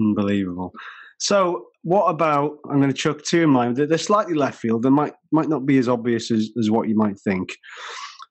unbelievable. 0.00 0.72
So, 1.18 1.66
what 1.82 2.06
about? 2.06 2.58
I'm 2.68 2.78
going 2.78 2.88
to 2.90 2.96
chuck 2.96 3.22
two 3.22 3.42
in 3.42 3.50
mind. 3.50 3.76
They're 3.76 3.86
they're 3.86 3.98
slightly 3.98 4.34
left 4.34 4.58
field. 4.58 4.82
They 4.82 4.90
might 4.90 5.12
might 5.30 5.48
not 5.48 5.66
be 5.66 5.78
as 5.78 5.88
obvious 5.88 6.30
as, 6.32 6.50
as 6.58 6.70
what 6.70 6.88
you 6.88 6.96
might 6.96 7.18
think. 7.20 7.54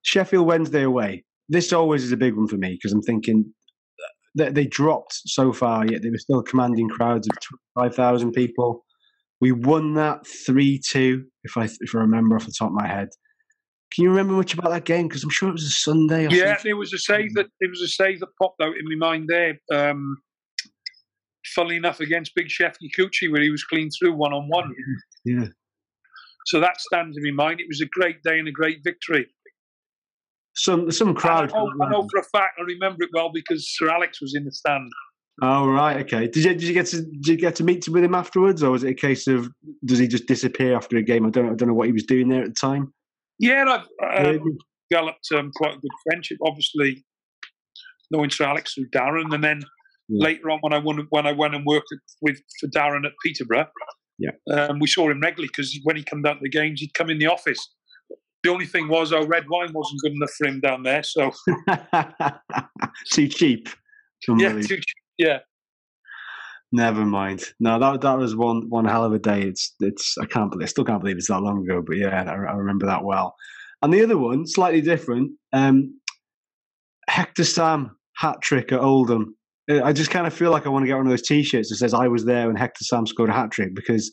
Sheffield 0.04 0.48
Wednesday 0.48 0.84
away. 0.84 1.24
This 1.50 1.74
always 1.74 2.04
is 2.04 2.12
a 2.12 2.18
big 2.18 2.36
one 2.36 2.48
for 2.48 2.58
me 2.58 2.74
because 2.74 2.94
I'm 2.94 3.02
thinking 3.02 3.54
that 4.36 4.56
they 4.56 4.66
dropped 4.66 5.14
so 5.26 5.52
far, 5.52 5.86
yet 5.86 6.02
they 6.02 6.10
were 6.10 6.18
still 6.18 6.42
commanding 6.42 6.88
crowds 6.90 7.28
of 7.28 7.38
5,000 7.76 8.32
people. 8.32 8.86
We 9.42 9.52
won 9.52 9.96
that 9.96 10.26
three 10.46 10.80
two, 10.80 11.26
if 11.44 11.58
I 11.58 11.66
if 11.66 11.96
I 11.96 12.00
remember 12.00 12.36
off 12.36 12.46
the 12.46 12.54
top 12.58 12.70
of 12.70 12.74
my 12.76 12.88
head. 12.88 13.10
Can 13.94 14.04
you 14.06 14.10
remember 14.12 14.34
much 14.34 14.54
about 14.54 14.70
that 14.70 14.86
game? 14.86 15.08
Because 15.08 15.24
I'm 15.24 15.30
sure 15.32 15.50
it 15.50 15.54
was 15.54 15.66
a 15.66 15.70
Sunday. 15.70 16.26
Or 16.28 16.30
Yeah, 16.30 16.54
something. 16.54 16.70
there 16.70 16.78
was 16.78 16.94
a 16.94 16.98
save 17.00 17.34
that 17.34 17.48
there 17.60 17.70
was 17.70 17.82
a 17.82 17.88
save 17.88 18.20
that 18.22 18.30
popped 18.42 18.62
out 18.62 18.74
in 18.78 18.86
my 18.86 18.96
mind 18.96 19.28
there. 19.28 19.60
Um, 19.74 20.16
funnily 21.56 21.76
enough, 21.76 22.00
against 22.00 22.34
Big 22.36 22.50
Chef 22.50 22.78
Kikuchi, 22.82 23.30
where 23.32 23.42
he 23.42 23.50
was 23.50 23.64
clean 23.64 23.90
through 23.90 24.14
one 24.14 24.32
on 24.32 24.48
one. 24.48 24.74
yeah. 25.26 25.48
So 26.46 26.60
that 26.60 26.80
stands 26.80 27.18
in 27.18 27.36
my 27.36 27.46
mind. 27.46 27.60
It 27.60 27.68
was 27.68 27.82
a 27.82 27.86
great 27.88 28.24
day 28.24 28.40
and 28.40 28.48
a 28.48 28.52
great 28.52 28.80
victory. 28.84 29.28
Some 30.56 30.92
some 30.92 31.10
And 31.10 31.18
I, 31.18 31.22
crowd. 31.22 31.52
know, 31.54 31.72
I 31.82 31.90
know 31.90 32.08
for 32.12 32.20
a 32.20 32.24
fact, 32.24 32.60
I 32.60 32.64
remember 32.64 33.04
it 33.04 33.10
well 33.14 33.32
because 33.34 33.66
Sir 33.78 33.90
Alex 33.90 34.20
was 34.22 34.36
in 34.36 34.44
the 34.46 34.52
stand. 34.52 34.90
Oh 35.42 35.68
right, 35.68 35.98
okay. 36.02 36.28
Did 36.28 36.44
you 36.44 36.50
did 36.52 36.64
you 36.64 36.74
get 36.74 36.88
to 36.88 37.02
did 37.02 37.28
you 37.28 37.38
get 37.38 37.56
to 37.56 37.64
meet 37.64 37.88
with 37.88 38.04
him 38.04 38.14
afterwards, 38.16 38.62
or 38.62 38.72
was 38.72 38.84
it 38.84 38.90
a 38.90 38.94
case 38.94 39.28
of 39.28 39.50
does 39.86 39.98
he 39.98 40.08
just 40.08 40.28
disappear 40.28 40.76
after 40.76 40.98
a 40.98 41.02
game? 41.02 41.26
I 41.26 41.30
don't 41.30 41.46
I 41.52 41.56
don't 41.56 41.70
know 41.70 41.74
what 41.74 41.88
he 41.88 41.94
was 41.94 42.04
doing 42.04 42.28
there 42.30 42.42
at 42.44 42.50
the 42.50 42.54
time. 42.60 42.94
Yeah, 43.40 43.80
I've 44.04 44.26
um, 44.40 44.58
developed 44.92 45.28
um, 45.34 45.52
quite 45.56 45.76
a 45.78 45.80
good 45.80 45.92
friendship. 46.06 46.38
Obviously, 46.46 47.04
knowing 48.12 48.30
Sir 48.30 48.46
Alex 48.46 48.74
through 48.74 48.90
Darren, 48.90 49.34
and 49.34 49.44
then 49.44 49.62
Yeah. 50.10 50.26
later 50.26 50.50
on 50.52 50.60
when 50.62 50.74
I 50.74 50.78
went 50.80 51.00
when 51.12 51.26
I 51.26 51.32
went 51.32 51.56
and 51.56 51.66
worked 51.66 51.88
with 52.22 52.38
for 52.60 52.68
Darren 52.68 53.06
at 53.06 53.14
Peterborough, 53.24 53.68
Yeah. 54.20 54.32
um, 54.54 54.80
we 54.80 54.88
saw 54.88 55.10
him 55.10 55.22
regularly 55.22 55.48
because 55.48 55.80
when 55.84 55.96
he 55.96 56.04
come 56.04 56.22
down 56.22 56.36
to 56.36 56.42
the 56.44 56.50
games, 56.50 56.82
he'd 56.82 56.94
come 56.94 57.10
in 57.10 57.18
the 57.20 57.28
office. 57.28 57.74
The 58.44 58.50
only 58.50 58.66
thing 58.66 58.88
was, 58.88 59.14
our 59.14 59.26
red 59.26 59.48
wine 59.50 59.72
wasn't 59.74 60.02
good 60.02 60.14
enough 60.14 60.32
for 60.38 60.48
him 60.48 60.60
down 60.60 60.84
there. 60.84 61.04
So 61.04 61.32
too 63.12 63.28
cheap. 63.28 63.70
yeah, 64.28 64.62
too, 64.62 64.80
yeah. 65.18 65.40
Never 66.72 67.06
mind. 67.06 67.44
No, 67.60 67.80
that 67.80 68.02
that 68.02 68.18
was 68.18 68.36
one 68.36 68.70
one 68.70 68.86
hell 68.86 69.04
of 69.04 69.14
a 69.14 69.20
day. 69.20 69.42
It's 69.42 69.76
it's 69.82 70.18
I 70.18 70.26
can't 70.26 70.50
believe 70.50 70.66
I 70.66 70.70
still 70.70 70.86
can't 70.86 71.02
believe 71.02 71.18
it's 71.18 71.28
that 71.28 71.42
long 71.42 71.64
ago. 71.64 71.84
But 71.86 71.98
yeah, 71.98 72.24
I, 72.24 72.32
I 72.32 72.56
remember 72.56 72.86
that 72.86 73.04
well. 73.04 73.36
And 73.82 73.94
the 73.94 74.04
other 74.04 74.18
one, 74.18 74.48
slightly 74.48 74.82
different. 74.82 75.32
Um, 75.54 76.00
Hector 77.10 77.44
Sam 77.44 77.98
hat 78.18 78.38
trick 78.42 78.72
at 78.72 78.80
Oldham. 78.80 79.36
Uh, 79.70 79.84
I 79.84 79.92
just 79.92 80.12
kind 80.12 80.28
of 80.28 80.34
feel 80.34 80.52
like 80.52 80.66
I 80.66 80.70
want 80.70 80.84
to 80.84 80.88
get 80.88 80.96
one 80.96 81.06
of 81.06 81.12
those 81.12 81.28
T-shirts 81.28 81.70
that 81.70 81.76
says 81.76 81.94
"I 81.94 82.08
was 82.08 82.24
there 82.24 82.48
when 82.48 82.56
Hector 82.56 82.86
Sam 82.86 83.06
scored 83.06 83.30
a 83.30 83.34
hat 83.34 83.52
trick" 83.52 83.76
because 83.76 84.10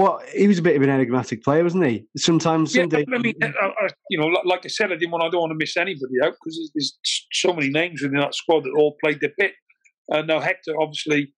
what 0.00 0.28
he 0.28 0.48
was 0.48 0.58
a 0.58 0.62
bit 0.62 0.76
of 0.76 0.82
an 0.82 0.90
enigmatic 0.90 1.42
player, 1.42 1.62
wasn't 1.62 1.86
he? 1.86 2.04
Sometimes, 2.16 2.74
Yeah, 2.74 3.16
I 3.16 3.18
mean, 3.18 3.34
I, 3.42 3.66
I, 3.66 3.88
you 4.08 4.18
know, 4.18 4.26
like 4.44 4.64
I 4.64 4.68
said, 4.68 4.92
I 4.92 4.96
didn't 4.96 5.10
want. 5.10 5.24
I 5.24 5.28
don't 5.28 5.40
want 5.40 5.50
to 5.50 5.56
miss 5.56 5.76
anybody 5.76 6.14
out 6.24 6.32
because 6.32 6.70
there's, 6.74 6.92
there's 7.04 7.26
so 7.32 7.52
many 7.52 7.68
names 7.68 8.02
within 8.02 8.18
that 8.20 8.34
squad 8.34 8.64
that 8.64 8.74
all 8.76 8.96
played 9.02 9.20
their 9.20 9.32
bit. 9.36 9.52
And 10.08 10.26
now 10.26 10.40
Hector 10.40 10.80
obviously 10.80 11.32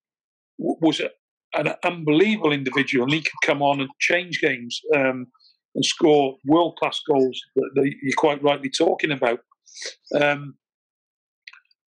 w- 0.58 0.76
was 0.80 1.00
a, 1.00 1.10
an 1.54 1.74
unbelievable 1.84 2.52
individual, 2.52 3.04
and 3.04 3.12
he 3.12 3.20
could 3.20 3.32
come 3.44 3.62
on 3.62 3.80
and 3.80 3.90
change 4.00 4.40
games 4.40 4.80
um, 4.94 5.26
and 5.74 5.84
score 5.84 6.36
world 6.44 6.76
class 6.78 7.00
goals 7.08 7.40
that, 7.56 7.70
that 7.74 7.92
you're 8.02 8.16
quite 8.16 8.42
rightly 8.42 8.70
talking 8.70 9.12
about. 9.12 9.40
Um, 10.20 10.54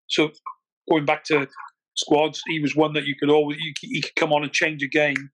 so 0.08 0.30
going 0.90 1.04
back 1.04 1.24
to 1.24 1.46
squads, 1.96 2.42
he 2.46 2.60
was 2.60 2.76
one 2.76 2.92
that 2.94 3.06
you 3.06 3.14
could 3.18 3.30
always 3.30 3.58
you, 3.60 3.72
he 3.80 4.00
could 4.02 4.14
come 4.16 4.32
on 4.32 4.42
and 4.42 4.52
change 4.52 4.82
a 4.82 4.88
game. 4.88 5.30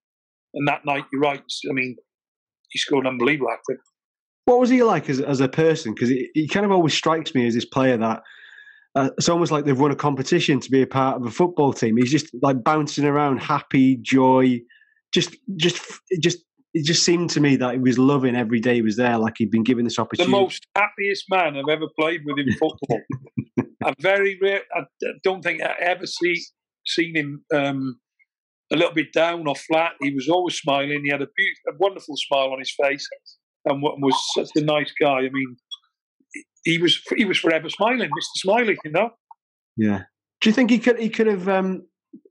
And 0.54 0.68
that 0.68 0.84
night, 0.84 1.04
you're 1.12 1.22
right. 1.22 1.42
I 1.68 1.72
mean, 1.72 1.96
he 2.70 2.78
scored 2.78 3.06
an 3.06 3.12
unbelievable 3.12 3.50
hat 3.50 3.60
trick. 3.66 3.78
What 4.46 4.58
was 4.58 4.70
he 4.70 4.82
like 4.82 5.08
as 5.08 5.20
as 5.20 5.40
a 5.40 5.48
person? 5.48 5.94
Because 5.94 6.08
he, 6.08 6.48
kind 6.48 6.66
of 6.66 6.72
always 6.72 6.94
strikes 6.94 7.34
me 7.34 7.46
as 7.46 7.54
this 7.54 7.64
player 7.64 7.96
that 7.96 8.22
uh, 8.96 9.10
it's 9.16 9.28
almost 9.28 9.52
like 9.52 9.64
they've 9.64 9.78
won 9.78 9.92
a 9.92 9.96
competition 9.96 10.58
to 10.60 10.70
be 10.70 10.82
a 10.82 10.86
part 10.86 11.16
of 11.16 11.26
a 11.26 11.30
football 11.30 11.72
team. 11.72 11.96
He's 11.96 12.10
just 12.10 12.28
like 12.42 12.64
bouncing 12.64 13.04
around, 13.04 13.38
happy, 13.38 13.98
joy, 14.00 14.60
just 15.12 15.36
just 15.56 15.80
just. 16.20 16.38
It 16.72 16.84
just 16.84 17.04
seemed 17.04 17.30
to 17.30 17.40
me 17.40 17.56
that 17.56 17.74
he 17.74 17.80
was 17.80 17.98
loving 17.98 18.36
every 18.36 18.60
day 18.60 18.76
he 18.76 18.82
was 18.82 18.96
there, 18.96 19.18
like 19.18 19.34
he'd 19.38 19.50
been 19.50 19.64
given 19.64 19.82
this 19.82 19.98
opportunity. 19.98 20.30
the 20.30 20.40
most 20.40 20.68
happiest 20.76 21.24
man 21.28 21.56
I've 21.56 21.68
ever 21.68 21.88
played 21.98 22.20
with 22.24 22.38
in 22.38 22.46
football. 22.52 23.00
I 23.84 23.92
very 23.98 24.38
rare. 24.40 24.60
I 24.72 24.82
don't 25.24 25.42
think 25.42 25.62
I 25.62 25.74
ever 25.80 26.06
see 26.06 26.40
seen 26.86 27.16
him 27.16 27.44
um, 27.52 27.98
a 28.72 28.76
little 28.76 28.94
bit 28.94 29.12
down 29.12 29.46
or 29.46 29.54
flat. 29.54 29.92
He 30.00 30.14
was 30.14 30.28
always 30.28 30.56
smiling. 30.56 31.02
He 31.04 31.10
had 31.10 31.22
a, 31.22 31.26
beautiful, 31.36 31.72
a 31.72 31.76
wonderful 31.78 32.14
smile 32.16 32.52
on 32.52 32.58
his 32.58 32.74
face, 32.82 33.06
and 33.66 33.82
was 33.82 34.14
such 34.34 34.50
a 34.56 34.64
nice 34.64 34.92
guy. 35.00 35.18
I 35.18 35.30
mean, 35.30 35.56
he- 36.64 36.78
was 36.78 37.00
he 37.16 37.24
was 37.24 37.38
forever 37.38 37.68
smiling, 37.68 38.10
Mister 38.14 38.32
Smiley. 38.36 38.76
You 38.84 38.92
know, 38.92 39.10
Yeah. 39.76 40.02
Do 40.40 40.48
you 40.48 40.54
think 40.54 40.70
he 40.70 40.78
could 40.78 40.98
he 40.98 41.08
could 41.08 41.26
have 41.26 41.48
um, 41.48 41.82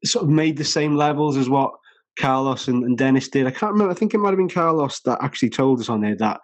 sort 0.06 0.24
of 0.24 0.30
made 0.30 0.58
the 0.58 0.64
same 0.64 0.96
levels 0.96 1.38
as 1.38 1.50
what 1.50 1.72
Carlos 2.20 2.68
and, 2.68 2.84
and 2.84 2.98
Dennis 2.98 3.28
did? 3.28 3.46
I 3.48 3.52
can't 3.52 3.74
remember. 3.74 3.92
I 3.92 3.96
think 3.96 4.14
it 4.14 4.18
might 4.20 4.30
have 4.30 4.38
been 4.38 4.50
Carlos 4.50 5.02
that 5.06 5.22
actually 5.22 5.50
told 5.50 5.80
us 5.80 5.90
on 5.90 6.02
there 6.02 6.16
that 6.18 6.40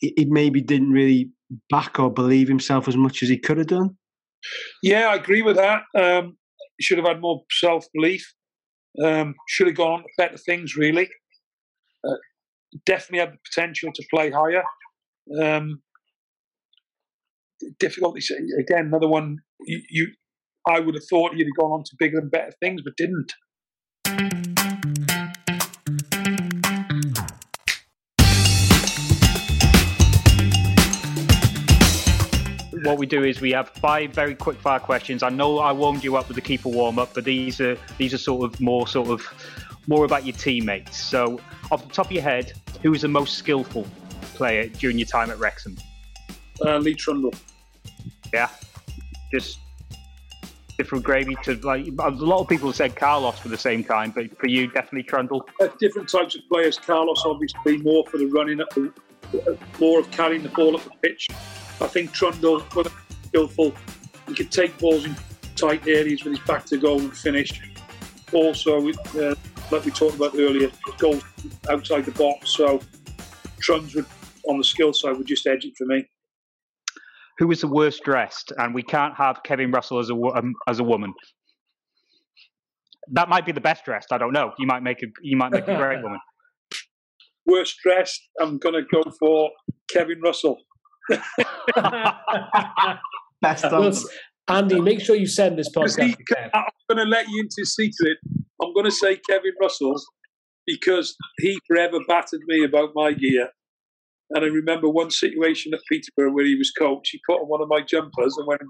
he, 0.00 0.14
he 0.16 0.24
maybe 0.26 0.60
didn't 0.60 0.90
really 0.92 1.30
back 1.68 1.98
or 1.98 2.12
believe 2.12 2.48
himself 2.48 2.86
as 2.86 2.96
much 2.96 3.22
as 3.22 3.28
he 3.28 3.36
could 3.36 3.58
have 3.58 3.66
done. 3.66 3.96
yeah, 4.82 5.08
I 5.08 5.16
agree 5.16 5.42
with 5.42 5.56
that. 5.56 5.82
Um, 5.98 6.36
he 6.78 6.84
should 6.84 6.98
have 6.98 7.06
had 7.06 7.20
more 7.20 7.42
self 7.50 7.84
belief. 7.92 8.24
Um, 9.02 9.34
should 9.48 9.68
have 9.68 9.76
gone 9.76 9.92
on 9.92 10.00
to 10.00 10.08
better 10.18 10.36
things. 10.36 10.76
Really, 10.76 11.08
uh, 12.06 12.14
definitely 12.86 13.20
had 13.20 13.32
the 13.32 13.38
potential 13.52 13.90
to 13.94 14.04
play 14.12 14.30
higher. 14.30 14.62
Um, 15.40 15.82
difficult 17.78 18.16
to 18.16 18.20
say. 18.20 18.36
Again, 18.58 18.86
another 18.86 19.08
one. 19.08 19.38
You, 19.60 19.82
you, 19.90 20.08
I 20.66 20.80
would 20.80 20.94
have 20.94 21.04
thought 21.08 21.34
he'd 21.34 21.46
have 21.46 21.56
gone 21.58 21.72
on 21.72 21.84
to 21.84 21.96
bigger 21.98 22.18
and 22.18 22.30
better 22.30 22.52
things, 22.60 22.82
but 22.82 22.96
didn't. 22.96 23.32
What 32.82 32.98
we 32.98 33.06
do 33.06 33.24
is 33.24 33.40
we 33.40 33.52
have 33.52 33.68
five 33.68 34.12
very 34.12 34.34
quick 34.34 34.58
fire 34.58 34.78
questions. 34.78 35.22
I 35.22 35.28
know 35.28 35.58
I 35.58 35.72
warmed 35.72 36.04
you 36.04 36.16
up 36.16 36.28
with 36.28 36.34
the 36.34 36.40
keeper 36.40 36.68
warm 36.68 36.98
up, 36.98 37.14
but 37.14 37.24
these 37.24 37.60
are 37.60 37.76
these 37.98 38.14
are 38.14 38.18
sort 38.18 38.44
of 38.44 38.60
more 38.60 38.86
sort 38.86 39.08
of 39.08 39.26
more 39.86 40.04
about 40.04 40.24
your 40.24 40.36
teammates. 40.36 41.00
So 41.00 41.40
off 41.70 41.86
the 41.86 41.92
top 41.92 42.06
of 42.06 42.12
your 42.12 42.22
head, 42.22 42.52
who 42.82 42.90
was 42.90 43.02
the 43.02 43.08
most 43.08 43.34
skillful 43.34 43.86
player 44.34 44.68
during 44.68 44.98
your 44.98 45.08
time 45.08 45.30
at 45.30 45.38
Wrexham? 45.38 45.76
Uh, 46.64 46.78
Lee 46.78 46.94
Trundle. 46.94 47.34
Yeah, 48.32 48.48
just 49.32 49.58
different 50.76 51.04
gravy 51.04 51.36
to 51.42 51.56
like 51.56 51.86
a 51.98 52.10
lot 52.10 52.40
of 52.40 52.48
people 52.48 52.72
said 52.72 52.96
Carlos 52.96 53.38
for 53.38 53.48
the 53.48 53.58
same 53.58 53.84
time, 53.84 54.12
but 54.12 54.38
for 54.38 54.48
you 54.48 54.68
definitely 54.68 55.02
Trundle. 55.02 55.46
Uh, 55.60 55.68
different 55.78 56.08
types 56.08 56.34
of 56.34 56.42
players. 56.48 56.78
Carlos, 56.78 57.22
obviously, 57.26 57.78
more 57.78 58.04
for 58.06 58.18
the 58.18 58.26
running, 58.26 58.60
up 58.60 58.70
the, 58.70 58.92
more 59.78 60.00
of 60.00 60.10
carrying 60.10 60.42
the 60.42 60.48
ball 60.48 60.76
up 60.76 60.84
the 60.84 60.90
pitch. 61.02 61.28
I 61.80 61.86
think 61.86 62.12
Trundle, 62.12 62.62
was 62.74 62.88
skillful. 63.26 63.74
He 64.28 64.34
could 64.34 64.50
take 64.50 64.76
balls 64.78 65.04
in 65.04 65.16
tight 65.56 65.86
areas 65.86 66.24
with 66.24 66.36
his 66.36 66.46
back 66.46 66.64
to 66.66 66.76
goal 66.76 67.00
and 67.00 67.16
finish. 67.16 67.60
Also, 68.32 68.88
uh, 68.88 69.34
like 69.70 69.84
we 69.84 69.90
talked 69.90 70.16
about 70.16 70.34
earlier, 70.34 70.70
goals 70.98 71.24
outside 71.68 72.04
the 72.04 72.12
box. 72.12 72.50
So, 72.50 72.80
Truns 73.60 73.94
would, 73.94 74.06
on 74.48 74.58
the 74.58 74.64
skill 74.64 74.92
side, 74.92 75.16
would 75.16 75.26
just 75.26 75.46
edge 75.46 75.64
it 75.64 75.74
for 75.76 75.86
me. 75.86 76.06
Who 77.38 77.48
was 77.48 77.62
the 77.62 77.68
worst 77.68 78.04
dressed? 78.04 78.52
And 78.58 78.74
we 78.74 78.82
can't 78.82 79.14
have 79.16 79.42
Kevin 79.42 79.70
Russell 79.70 79.98
as 79.98 80.10
a 80.10 80.14
um, 80.14 80.54
as 80.68 80.78
a 80.78 80.84
woman. 80.84 81.14
That 83.12 83.28
might 83.28 83.46
be 83.46 83.52
the 83.52 83.60
best 83.60 83.84
dressed. 83.84 84.12
I 84.12 84.18
don't 84.18 84.32
know. 84.32 84.52
You 84.58 84.66
might 84.66 84.82
make 84.82 85.02
a 85.02 85.06
you 85.22 85.36
might 85.36 85.50
make 85.50 85.66
a 85.66 85.76
great 85.76 86.02
woman. 86.02 86.20
Worst 87.46 87.76
dressed, 87.82 88.20
I'm 88.40 88.58
going 88.58 88.74
to 88.74 88.82
go 88.92 89.02
for 89.18 89.50
Kevin 89.90 90.20
Russell. 90.20 90.58
Best 93.42 93.64
Well, 93.64 93.84
answer. 93.84 94.08
Andy, 94.48 94.80
make 94.80 95.00
sure 95.00 95.16
you 95.16 95.26
send 95.26 95.58
this 95.58 95.68
Because 95.68 95.96
he- 95.96 96.02
podcast. 96.12 96.16
to 96.16 96.34
Kev. 96.34 96.50
I'm 96.54 96.64
going 96.96 97.04
to 97.06 97.10
let 97.10 97.28
you 97.28 97.40
into 97.42 97.62
a 97.62 97.66
secret. 97.66 98.18
I'm 98.62 98.74
going 98.74 98.84
to 98.84 98.90
say 98.90 99.16
Kevin 99.28 99.52
Russell 99.60 99.94
because 100.66 101.14
he 101.38 101.58
forever 101.66 101.98
battered 102.06 102.40
me 102.46 102.64
about 102.64 102.90
my 102.94 103.12
gear. 103.12 103.48
And 104.30 104.44
I 104.44 104.48
remember 104.48 104.88
one 104.88 105.10
situation 105.10 105.72
at 105.74 105.80
Peterborough 105.90 106.32
where 106.32 106.44
he 106.44 106.54
was 106.56 106.70
coach. 106.72 107.08
He 107.10 107.20
put 107.28 107.40
on 107.40 107.46
one 107.48 107.60
of 107.62 107.68
my 107.68 107.80
jumpers 107.80 108.36
and 108.36 108.46
went 108.46 108.60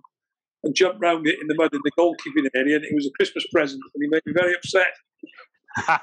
and 0.63 0.75
jumped 0.75 1.01
round 1.01 1.27
it 1.27 1.37
in 1.41 1.49
the 1.49 1.55
mud 1.55 1.71
in 1.75 1.81
the 1.85 1.91
goalkeeping 1.99 2.49
area, 2.55 2.77
and 2.77 2.85
it 2.85 2.95
was 2.95 3.07
a 3.07 3.11
Christmas 3.17 3.47
present, 3.53 3.81
and 3.95 4.03
he 4.03 4.09
made 4.09 4.23
me 4.27 4.33
very 4.33 4.55
upset. 4.55 4.93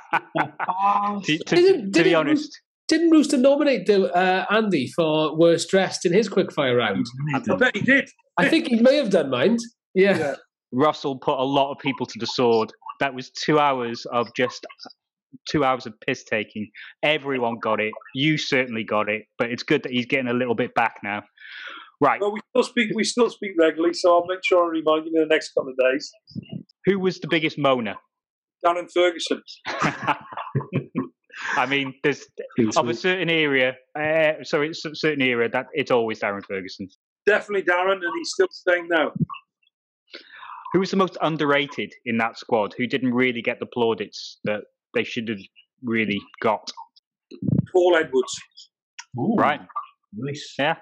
Oh, 0.70 1.22
to, 1.26 1.38
to- 1.38 1.92
to 1.92 2.04
be 2.04 2.16
honest, 2.16 2.60
Didn't 2.88 3.12
Rooster 3.12 3.38
nominate 3.38 3.86
the, 3.86 4.14
uh, 4.14 4.46
Andy 4.50 4.88
for 4.96 5.38
worst 5.38 5.70
dressed 5.70 6.06
in 6.06 6.14
his 6.14 6.30
quickfire 6.30 6.78
round? 6.78 7.06
I 7.34 7.40
bet 7.56 7.76
he 7.76 7.82
did. 7.82 8.10
I 8.38 8.48
think 8.48 8.68
he 8.68 8.80
may 8.80 8.96
have 8.96 9.10
done, 9.10 9.30
mind. 9.30 9.60
Yeah. 9.94 10.18
Yeah. 10.18 10.36
Russell 10.72 11.18
put 11.18 11.40
a 11.40 11.44
lot 11.44 11.72
of 11.72 11.80
people 11.80 12.06
to 12.06 12.20
the 12.20 12.26
sword. 12.26 12.72
That 13.00 13.14
was 13.14 13.30
two 13.32 13.60
hours 13.60 14.06
of 14.12 14.28
just 14.36 14.66
two 15.50 15.64
hours 15.64 15.86
of 15.86 15.94
piss 16.06 16.24
taking. 16.24 16.70
Everyone 17.04 17.58
got 17.62 17.80
it. 17.80 17.94
You 18.16 18.38
certainly 18.38 18.84
got 18.84 19.10
it, 19.10 19.24
but 19.38 19.52
it's 19.52 19.64
good 19.64 19.84
that 19.84 19.92
he's 19.92 20.06
getting 20.06 20.28
a 20.28 20.34
little 20.34 20.56
bit 20.56 20.74
back 20.74 20.96
now. 21.04 21.24
Right. 22.00 22.22
Well, 22.22 22.32
we 22.32 22.40
still 22.52 22.64
speak. 22.64 22.92
We 22.96 23.04
still 23.04 23.30
speak 23.30 23.52
regularly, 23.60 23.94
so 23.94 24.14
I'll 24.14 24.26
make 24.28 24.40
sure 24.44 24.66
I 24.66 24.70
remind 24.70 25.06
you 25.06 25.12
in 25.16 25.28
the 25.28 25.34
next 25.34 25.54
couple 25.54 25.72
of 25.72 25.78
days. 25.78 26.12
Who 26.86 27.00
was 27.00 27.20
the 27.20 27.28
biggest 27.28 27.58
moaner? 27.58 27.96
Darren 28.64 28.88
Ferguson. 28.92 29.42
I 31.58 31.66
mean, 31.66 31.94
there's 32.04 32.26
of 32.78 32.88
a 32.88 32.94
certain 32.94 33.30
area. 33.30 33.76
Uh, 34.00 34.44
so 34.44 34.62
it's 34.62 34.86
a 34.86 34.96
certain 34.96 35.22
area 35.22 35.50
that 35.50 35.68
it's 35.74 35.92
always 35.92 36.20
Darren 36.20 36.44
Ferguson. 36.46 36.88
Definitely 37.26 37.64
Darren, 37.64 37.94
and 37.94 38.14
he's 38.20 38.32
still 38.32 38.48
staying 38.52 38.88
now. 38.90 39.12
Who 40.74 40.80
was 40.80 40.92
the 40.92 40.98
most 40.98 41.18
underrated 41.22 41.94
in 42.06 42.18
that 42.18 42.38
squad? 42.38 42.74
Who 42.78 42.88
didn't 42.88 43.14
really 43.14 43.42
get 43.42 43.60
the 43.60 43.66
plaudits 43.66 44.40
that 44.44 44.62
they 44.94 45.04
should 45.04 45.28
have 45.30 45.40
really 45.84 46.22
got? 46.42 46.70
Paul 47.72 47.96
Edwards. 47.96 48.40
Right. 49.16 49.62
Nice. 50.16 50.56
Yeah. 50.60 50.76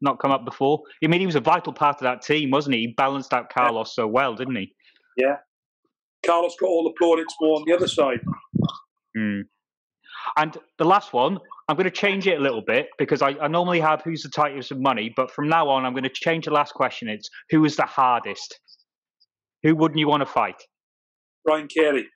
Not 0.00 0.18
come 0.20 0.30
up 0.30 0.44
before. 0.44 0.82
I 1.02 1.08
mean, 1.08 1.20
he 1.20 1.26
was 1.26 1.34
a 1.34 1.40
vital 1.40 1.72
part 1.72 1.96
of 1.96 2.02
that 2.02 2.22
team, 2.22 2.50
wasn't 2.50 2.74
he? 2.74 2.82
He 2.82 2.94
balanced 2.96 3.32
out 3.32 3.52
Carlos 3.52 3.94
so 3.94 4.06
well, 4.06 4.34
didn't 4.34 4.56
he? 4.56 4.72
Yeah. 5.16 5.36
Carlos 6.24 6.54
got 6.60 6.68
all 6.68 6.84
the 6.84 6.94
plaudits 6.98 7.34
more 7.40 7.56
on 7.56 7.64
the 7.66 7.74
other 7.74 7.88
side. 7.88 8.20
Hmm. 9.16 9.40
And 10.36 10.56
the 10.78 10.84
last 10.84 11.12
one, 11.12 11.38
I'm 11.68 11.76
going 11.76 11.84
to 11.84 11.90
change 11.90 12.26
it 12.26 12.38
a 12.38 12.42
little 12.42 12.62
bit 12.62 12.88
because 12.98 13.22
I, 13.22 13.30
I 13.40 13.48
normally 13.48 13.80
have 13.80 14.02
who's 14.02 14.22
the 14.22 14.28
tightest 14.28 14.70
of 14.70 14.80
money, 14.80 15.12
but 15.16 15.30
from 15.30 15.48
now 15.48 15.68
on, 15.68 15.84
I'm 15.84 15.92
going 15.92 16.04
to 16.04 16.10
change 16.10 16.44
the 16.46 16.50
last 16.52 16.74
question. 16.74 17.08
It's 17.08 17.28
who 17.50 17.64
is 17.64 17.76
the 17.76 17.84
hardest? 17.84 18.58
Who 19.62 19.74
wouldn't 19.74 19.98
you 19.98 20.08
want 20.08 20.20
to 20.22 20.26
fight? 20.26 20.62
Brian 21.44 21.68
Carey. 21.68 22.06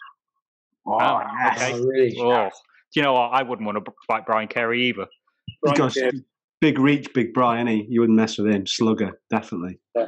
Oh, 0.87 0.99
Ah, 1.01 1.27
yes. 1.45 1.63
okay. 1.63 1.73
Oh, 1.75 1.85
really? 1.85 2.17
Oh, 2.21 2.49
do 2.49 3.01
you 3.01 3.03
know 3.03 3.13
what? 3.15 3.31
I 3.33 3.43
wouldn't 3.43 3.67
want 3.67 3.85
to 3.85 3.93
fight 4.07 4.27
Brian 4.27 4.49
Carey 4.49 4.83
either. 4.89 5.07
Brian 5.63 5.75
Because 5.75 5.95
Carey. 5.95 6.25
big 6.61 6.79
reach, 6.79 7.13
big 7.15 7.33
Brian. 7.33 7.67
He 7.67 7.87
you 7.89 8.01
wouldn't 8.01 8.17
mess 8.17 8.39
with 8.39 8.51
him. 8.53 8.67
Slugger, 8.67 9.21
definitely. 9.31 9.79
Yeah. 9.97 10.07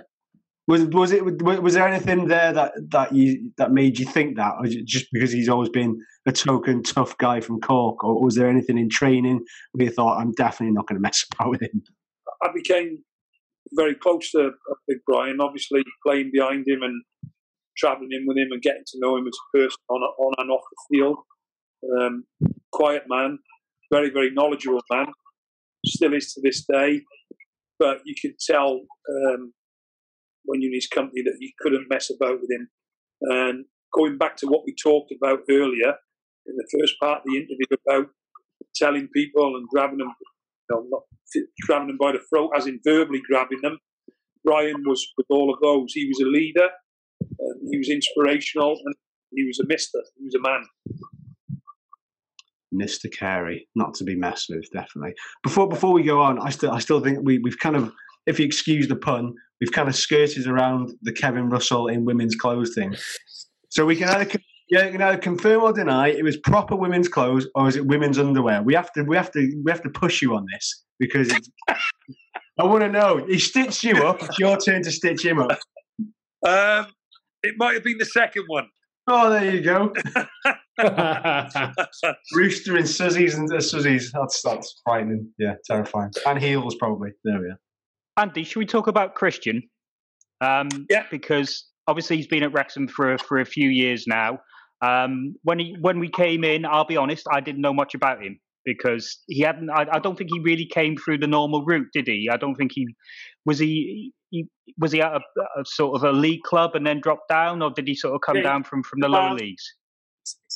Was 0.66 0.86
was 0.86 1.12
it 1.12 1.22
was 1.24 1.74
there 1.74 1.86
anything 1.86 2.28
there 2.28 2.52
that 2.52 2.72
that 2.90 3.14
you 3.14 3.52
that 3.58 3.70
made 3.70 3.98
you 3.98 4.06
think 4.06 4.36
that, 4.36 4.54
or 4.58 4.66
just 4.66 5.08
because 5.12 5.30
he's 5.30 5.48
always 5.48 5.68
been 5.68 6.00
a 6.26 6.32
token 6.32 6.82
tough 6.82 7.16
guy 7.18 7.40
from 7.40 7.60
Cork, 7.60 8.02
or 8.02 8.22
was 8.22 8.34
there 8.34 8.48
anything 8.48 8.78
in 8.78 8.88
training 8.88 9.44
where 9.72 9.86
you 9.86 9.92
thought 9.92 10.18
I'm 10.18 10.32
definitely 10.32 10.72
not 10.72 10.86
going 10.86 10.96
to 10.96 11.02
mess 11.02 11.22
about 11.32 11.50
with 11.50 11.62
him? 11.62 11.82
I 12.42 12.48
became 12.54 13.04
very 13.74 13.94
close 13.94 14.30
to 14.30 14.46
uh, 14.48 14.74
Big 14.88 14.98
Brian, 15.06 15.38
obviously 15.40 15.82
playing 16.06 16.30
behind 16.32 16.66
him 16.66 16.82
and 16.82 17.02
travelling 17.76 18.10
in 18.12 18.24
with 18.26 18.38
him 18.38 18.48
and 18.50 18.62
getting 18.62 18.84
to 18.86 18.98
know 19.00 19.16
him 19.16 19.26
as 19.26 19.34
a 19.36 19.58
person 19.58 19.78
on, 19.90 20.00
on 20.00 20.34
and 20.38 20.50
off 20.50 20.62
the 20.70 20.96
field. 20.96 21.18
Um, 21.98 22.24
quiet 22.72 23.04
man, 23.08 23.38
very, 23.92 24.10
very 24.10 24.30
knowledgeable 24.30 24.80
man, 24.90 25.06
still 25.84 26.14
is 26.14 26.32
to 26.32 26.40
this 26.42 26.64
day. 26.64 27.02
But 27.78 27.98
you 28.04 28.14
could 28.20 28.38
tell 28.38 28.80
um, 29.10 29.52
when 30.45 30.61
you're 30.61 30.70
in 30.70 30.74
his 30.74 30.88
company 30.88 31.22
that 31.22 31.36
you 31.40 31.51
couldn't 31.61 31.88
mess 31.88 32.11
about 32.11 32.40
with 32.40 32.51
him. 32.51 32.68
And 33.22 33.64
going 33.95 34.18
back 34.18 34.36
to 34.38 34.47
what 34.47 34.62
we 34.66 34.74
talked 34.74 35.12
about 35.16 35.40
earlier 35.51 35.95
in 36.47 36.57
the 36.57 36.78
first 36.78 36.95
part 37.01 37.18
of 37.18 37.24
the 37.26 37.36
interview 37.36 37.66
about 37.86 38.09
telling 38.74 39.09
people 39.14 39.57
and 39.57 39.68
grabbing 39.68 39.99
them, 39.99 40.12
you 40.20 40.76
know, 40.76 40.86
not 40.90 41.03
grabbing 41.66 41.88
them 41.88 41.99
by 42.01 42.12
the 42.12 42.20
throat, 42.30 42.51
as 42.57 42.66
in 42.66 42.80
verbally 42.84 43.20
grabbing 43.28 43.61
them. 43.62 43.78
Brian 44.45 44.82
was 44.86 45.07
with 45.16 45.26
all 45.30 45.53
of 45.53 45.61
those. 45.62 45.92
He 45.92 46.07
was 46.07 46.20
a 46.20 46.28
leader, 46.28 46.68
he 47.70 47.78
was 47.78 47.88
inspirational, 47.88 48.78
and 48.84 48.95
he 49.32 49.45
was 49.45 49.59
a 49.61 49.66
mister. 49.66 50.03
He 50.18 50.24
was 50.24 50.34
a 50.34 50.40
man. 50.40 50.64
Mr. 52.74 53.11
Carey, 53.11 53.68
not 53.74 53.95
to 53.95 54.05
be 54.05 54.16
messed 54.16 54.47
with, 54.51 54.68
definitely. 54.72 55.14
Before 55.42 55.68
before 55.68 55.92
we 55.92 56.03
go 56.03 56.20
on, 56.20 56.40
I 56.40 56.51
still 56.51 56.72
I 56.72 56.80
still 56.80 57.01
think 57.01 57.20
we 57.22 57.38
we've 57.38 57.59
kind 57.59 57.76
of, 57.76 57.92
if 58.26 58.38
you 58.38 58.45
excuse 58.45 58.88
the 58.88 58.97
pun, 58.97 59.34
we've 59.64 59.72
kind 59.72 59.88
of 59.88 59.96
skirted 59.96 60.46
around 60.46 60.92
the 61.00 61.12
Kevin 61.12 61.48
Russell 61.48 61.88
in 61.88 62.04
women's 62.04 62.34
clothes 62.34 62.74
thing. 62.74 62.94
So 63.70 63.86
we 63.86 63.96
can 63.96 64.10
either 64.10 64.30
yeah, 64.68 64.88
you 64.88 65.02
either 65.02 65.16
confirm 65.16 65.62
or 65.62 65.72
deny 65.72 66.08
it 66.08 66.22
was 66.22 66.36
proper 66.36 66.76
women's 66.76 67.08
clothes 67.08 67.46
or 67.54 67.66
is 67.66 67.76
it 67.76 67.86
women's 67.86 68.18
underwear. 68.18 68.62
We 68.62 68.74
have 68.74 68.92
to 68.92 69.04
we 69.04 69.16
have 69.16 69.32
to 69.32 69.62
we 69.64 69.70
have 69.70 69.82
to 69.82 69.88
push 69.88 70.20
you 70.20 70.36
on 70.36 70.44
this 70.52 70.84
because 70.98 71.30
it's, 71.32 71.48
I 72.58 72.64
want 72.64 72.82
to 72.82 72.90
know. 72.90 73.24
He 73.26 73.38
stitched 73.38 73.84
you 73.84 74.06
up. 74.06 74.22
It's 74.22 74.38
your 74.38 74.58
turn 74.58 74.82
to 74.82 74.90
stitch 74.90 75.24
him 75.24 75.38
up. 75.40 75.58
Um, 76.46 76.86
it 77.42 77.54
might 77.56 77.72
have 77.72 77.84
been 77.84 77.96
the 77.96 78.04
second 78.04 78.44
one. 78.48 78.68
Oh, 79.06 79.30
there 79.30 79.50
you 79.50 79.62
go. 79.62 79.94
Rooster 82.34 82.76
and 82.76 82.88
Suzzies 82.88 83.34
and 83.34 83.50
uh, 83.50 83.62
Suzzies. 83.62 84.12
That's 84.12 84.42
that's 84.42 84.82
frightening. 84.84 85.30
Yeah, 85.38 85.54
terrifying. 85.66 86.10
And 86.26 86.38
heels 86.38 86.74
probably. 86.74 87.12
There 87.24 87.40
we 87.40 87.46
are. 87.46 87.58
Andy, 88.16 88.44
should 88.44 88.58
we 88.58 88.66
talk 88.66 88.86
about 88.86 89.14
Christian? 89.14 89.62
Um, 90.40 90.68
Yeah. 90.90 91.04
Because 91.10 91.66
obviously 91.86 92.16
he's 92.16 92.26
been 92.26 92.42
at 92.42 92.52
Wrexham 92.52 92.88
for 92.88 93.16
for 93.18 93.40
a 93.40 93.44
few 93.44 93.68
years 93.68 94.06
now. 94.06 94.40
Um, 94.82 95.34
when 95.42 95.58
he 95.58 95.76
when 95.80 95.98
we 95.98 96.08
came 96.08 96.44
in, 96.44 96.64
I'll 96.64 96.84
be 96.86 96.96
honest, 96.96 97.26
I 97.32 97.40
didn't 97.40 97.60
know 97.60 97.72
much 97.72 97.94
about 97.94 98.22
him 98.22 98.38
because 98.64 99.20
he 99.26 99.40
hadn't. 99.40 99.70
I, 99.70 99.86
I 99.92 99.98
don't 99.98 100.16
think 100.16 100.30
he 100.32 100.40
really 100.40 100.66
came 100.66 100.96
through 100.96 101.18
the 101.18 101.26
normal 101.26 101.64
route, 101.64 101.88
did 101.92 102.06
he? 102.06 102.28
I 102.30 102.36
don't 102.36 102.54
think 102.54 102.72
he 102.74 102.86
was 103.46 103.58
he. 103.58 104.12
he 104.30 104.46
was 104.78 104.92
he 104.92 105.00
at 105.00 105.12
a, 105.12 105.20
a 105.60 105.64
sort 105.64 105.96
of 105.96 106.02
a 106.04 106.12
league 106.12 106.42
club 106.42 106.72
and 106.74 106.86
then 106.86 107.00
dropped 107.00 107.28
down, 107.28 107.62
or 107.62 107.70
did 107.70 107.86
he 107.86 107.94
sort 107.94 108.14
of 108.14 108.20
come 108.20 108.36
Yeah, 108.36 108.42
down 108.42 108.64
from 108.64 108.82
from 108.82 109.00
the 109.00 109.08
lower 109.08 109.30
um, 109.30 109.36
leagues? 109.36 109.62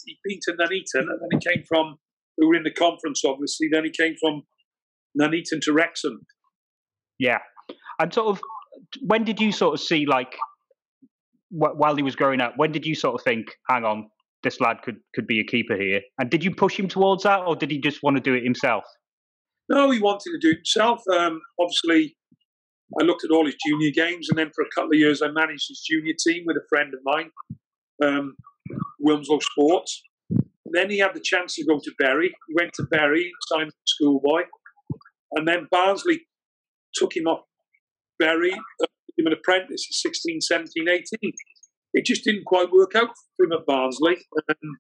He 0.04 0.18
beat 0.24 0.40
to 0.42 0.52
Nuneaton, 0.52 1.08
and 1.08 1.20
then 1.20 1.40
he 1.40 1.54
came 1.54 1.64
from. 1.66 1.96
We 2.36 2.46
were 2.46 2.54
in 2.54 2.62
the 2.62 2.72
conference, 2.72 3.22
obviously. 3.24 3.68
Then 3.70 3.84
he 3.84 3.90
came 3.90 4.14
from 4.20 4.42
Nuneaton 5.14 5.60
to 5.62 5.72
Wrexham. 5.72 6.26
Yeah, 7.18 7.38
and 7.98 8.12
sort 8.12 8.28
of 8.28 8.40
when 9.00 9.24
did 9.24 9.40
you 9.40 9.52
sort 9.52 9.74
of 9.74 9.80
see 9.80 10.06
like 10.06 10.36
wh- 11.50 11.76
while 11.76 11.96
he 11.96 12.02
was 12.02 12.16
growing 12.16 12.40
up? 12.40 12.54
When 12.56 12.72
did 12.72 12.86
you 12.86 12.94
sort 12.94 13.14
of 13.14 13.24
think, 13.24 13.46
hang 13.68 13.84
on, 13.84 14.08
this 14.42 14.60
lad 14.60 14.82
could 14.82 14.96
could 15.14 15.26
be 15.26 15.40
a 15.40 15.44
keeper 15.44 15.76
here? 15.76 16.00
And 16.18 16.30
did 16.30 16.44
you 16.44 16.54
push 16.54 16.78
him 16.78 16.88
towards 16.88 17.24
that, 17.24 17.40
or 17.40 17.56
did 17.56 17.70
he 17.70 17.80
just 17.80 18.02
want 18.02 18.16
to 18.16 18.22
do 18.22 18.34
it 18.34 18.44
himself? 18.44 18.84
No, 19.68 19.90
he 19.90 20.00
wanted 20.00 20.30
to 20.30 20.38
do 20.40 20.50
it 20.50 20.58
himself. 20.58 21.02
Um, 21.12 21.40
obviously, 21.60 22.16
I 23.00 23.04
looked 23.04 23.24
at 23.24 23.30
all 23.30 23.44
his 23.44 23.56
junior 23.66 23.90
games, 23.90 24.28
and 24.30 24.38
then 24.38 24.50
for 24.54 24.62
a 24.62 24.68
couple 24.74 24.92
of 24.92 24.98
years, 24.98 25.20
I 25.20 25.28
managed 25.28 25.66
his 25.68 25.82
junior 25.86 26.14
team 26.26 26.44
with 26.46 26.56
a 26.56 26.66
friend 26.68 26.94
of 26.94 27.00
mine, 27.04 27.30
um, 28.02 28.34
Wilmslow 29.04 29.42
Sports. 29.42 30.02
Then 30.70 30.90
he 30.90 30.98
had 30.98 31.14
the 31.14 31.20
chance 31.20 31.54
to 31.56 31.64
go 31.64 31.78
to 31.78 31.92
Bury. 31.98 32.28
He 32.48 32.54
went 32.54 32.72
to 32.74 32.84
Bury, 32.90 33.30
signed 33.48 33.72
schoolboy, 33.86 34.42
and 35.32 35.46
then 35.46 35.66
Barnsley 35.70 36.20
took 36.98 37.16
him 37.16 37.26
off 37.26 37.40
Bury, 38.18 38.52
uh, 38.52 38.86
him 39.16 39.26
an 39.26 39.32
apprentice 39.32 39.86
at 39.90 39.94
16, 39.94 40.40
17, 40.40 40.88
18. 40.88 41.32
It 41.94 42.04
just 42.04 42.24
didn't 42.24 42.44
quite 42.44 42.70
work 42.70 42.94
out 42.94 43.10
for 43.36 43.46
him 43.46 43.52
at 43.52 43.66
Barnsley. 43.66 44.16
Um, 44.48 44.78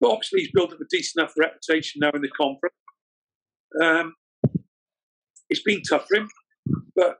but 0.00 0.10
obviously, 0.10 0.40
he's 0.40 0.52
built 0.52 0.72
up 0.72 0.80
a 0.80 0.84
decent 0.90 1.22
enough 1.22 1.34
reputation 1.38 2.00
now 2.00 2.10
in 2.14 2.22
the 2.22 2.28
conference. 2.28 2.74
Um, 3.82 4.14
it's 5.48 5.62
been 5.62 5.82
tough 5.88 6.06
for 6.08 6.18
him, 6.18 6.28
but 6.96 7.18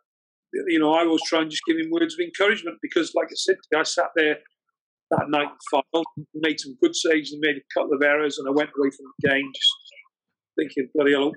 you 0.69 0.79
know, 0.79 0.93
I 0.93 1.05
always 1.05 1.23
try 1.27 1.41
and 1.41 1.51
just 1.51 1.63
give 1.67 1.79
him 1.79 1.91
words 1.91 2.15
of 2.15 2.21
encouragement 2.21 2.79
because, 2.83 3.13
like 3.15 3.29
I 3.29 3.37
said, 3.37 3.57
I 3.75 3.83
sat 3.85 4.11
there 4.17 4.39
that 5.11 5.29
night 5.29 5.49
and 5.49 5.85
filed, 5.95 6.07
made 6.35 6.61
some 6.61 6.77
good 6.83 6.95
saves 6.95 7.33
and 7.33 7.41
made 7.41 7.57
a 7.57 7.75
couple 7.75 7.95
of 7.95 8.03
errors, 8.03 8.39
and 8.39 8.49
I 8.49 8.53
went 8.53 8.71
away 8.77 8.91
from 8.91 9.07
the 9.19 9.29
game 9.29 9.51
just 9.55 9.71
thinking, 10.59 10.89
bloody 10.95 11.13
hell, 11.13 11.33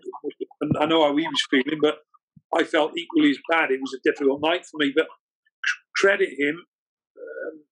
and 0.61 0.71
I 0.79 0.85
know 0.85 1.03
how 1.03 1.15
he 1.15 1.23
was 1.23 1.47
feeling, 1.49 1.79
but 1.81 1.99
I 2.55 2.63
felt 2.63 2.97
equally 2.97 3.31
as 3.31 3.37
bad. 3.49 3.71
It 3.71 3.81
was 3.81 3.93
a 3.93 4.09
difficult 4.09 4.41
night 4.41 4.65
for 4.65 4.77
me, 4.77 4.93
but 4.95 5.07
credit 5.97 6.29
him. 6.37 6.63
Um, 7.17 7.63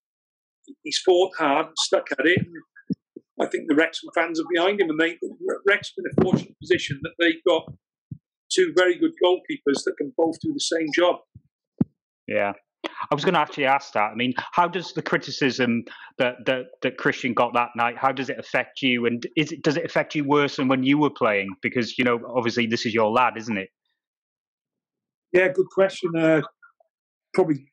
he's 0.83 0.99
fought 0.99 1.31
hard, 1.37 1.67
stuck 1.77 2.11
at 2.11 2.25
it. 2.25 2.45
I 3.39 3.47
think 3.47 3.67
the 3.67 3.75
Wrexham 3.75 4.09
fans 4.13 4.39
are 4.39 4.45
behind 4.53 4.79
him, 4.79 4.89
and 4.89 4.99
they 4.99 5.17
Wrexham 5.67 6.03
in 6.05 6.11
a 6.11 6.23
fortunate 6.23 6.55
position 6.59 6.99
that 7.03 7.13
they've 7.19 7.43
got 7.47 7.65
two 8.51 8.73
very 8.77 8.97
good 8.97 9.11
goalkeepers 9.23 9.83
that 9.85 9.95
can 9.97 10.13
both 10.15 10.39
do 10.41 10.53
the 10.53 10.59
same 10.59 10.87
job. 10.95 11.17
Yeah. 12.27 12.53
I 13.11 13.15
was 13.15 13.23
going 13.23 13.33
to 13.35 13.39
actually 13.39 13.65
ask 13.65 13.93
that. 13.93 14.11
I 14.11 14.15
mean, 14.15 14.33
how 14.53 14.67
does 14.67 14.93
the 14.93 15.01
criticism 15.01 15.83
that, 16.17 16.35
that 16.45 16.65
that 16.81 16.97
Christian 16.97 17.33
got 17.33 17.53
that 17.53 17.69
night? 17.75 17.95
How 17.97 18.11
does 18.11 18.29
it 18.29 18.39
affect 18.39 18.81
you? 18.81 19.05
And 19.05 19.25
is 19.37 19.51
it 19.51 19.61
does 19.63 19.77
it 19.77 19.85
affect 19.85 20.15
you 20.15 20.23
worse 20.25 20.57
than 20.57 20.67
when 20.67 20.83
you 20.83 20.97
were 20.97 21.09
playing? 21.09 21.49
Because 21.61 21.97
you 21.97 22.03
know, 22.03 22.19
obviously, 22.35 22.65
this 22.67 22.85
is 22.85 22.93
your 22.93 23.11
lad, 23.11 23.33
isn't 23.37 23.57
it? 23.57 23.69
Yeah, 25.31 25.49
good 25.49 25.67
question. 25.73 26.11
Uh, 26.17 26.41
probably 27.33 27.65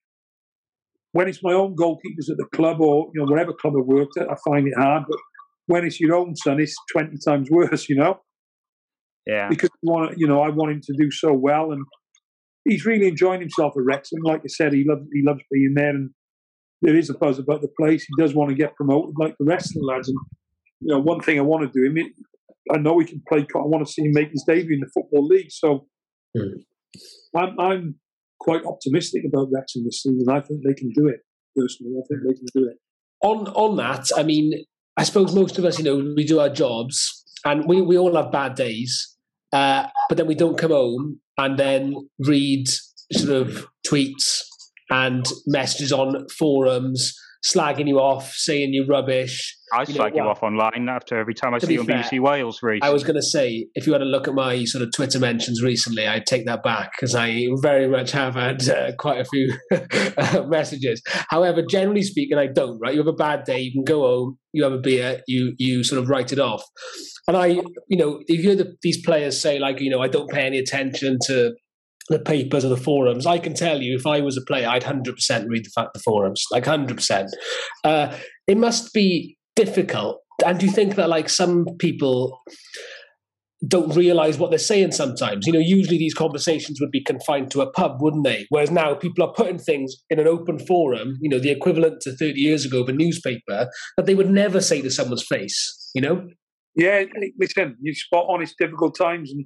when 1.13 1.29
it's 1.29 1.43
my 1.43 1.53
own 1.53 1.75
goalkeepers 1.77 2.31
at 2.31 2.37
the 2.37 2.47
club 2.55 2.81
or 2.81 3.11
you 3.15 3.21
know 3.25 3.31
whatever 3.31 3.53
club 3.53 3.75
I 3.77 3.83
worked 3.83 4.17
at, 4.19 4.31
I 4.31 4.37
find 4.49 4.67
it 4.69 4.75
hard. 4.77 5.05
But 5.09 5.19
when 5.67 5.85
it's 5.85 6.01
your 6.01 6.15
own 6.17 6.37
son, 6.37 6.61
it's 6.61 6.75
twenty 6.93 7.17
times 7.25 7.49
worse. 7.53 7.89
You 7.89 7.97
know, 7.97 8.21
Yeah. 9.27 9.49
because 9.49 9.71
you 9.83 9.93
want 9.93 10.15
you 10.19 10.27
know 10.27 10.41
I 10.43 10.51
want 10.51 10.73
him 10.73 10.81
to 10.83 10.95
do 10.99 11.11
so 11.11 11.33
well, 11.33 11.73
and 11.73 11.85
he's 12.65 12.85
really 12.87 13.09
enjoying 13.09 13.41
himself 13.41 13.75
at 13.77 13.85
Wrexham. 13.85 14.21
Like 14.23 14.41
I 14.45 14.49
said, 14.49 14.73
he 14.73 14.85
loves 14.85 15.03
he 15.13 15.23
loves 15.25 15.41
being 15.51 15.75
there, 15.75 15.91
and 15.91 16.11
there 16.83 16.97
is 16.97 17.11
a 17.11 17.15
buzz 17.15 17.39
about 17.39 17.61
the 17.63 17.69
place. 17.79 18.05
He 18.05 18.15
does 18.23 18.35
want 18.35 18.51
to 18.51 18.55
get 18.57 18.75
promoted 18.77 19.15
like 19.19 19.37
the 19.39 19.45
rest 19.45 19.75
of 19.77 19.81
the 19.81 19.87
lads. 19.87 20.09
And 20.09 20.19
you 20.81 20.89
know, 20.95 21.01
one 21.01 21.21
thing 21.21 21.39
I 21.39 21.43
want 21.43 21.71
to 21.71 21.79
do 21.79 21.85
him. 21.85 22.13
I 22.73 22.79
know 22.79 22.99
he 22.99 23.07
can 23.07 23.23
play. 23.29 23.41
I 23.41 23.59
want 23.59 23.87
to 23.87 23.93
see 23.93 24.03
him 24.03 24.13
make 24.13 24.31
his 24.31 24.45
debut 24.47 24.75
in 24.75 24.81
the 24.81 24.91
football 24.95 25.27
league. 25.27 25.51
So 25.51 25.87
Hmm. 26.37 26.59
I'm 27.37 27.59
I'm 27.59 27.95
quite 28.39 28.65
optimistic 28.65 29.23
about 29.27 29.49
Wrexham 29.53 29.85
this 29.85 30.03
season. 30.03 30.29
I 30.29 30.41
think 30.41 30.61
they 30.67 30.75
can 30.75 30.91
do 30.93 31.09
it. 31.09 31.21
Personally, 31.57 31.95
I 31.99 32.03
think 32.09 32.21
they 32.27 32.35
can 32.35 32.47
do 32.55 32.69
it. 32.69 32.77
on 33.23 33.49
on 33.49 33.77
that, 33.77 34.07
I 34.17 34.23
mean, 34.23 34.65
I 34.97 35.03
suppose 35.05 35.35
most 35.35 35.59
of 35.59 35.65
us, 35.65 35.79
you 35.79 35.85
know, 35.85 36.15
we 36.17 36.25
do 36.25 36.39
our 36.41 36.49
jobs 36.49 37.25
and 37.45 37.65
we, 37.67 37.83
we 37.83 37.99
all 37.99 38.15
have 38.17 38.31
bad 38.31 38.55
days, 38.55 39.17
uh, 39.53 39.89
but 40.09 40.19
then 40.19 40.27
we 40.27 40.35
don't 40.35 40.57
come 40.59 40.71
home 40.71 41.21
and 41.41 41.59
then 41.59 41.95
read 42.19 42.69
sort 43.13 43.31
of 43.31 43.67
tweets 43.87 44.43
and 44.91 45.25
messages 45.47 45.93
on 45.93 46.29
forums 46.29 47.19
slagging 47.45 47.89
you 47.89 47.99
off, 47.99 48.33
saying 48.33 48.71
you're 48.73 48.87
rubbish. 48.87 49.57
I 49.73 49.83
You 49.83 49.89
know, 49.89 49.95
slag 49.95 50.15
you 50.15 50.23
well, 50.23 50.31
off 50.31 50.43
online 50.43 50.89
after 50.89 51.19
every 51.19 51.35
time 51.35 51.55
I 51.55 51.59
see 51.59 51.75
you 51.75 51.81
on 51.81 51.87
fair, 51.87 52.03
BBC 52.03 52.21
Wales. 52.21 52.61
I 52.83 52.91
was 52.91 53.05
going 53.05 53.17
to 53.17 53.23
say, 53.23 53.69
if 53.75 53.87
you 53.87 53.93
had 53.93 54.03
a 54.03 54.07
look 54.07 54.27
at 54.27 54.35
my 54.35 54.65
sort 54.65 54.83
of 54.83 54.93
Twitter 54.93 55.21
mentions 55.21 55.63
recently, 55.63 56.07
I'd 56.07 56.27
take 56.27 56.45
that 56.47 56.63
back 56.63 56.93
because 56.93 57.15
I 57.15 57.47
very 57.63 57.89
much 57.89 58.11
have 58.13 58.35
had 58.35 58.69
uh, 58.69 58.93
quite 58.99 59.21
a 59.21 59.25
few 59.25 59.55
uh, 59.73 60.45
messages. 60.49 61.01
However, 61.29 61.63
generally 61.63 62.03
speaking, 62.03 62.37
I 62.37 62.49
don't. 62.49 62.79
Right, 62.81 62.95
you 62.95 63.01
have 63.01 63.07
a 63.07 63.13
bad 63.13 63.45
day, 63.45 63.61
you 63.61 63.73
can 63.73 63.85
go 63.85 64.01
home, 64.01 64.39
you 64.53 64.65
have 64.65 64.73
a 64.73 64.79
beer, 64.79 65.23
you 65.27 65.55
you 65.59 65.85
sort 65.85 66.03
of 66.03 66.09
write 66.09 66.33
it 66.33 66.41
off. 66.41 66.65
And 67.29 67.37
I, 67.37 67.47
you 67.47 67.97
know, 67.97 68.21
if 68.27 68.39
you 68.39 68.43
hear 68.43 68.57
the, 68.57 68.77
these 68.83 69.01
players 69.05 69.41
say 69.41 69.59
like, 69.61 69.81
you 69.81 69.89
know, 69.89 70.01
I 70.01 70.09
don't 70.09 70.29
pay 70.29 70.43
any 70.43 70.59
attention 70.59 71.19
to 71.27 71.55
the 72.11 72.19
papers 72.19 72.65
or 72.65 72.69
the 72.69 72.77
forums, 72.77 73.25
I 73.25 73.39
can 73.39 73.55
tell 73.55 73.81
you, 73.81 73.97
if 73.97 74.07
I 74.07 74.21
was 74.21 74.37
a 74.37 74.43
player, 74.43 74.69
I'd 74.69 74.83
hundred 74.83 75.15
percent 75.15 75.49
read 75.49 75.65
the, 75.65 75.91
the 75.95 76.01
forums, 76.01 76.45
like 76.51 76.67
hundred 76.67 76.97
percent. 76.97 77.31
Uh, 77.85 78.15
it 78.47 78.59
must 78.59 78.93
be 78.93 79.39
difficult. 79.57 80.21
And 80.45 80.59
do 80.59 80.67
you 80.67 80.73
think 80.73 80.97
that 80.97 81.09
like 81.09 81.29
some 81.29 81.67
people 81.79 82.39
don't 83.67 83.95
realize 83.95 84.39
what 84.39 84.51
they're 84.51 84.59
saying 84.59 84.93
sometimes. 84.93 85.47
You 85.47 85.53
know, 85.53 85.59
usually 85.59 85.99
these 85.99 86.15
conversations 86.15 86.81
would 86.81 86.91
be 86.91 87.05
confined 87.05 87.51
to 87.51 87.61
a 87.61 87.71
pub, 87.71 88.01
wouldn't 88.01 88.25
they? 88.25 88.47
Whereas 88.49 88.71
now 88.71 88.95
people 88.95 89.23
are 89.23 89.35
putting 89.35 89.59
things 89.59 89.95
in 90.09 90.19
an 90.19 90.27
open 90.27 90.59
forum, 90.59 91.19
you 91.21 91.29
know, 91.29 91.39
the 91.39 91.51
equivalent 91.51 92.01
to 92.03 92.17
30 92.17 92.41
years 92.41 92.65
ago 92.65 92.81
of 92.81 92.89
a 92.89 92.93
newspaper, 92.93 93.69
that 93.97 94.07
they 94.07 94.15
would 94.15 94.31
never 94.31 94.63
say 94.63 94.81
to 94.81 94.91
someone's 94.91 95.27
face, 95.27 95.91
you 95.95 96.01
know? 96.01 96.27
Yeah, 96.75 97.05
listen, 97.39 97.77
you 97.83 97.95
spot 97.95 98.27
on. 98.29 98.43
It's 98.43 98.55
difficult 98.59 98.97
times, 98.97 99.31
and 99.31 99.45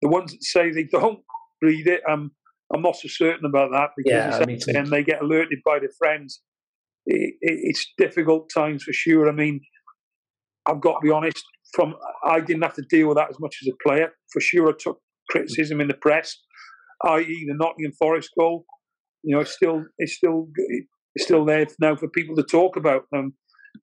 the 0.00 0.08
ones 0.08 0.32
that 0.32 0.42
say 0.42 0.70
they 0.70 0.84
don't 0.90 1.20
read 1.62 1.86
it, 1.86 2.02
um, 2.08 2.32
I'm 2.74 2.82
not 2.82 2.96
so 2.96 3.08
certain 3.08 3.44
about 3.44 3.70
that 3.72 3.90
because 3.96 4.66
yeah, 4.66 4.78
and 4.78 4.88
they 4.88 5.04
get 5.04 5.22
alerted 5.22 5.58
by 5.64 5.78
their 5.78 5.90
friends. 5.98 6.40
It, 7.06 7.34
it, 7.40 7.58
it's 7.64 7.86
difficult 7.98 8.50
times 8.54 8.84
for 8.84 8.92
sure. 8.92 9.28
I 9.28 9.32
mean, 9.32 9.60
I've 10.66 10.80
got 10.80 11.00
to 11.00 11.06
be 11.06 11.10
honest. 11.10 11.42
From 11.74 11.94
I 12.24 12.40
didn't 12.40 12.62
have 12.62 12.74
to 12.74 12.84
deal 12.88 13.08
with 13.08 13.16
that 13.16 13.30
as 13.30 13.40
much 13.40 13.56
as 13.62 13.68
a 13.68 13.76
player. 13.86 14.10
For 14.30 14.40
sure, 14.40 14.70
I 14.70 14.72
took 14.78 15.00
criticism 15.30 15.80
in 15.80 15.88
the 15.88 15.94
press, 15.94 16.36
i.e., 17.06 17.46
the 17.48 17.54
Nottingham 17.54 17.92
Forest 17.98 18.30
goal. 18.38 18.64
You 19.22 19.34
know, 19.34 19.40
it's 19.40 19.52
still 19.52 19.84
it's 19.98 20.16
still 20.16 20.48
it's 21.14 21.24
still 21.24 21.44
there 21.44 21.66
now 21.80 21.96
for 21.96 22.08
people 22.08 22.36
to 22.36 22.42
talk 22.42 22.76
about. 22.76 23.04
Um, 23.14 23.34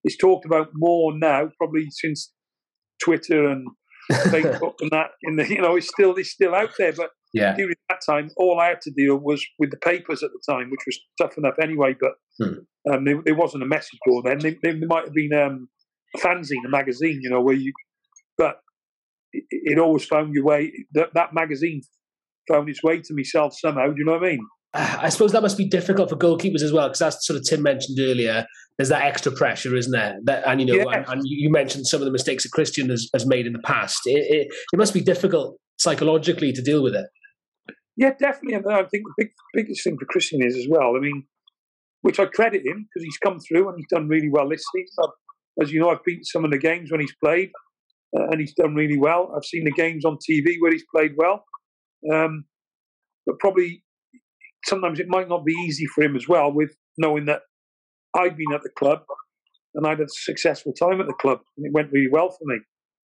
it's 0.03 0.17
talked 0.17 0.45
about 0.45 0.69
more 0.73 1.17
now, 1.17 1.49
probably 1.57 1.87
since 1.89 2.31
Twitter 3.03 3.47
and 3.47 3.67
Facebook 4.11 4.73
and 4.81 4.91
that. 4.91 5.11
In 5.23 5.35
the 5.35 5.47
you 5.47 5.61
know, 5.61 5.75
it's 5.75 5.89
still 5.89 6.15
it's 6.15 6.31
still 6.31 6.55
out 6.55 6.71
there. 6.77 6.93
But 6.93 7.09
yeah. 7.33 7.55
during 7.55 7.75
that 7.89 7.99
time, 8.05 8.29
all 8.37 8.59
I 8.59 8.69
had 8.69 8.81
to 8.81 8.91
deal 8.91 9.17
was 9.17 9.45
with 9.57 9.71
the 9.71 9.77
papers 9.77 10.23
at 10.23 10.31
the 10.31 10.53
time, 10.53 10.69
which 10.69 10.81
was 10.85 10.99
tough 11.19 11.37
enough 11.37 11.55
anyway. 11.61 11.95
But 11.99 12.13
hmm. 12.39 12.91
um, 12.91 13.05
there, 13.05 13.21
there, 13.23 13.35
wasn't 13.35 13.63
a 13.63 13.67
message 13.67 13.99
board 14.05 14.25
then. 14.25 14.39
There, 14.39 14.55
there 14.61 14.87
might 14.87 15.05
have 15.05 15.13
been 15.13 15.33
um, 15.33 15.69
a 16.15 16.19
fanzine, 16.19 16.65
a 16.65 16.69
magazine, 16.69 17.19
you 17.21 17.29
know, 17.29 17.41
where 17.41 17.55
you. 17.55 17.73
But 18.37 18.59
it, 19.33 19.43
it 19.49 19.79
always 19.79 20.05
found 20.05 20.33
your 20.33 20.45
way. 20.45 20.71
That 20.93 21.13
that 21.13 21.33
magazine 21.33 21.81
found 22.47 22.69
its 22.69 22.83
way 22.83 23.01
to 23.01 23.13
myself 23.13 23.53
somehow. 23.57 23.87
Do 23.87 23.95
you 23.97 24.05
know 24.05 24.13
what 24.13 24.23
I 24.23 24.29
mean? 24.29 24.47
I 24.73 25.09
suppose 25.09 25.31
that 25.31 25.41
must 25.41 25.57
be 25.57 25.67
difficult 25.67 26.09
for 26.09 26.15
goalkeepers 26.15 26.61
as 26.61 26.71
well, 26.71 26.87
because 26.87 26.99
that's 26.99 27.25
sort 27.25 27.37
of 27.37 27.45
Tim 27.45 27.61
mentioned 27.61 27.99
earlier. 27.99 28.45
There's 28.77 28.89
that 28.89 29.03
extra 29.03 29.31
pressure, 29.31 29.75
isn't 29.75 29.91
there? 29.91 30.17
That, 30.23 30.43
and 30.47 30.61
you 30.61 30.67
know, 30.67 30.89
yeah. 30.89 30.97
and, 30.97 31.05
and, 31.09 31.21
you 31.25 31.51
mentioned 31.51 31.85
some 31.85 32.01
of 32.01 32.05
the 32.05 32.11
mistakes 32.11 32.43
that 32.43 32.51
Christian 32.53 32.89
has, 32.89 33.09
has 33.13 33.25
made 33.25 33.45
in 33.45 33.53
the 33.53 33.61
past. 33.65 33.99
It, 34.05 34.25
it, 34.29 34.47
it, 34.71 34.77
must 34.77 34.93
be 34.93 35.01
difficult 35.01 35.57
psychologically 35.77 36.53
to 36.53 36.61
deal 36.61 36.81
with 36.81 36.95
it. 36.95 37.05
Yeah, 37.99 38.11
definitely. 38.17 38.53
And 38.53 38.65
I 38.71 38.83
think 38.85 39.03
the 39.03 39.13
big, 39.17 39.31
biggest 39.53 39.83
thing 39.83 39.97
for 39.99 40.05
Christian 40.05 40.41
is 40.41 40.55
as 40.55 40.67
well. 40.69 40.95
I 40.95 41.01
mean, 41.01 41.25
which 42.01 42.17
I 42.17 42.25
credit 42.27 42.65
him 42.65 42.87
because 42.87 43.03
he's 43.03 43.17
come 43.17 43.39
through 43.41 43.67
and 43.67 43.77
he's 43.77 43.89
done 43.89 44.07
really 44.07 44.29
well 44.29 44.47
this 44.47 44.63
season. 44.73 44.95
I've, 45.03 45.63
as 45.65 45.73
you 45.73 45.81
know, 45.81 45.89
I've 45.89 46.03
beaten 46.05 46.23
some 46.23 46.45
of 46.45 46.51
the 46.51 46.57
games 46.57 46.91
when 46.91 47.01
he's 47.01 47.13
played, 47.21 47.51
uh, 48.17 48.27
and 48.31 48.39
he's 48.39 48.53
done 48.53 48.73
really 48.73 48.97
well. 48.97 49.33
I've 49.35 49.43
seen 49.43 49.65
the 49.65 49.73
games 49.73 50.05
on 50.05 50.17
TV 50.17 50.55
where 50.61 50.71
he's 50.71 50.85
played 50.95 51.11
well. 51.17 51.43
Um, 52.09 52.45
but 53.25 53.37
probably 53.39 53.83
sometimes 54.65 55.01
it 55.01 55.09
might 55.09 55.27
not 55.27 55.43
be 55.43 55.51
easy 55.51 55.85
for 55.93 56.01
him 56.01 56.15
as 56.15 56.25
well 56.25 56.53
with 56.53 56.73
knowing 56.97 57.25
that 57.25 57.41
I'd 58.15 58.37
been 58.37 58.53
at 58.53 58.63
the 58.63 58.69
club 58.69 59.01
and 59.75 59.85
I'd 59.85 59.99
had 59.99 60.07
a 60.07 60.09
successful 60.09 60.71
time 60.71 61.01
at 61.01 61.07
the 61.07 61.13
club 61.19 61.39
and 61.57 61.65
it 61.65 61.73
went 61.73 61.91
really 61.91 62.09
well 62.09 62.29
for 62.29 62.45
me. 62.45 62.59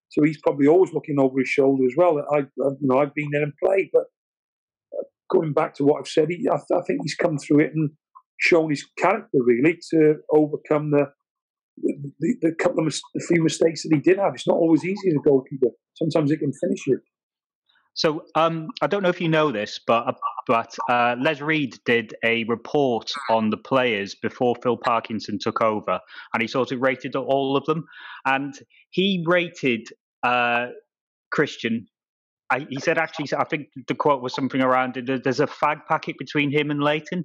So 0.10 0.24
he's 0.24 0.42
probably 0.42 0.66
always 0.66 0.92
looking 0.92 1.20
over 1.20 1.38
his 1.38 1.50
shoulder 1.50 1.86
as 1.86 1.94
well. 1.96 2.18
I, 2.34 2.40
you 2.58 2.78
know, 2.82 2.98
I've 2.98 3.14
been 3.14 3.30
there 3.32 3.44
and 3.44 3.54
played, 3.64 3.92
but 3.94 4.02
uh, 4.02 4.21
going 5.32 5.54
back 5.54 5.74
to 5.76 5.84
what 5.84 6.00
I've 6.00 6.08
said, 6.08 6.30
he, 6.30 6.48
I, 6.50 6.56
I, 6.56 6.82
think 6.86 7.00
he's 7.04 7.16
come 7.16 7.38
through 7.38 7.62
it 7.62 7.72
and 7.74 7.92
shown 8.40 8.70
his 8.70 8.86
character 8.98 9.40
really 9.40 9.78
to 9.92 10.16
overcome 10.34 10.92
the 10.92 11.06
the, 12.20 12.36
the 12.42 12.52
couple 12.60 12.86
of 12.86 12.94
the 13.16 13.26
few 13.28 13.42
mistakes 13.44 13.84
that 13.84 13.96
he 13.96 14.02
did 14.02 14.20
have. 14.20 14.34
It's 14.36 14.48
not 14.48 14.58
always 14.58 14.84
easy 14.84 15.10
as 15.10 15.16
a 15.16 15.28
goalkeeper. 15.28 15.68
Sometimes 15.96 16.30
it 16.30 16.38
can 16.38 16.52
finish 16.54 16.86
you. 16.86 17.00
So 17.94 18.24
um, 18.36 18.68
I 18.82 18.88
don't 18.88 19.04
know 19.04 19.10
if 19.10 19.20
you 19.20 19.28
know 19.28 19.52
this, 19.52 19.80
but 19.86 20.16
but 20.48 20.76
uh, 20.90 21.16
Les 21.20 21.42
Reed 21.42 21.78
did 21.86 22.14
a 22.24 22.46
report 22.46 23.12
on 23.30 23.50
the 23.50 23.58
players 23.58 24.16
before 24.16 24.56
Phil 24.64 24.78
Parkinson 24.78 25.40
took 25.40 25.62
over, 25.62 26.00
and 26.34 26.42
he 26.42 26.48
sort 26.48 26.72
of 26.72 26.82
rated 26.82 27.16
all 27.16 27.58
of 27.58 27.66
them, 27.66 27.86
and 28.26 28.54
he 28.92 29.24
rated 29.28 29.88
uh, 30.24 30.68
Christian. 31.32 31.88
I, 32.52 32.68
he 32.70 32.80
said 32.80 32.98
actually, 32.98 33.28
I 33.38 33.46
think 33.46 33.68
the 33.88 33.96
quote 33.96 34.22
was 34.22 34.36
something 34.36 34.62
around 34.62 34.96
there's 35.24 35.40
a 35.40 35.48
fag 35.48 35.86
packet 35.88 36.18
between 36.20 36.52
him 36.52 36.70
and 36.70 36.84
Lainton. 36.84 37.24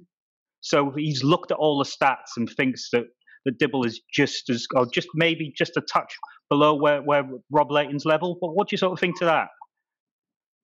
So 0.61 0.91
he's 0.95 1.23
looked 1.23 1.51
at 1.51 1.57
all 1.57 1.77
the 1.77 1.85
stats 1.85 2.35
and 2.37 2.49
thinks 2.49 2.89
that 2.93 3.03
the 3.45 3.51
Dibble 3.51 3.85
is 3.85 4.01
just 4.13 4.49
as, 4.49 4.65
or 4.75 4.87
just 4.91 5.07
maybe 5.13 5.53
just 5.55 5.77
a 5.77 5.81
touch 5.81 6.13
below 6.49 6.75
where, 6.75 7.01
where 7.01 7.23
Rob 7.51 7.71
Lainton's 7.71 8.05
level. 8.05 8.37
But 8.41 8.55
what 8.55 8.69
do 8.69 8.73
you 8.73 8.77
sort 8.77 8.93
of 8.93 8.99
think 8.99 9.19
to 9.19 9.25
that? 9.25 9.49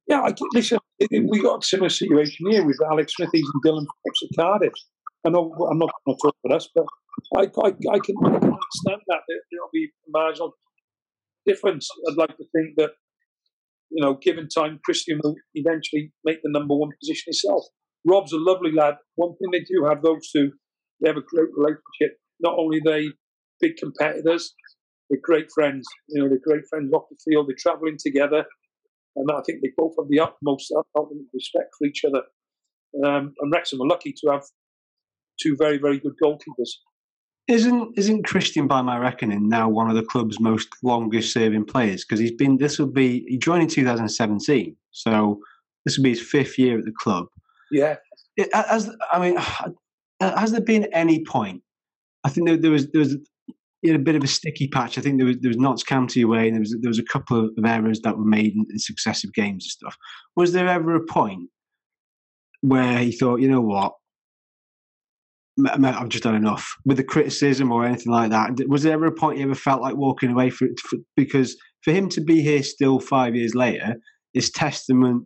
Yeah, 0.07 0.22
I, 0.22 0.34
listen, 0.53 0.80
we 1.09 1.41
got 1.41 1.64
a 1.64 1.66
similar 1.66 1.89
situation 1.89 2.49
here 2.49 2.66
with 2.66 2.78
Alex 2.89 3.14
Smithies 3.16 3.49
and 3.53 3.64
Dillon 3.64 3.86
Phillips 3.86 4.24
at 4.24 4.43
Cardiff. 4.43 4.74
I 5.26 5.30
know 5.30 5.53
I'm 5.70 5.78
not 5.78 5.91
going 6.05 6.18
to 6.18 6.22
talk 6.22 6.36
about 6.43 6.57
us, 6.57 6.70
but 6.76 6.86
I, 7.38 7.41
I, 7.41 7.68
I, 7.68 7.99
can, 7.99 8.16
I 8.26 8.39
can 8.39 8.51
understand 8.51 9.01
that. 9.07 9.22
There'll 9.28 9.70
be 9.72 9.91
marginal 10.09 10.53
difference. 11.45 11.88
I'd 12.09 12.18
like 12.18 12.36
to 12.38 12.43
think 12.53 12.76
that, 12.78 12.91
you 13.94 14.04
know, 14.04 14.18
given 14.22 14.48
time, 14.48 14.80
Christian 14.84 15.20
will 15.24 15.36
eventually 15.54 16.12
make 16.26 16.39
the 16.44 16.52
number 16.52 16.76
one 16.76 16.89
position 17.00 17.26
himself. 17.28 17.66
Rob's 18.06 18.34
a 18.34 18.38
lovely 18.38 18.72
lad. 18.72 18.96
One 19.16 19.36
thing 19.38 19.52
they 19.52 19.60
do 19.60 19.86
have, 19.88 20.02
those 20.02 20.30
two, 20.32 20.52
they 21.02 21.10
have 21.10 21.18
a 21.18 21.22
great 21.22 21.50
relationship. 21.56 22.20
Not 22.39 22.58
only 22.58 22.82
they 22.84 23.10
big 23.62 23.78
competitors, 23.78 24.54
they're 25.10 25.20
great 25.24 25.48
friends. 25.54 25.86
You 26.10 26.22
know, 26.24 26.30
they're 26.30 26.39
great 26.46 26.68
friends 26.70 26.91
off 26.94 27.04
the 27.10 27.18
field. 27.24 27.48
They're 27.48 27.56
travelling 27.58 27.98
together 28.04 28.46
and 29.16 29.30
I 29.32 29.41
think 29.46 29.62
they 29.62 29.72
both 29.78 29.94
have 30.00 30.10
the 30.10 30.20
utmost 30.20 30.74
utmost 30.96 31.30
respect 31.34 31.70
for 31.78 31.88
each 31.88 32.04
other. 32.06 32.24
Um, 33.06 33.34
and 33.39 33.52
Wrexham 33.52 33.82
are 33.82 33.88
lucky 33.88 34.14
to 34.14 34.32
have 34.32 34.44
two 35.41 35.56
very, 35.58 35.78
very 35.78 36.00
good 36.00 36.14
goalkeepers. 36.24 36.70
Isn't 37.48 37.98
isn't 37.98 38.26
Christian, 38.26 38.68
by 38.68 38.82
my 38.82 38.98
reckoning, 38.98 39.50
now 39.50 39.68
one 39.68 39.89
of 39.89 39.96
the 39.96 40.04
club's 40.04 40.39
most 40.39 40.70
longest 40.82 41.34
serving 41.34 41.66
players? 41.66 42.06
Because 42.06 42.20
he's 42.20 42.32
been 42.32 42.58
this 42.58 42.80
will 42.80 42.88
be 42.88 43.26
he 43.28 43.38
joined 43.38 43.64
in 43.64 43.70
2017, 43.70 44.76
so 44.91 45.39
this 45.84 45.98
will 45.98 46.04
be 46.04 46.12
his 46.12 46.22
fifth 46.22 46.58
year 46.58 46.80
at 46.80 46.86
the 46.86 46.94
club. 46.98 47.26
Yeah. 47.70 47.98
It, 48.38 48.50
as 48.54 48.89
I 49.12 49.20
mean, 49.20 49.38
has 50.22 50.52
there 50.52 50.62
been 50.62 50.86
any 50.94 51.24
point? 51.26 51.62
I 52.24 52.30
think 52.30 52.48
there, 52.48 52.58
there 52.58 52.72
was 52.72 52.89
there 52.91 53.02
was 53.02 53.18
a 53.86 53.98
bit 53.98 54.16
of 54.16 54.24
a 54.24 54.28
sticky 54.28 54.70
patch. 54.70 54.98
I 54.98 55.02
think 55.02 55.18
there 55.18 55.28
was 55.28 55.38
there 55.41 55.50
was 55.50 55.58
Notts 55.58 55.84
County 55.84 56.22
away, 56.22 56.48
and 56.48 56.56
there 56.56 56.62
was 56.62 56.76
there 56.82 56.89
was 56.89 57.00
a 57.00 57.04
couple 57.04 57.50
of 57.58 57.66
errors 57.66 58.00
that 58.02 58.18
were 58.18 58.26
made 58.26 58.54
in, 58.56 58.66
in 58.70 58.80
successive 58.80 59.34
games 59.34 59.66
and 59.66 59.72
stuff. 59.72 59.98
Was 60.36 60.54
there 60.54 60.68
ever 60.68 60.96
a 60.96 61.06
point 61.06 61.50
where 62.62 63.00
he 63.00 63.12
thought, 63.12 63.41
you 63.41 63.50
know 63.50 63.62
what, 63.62 63.94
I've 65.68 66.10
just 66.10 66.24
done 66.24 66.36
enough 66.36 66.76
with 66.86 66.97
the 66.97 67.04
criticism 67.04 67.72
or 67.72 67.86
anything 67.86 68.12
like 68.12 68.32
that? 68.32 68.68
Was 68.68 68.84
there 68.84 68.93
ever 68.93 69.06
a 69.06 69.12
point 69.12 69.38
he 69.38 69.43
ever 69.43 69.56
felt 69.56 69.82
like 69.82 69.95
walking 69.95 70.32
away 70.32 70.49
for? 70.49 70.68
For, 70.89 70.97
because 71.16 71.56
for 71.84 71.91
him 71.91 72.10
to 72.10 72.22
be 72.22 72.41
here 72.41 72.64
still 72.64 72.99
five 72.99 73.36
years 73.36 73.54
later 73.54 73.95
is 74.34 74.49
testament 74.49 75.26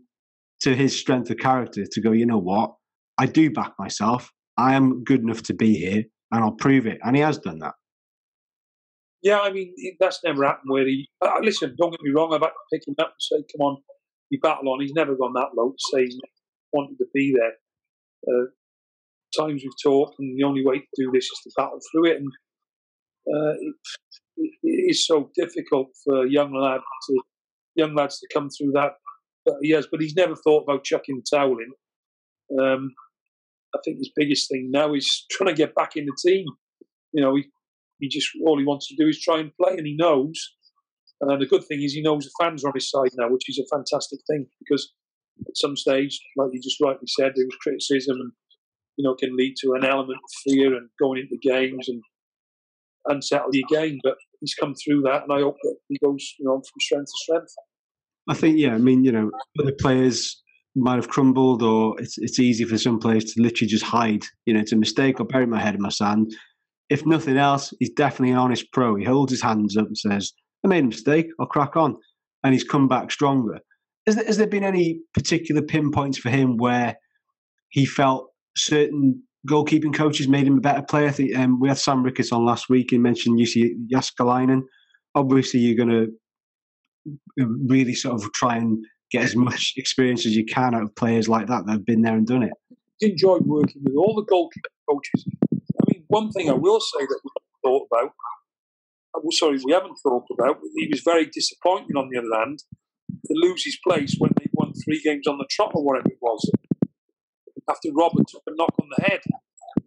to 0.62 0.76
his 0.76 0.98
strength 0.98 1.30
of 1.30 1.38
character 1.38 1.86
to 1.90 2.02
go, 2.02 2.12
you 2.12 2.26
know 2.26 2.40
what, 2.40 2.74
I 3.18 3.26
do 3.26 3.50
back 3.52 3.74
myself. 3.80 4.32
I 4.58 4.74
am 4.74 5.04
good 5.04 5.22
enough 5.22 5.44
to 5.44 5.54
be 5.54 5.76
here, 5.76 6.04
and 6.32 6.44
I'll 6.44 6.52
prove 6.52 6.88
it. 6.88 6.98
And 7.04 7.16
he 7.16 7.22
has 7.22 7.38
done 7.38 7.60
that. 7.60 7.76
Yeah, 9.22 9.40
I 9.40 9.52
mean 9.52 9.74
that's 10.00 10.20
never 10.24 10.46
happened. 10.46 10.70
Where 10.70 10.86
he 10.86 11.10
uh, 11.22 11.40
listen, 11.42 11.76
don't 11.80 11.92
get 11.92 12.02
me 12.02 12.12
wrong. 12.12 12.34
I've 12.34 12.42
had 12.42 12.50
to 12.50 12.54
pick 12.72 12.88
him 12.88 12.96
up 13.00 13.08
and 13.08 13.14
say, 13.20 13.44
"Come 13.56 13.66
on, 13.66 13.78
you 14.30 14.40
battle 14.40 14.70
on." 14.72 14.80
He's 14.80 14.94
never 14.94 15.16
gone 15.16 15.34
that 15.34 15.50
low 15.56 15.72
to 15.72 15.78
say 15.92 16.06
he 16.06 16.20
wanted 16.72 16.98
to 16.98 17.06
be 17.14 17.36
there. 17.36 17.54
Uh, 18.28 18.46
times 19.40 19.64
we've 19.64 19.84
talked, 19.84 20.16
and 20.20 20.38
the 20.38 20.44
only 20.44 20.66
way 20.66 20.80
to 20.80 20.88
do 20.98 21.12
this 21.14 21.26
is 21.26 21.40
to 21.44 21.52
battle 21.58 21.80
through 21.92 22.12
it. 22.12 22.18
And 22.18 22.32
uh, 23.34 23.54
it, 23.60 24.52
it 24.64 24.92
is 24.92 25.06
so 25.06 25.32
difficult 25.36 25.90
for 26.04 26.26
a 26.26 26.30
young 26.30 26.54
lad 26.54 26.82
to 26.82 27.22
young 27.76 27.96
lads 27.96 28.20
to 28.20 28.28
come 28.34 28.50
through 28.50 28.72
that. 28.74 28.94
But 29.46 29.56
he 29.62 29.72
has, 29.72 29.88
but 29.90 30.02
he's 30.02 30.16
never 30.16 30.36
thought 30.36 30.64
about 30.64 30.84
chucking 30.84 31.18
the 31.18 31.38
towel 31.38 31.58
in. 31.60 32.60
Um, 32.60 32.92
I 33.76 33.80
think 33.84 33.98
his 33.98 34.12
biggest 34.16 34.50
thing 34.50 34.70
now 34.72 34.94
is 34.94 35.26
trying 35.32 35.54
to 35.54 35.58
get 35.58 35.76
back 35.76 35.96
in 35.96 36.06
the 36.06 36.18
team. 36.26 36.46
You 37.14 37.24
know, 37.24 37.36
he 37.36 37.46
he 38.00 38.08
just 38.08 38.30
all 38.46 38.60
he 38.60 38.66
wants 38.66 38.88
to 38.90 38.96
do 38.96 39.08
is 39.08 39.22
try 39.22 39.40
and 39.40 39.52
play, 39.62 39.74
and 39.78 39.88
he 39.88 39.96
knows. 39.96 40.54
And 41.20 41.42
the 41.42 41.48
good 41.48 41.64
thing 41.66 41.82
is 41.82 41.94
he 41.94 42.02
knows 42.02 42.26
the 42.26 42.32
fans 42.40 42.64
are 42.64 42.68
on 42.68 42.76
his 42.76 42.92
side 42.92 43.10
now, 43.18 43.30
which 43.30 43.50
is 43.50 43.58
a 43.58 43.76
fantastic 43.76 44.20
thing 44.30 44.46
because 44.60 44.94
at 45.48 45.58
some 45.58 45.76
stage, 45.76 46.20
like 46.36 46.50
you 46.54 46.62
just 46.62 46.80
rightly 46.80 47.08
said, 47.08 47.32
there 47.36 47.46
was 47.46 47.58
criticism 47.62 48.18
and 48.20 48.32
you 48.98 49.04
know 49.04 49.16
can 49.16 49.36
lead 49.36 49.56
to 49.62 49.74
an 49.74 49.86
element 49.86 50.20
of 50.24 50.52
fear 50.52 50.76
and 50.76 50.90
going 51.00 51.22
into 51.22 51.38
games 51.42 51.88
and 51.88 52.02
unsettle 53.06 53.50
your 53.54 53.68
game. 53.70 54.00
But 54.04 54.16
he's 54.42 54.56
come 54.56 54.76
through 54.76 55.02
that, 55.04 55.24
and 55.24 55.34
I 55.34 55.42
hope 55.42 55.58
that 55.64 55.76
he 55.90 55.98
goes 56.04 56.34
you 56.40 56.46
know 56.46 56.56
from 56.56 56.80
strength 56.82 57.08
to 57.08 57.24
strength. 57.24 57.54
I 58.30 58.34
think 58.34 58.58
yeah, 58.58 58.74
I 58.74 58.80
mean 58.80 59.04
you 59.04 59.12
know 59.12 59.32
other 59.60 59.74
players 59.80 60.42
might 60.76 60.96
have 60.96 61.10
crumbled, 61.10 61.64
or 61.64 62.00
it's 62.00 62.18
it's 62.18 62.40
easy 62.40 62.66
for 62.66 62.78
some 62.78 63.00
players 63.00 63.34
to 63.34 63.42
literally 63.42 63.70
just 63.70 63.86
hide. 63.86 64.24
You 64.46 64.54
know, 64.54 64.60
it's 64.60 64.74
a 64.74 64.78
mistake. 64.78 65.20
I'll 65.20 65.26
bury 65.26 65.48
my 65.48 65.60
head 65.60 65.76
in 65.76 65.82
my 65.82 65.90
sand 65.90 66.34
if 66.90 67.06
nothing 67.06 67.38
else, 67.38 67.74
he's 67.80 67.90
definitely 67.90 68.32
an 68.32 68.40
honest 68.40 68.72
pro. 68.72 68.96
He 68.96 69.04
holds 69.04 69.32
his 69.32 69.42
hands 69.42 69.76
up 69.76 69.88
and 69.88 69.98
says, 69.98 70.34
I 70.64 70.68
made 70.68 70.84
a 70.84 70.88
mistake, 70.88 71.28
I'll 71.40 71.48
crack 71.48 71.76
on. 71.76 71.98
and 72.44 72.54
he's 72.54 72.64
come 72.64 72.88
back 72.88 73.12
stronger. 73.12 73.60
There, 74.06 74.24
has 74.26 74.38
there 74.38 74.48
been 74.48 74.64
any 74.64 75.02
particular 75.14 75.62
pinpoints 75.62 76.18
for 76.18 76.30
him 76.30 76.58
where 76.58 76.96
he 77.70 77.86
felt 77.86 78.30
certain 78.58 79.24
goalkeeping 79.48 79.94
coaches 79.94 80.28
made 80.28 80.48
him 80.48 80.58
a 80.58 80.62
better 80.62 80.82
player? 80.82 81.08
I 81.08 81.12
think 81.12 81.36
um, 81.36 81.60
we 81.60 81.70
had 81.70 81.78
Sam 81.78 82.04
Ricketts 82.04 82.32
on 82.32 82.46
last 82.46 82.70
week 82.70 82.92
and 82.92 83.04
mentioned 83.04 83.40
Jussi 83.40 83.74
Jääskeläinen. 83.92 84.64
Obviously, 85.16 85.60
you're 85.62 85.86
going 85.86 85.90
to 85.90 86.12
really 87.68 87.94
sort 87.94 88.22
of 88.22 88.32
try 88.34 88.58
and 88.58 88.84
get 89.12 89.24
as 89.24 89.36
much 89.48 89.74
experience 89.78 90.26
as 90.26 90.36
you 90.36 90.46
can 90.46 90.76
out 90.76 90.84
of 90.84 90.96
players 90.96 91.30
like 91.30 91.48
that 91.48 91.66
that 91.66 91.72
have 91.72 91.86
been 91.86 92.02
there 92.02 92.16
and 92.16 92.28
done 92.28 92.44
it. 92.44 92.54
enjoyed 93.02 93.46
working 93.46 93.82
with 93.84 93.96
all 93.96 94.16
the 94.16 94.26
goalkeeping 94.26 94.76
coaches. 94.90 95.26
I 95.54 95.84
mean, 95.88 96.04
one 96.08 96.32
thing 96.32 96.50
I 96.50 96.54
will 96.54 96.80
say 96.80 97.06
that 97.06 97.20
we 97.24 97.30
thought 97.64 97.88
about, 97.92 98.10
uh, 99.16 99.20
well, 99.24 99.32
sorry, 99.32 99.60
we 99.64 99.72
haven't 99.72 99.98
thought 100.04 100.26
about, 100.38 100.58
he 100.76 100.88
was 100.92 101.02
very 101.02 101.26
disappointing 101.26 101.96
on 101.96 102.10
the 102.10 102.18
other 102.18 102.44
hand 102.44 102.60
to 103.10 103.34
lose 103.34 103.64
his 103.64 103.78
place 103.88 104.16
when 104.18 104.32
they 104.40 104.48
won 104.54 104.74
three 104.84 105.02
games 105.04 105.28
on 105.28 105.38
the 105.38 105.46
trot 105.50 105.72
or 105.74 105.84
whatever 105.84 106.10
it 106.10 106.18
was 106.22 106.50
after 107.70 107.90
Robert 107.96 108.28
took 108.28 108.44
a 108.48 108.56
knock 108.56 108.74
on 108.82 108.88
the 108.98 109.04
head. 109.04 109.22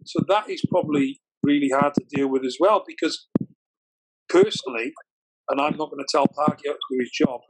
So 0.05 0.19
that 0.27 0.49
is 0.49 0.63
probably 0.69 1.19
really 1.43 1.69
hard 1.69 1.93
to 1.95 2.05
deal 2.09 2.27
with 2.27 2.45
as 2.45 2.57
well 2.59 2.83
because 2.85 3.27
personally, 4.29 4.93
and 5.49 5.59
I'm 5.59 5.77
not 5.77 5.89
going 5.91 6.03
to 6.03 6.11
tell 6.11 6.27
Parky 6.27 6.67
how 6.67 6.73
to 6.73 6.79
do 6.91 6.99
his 6.99 7.11
job, 7.11 7.41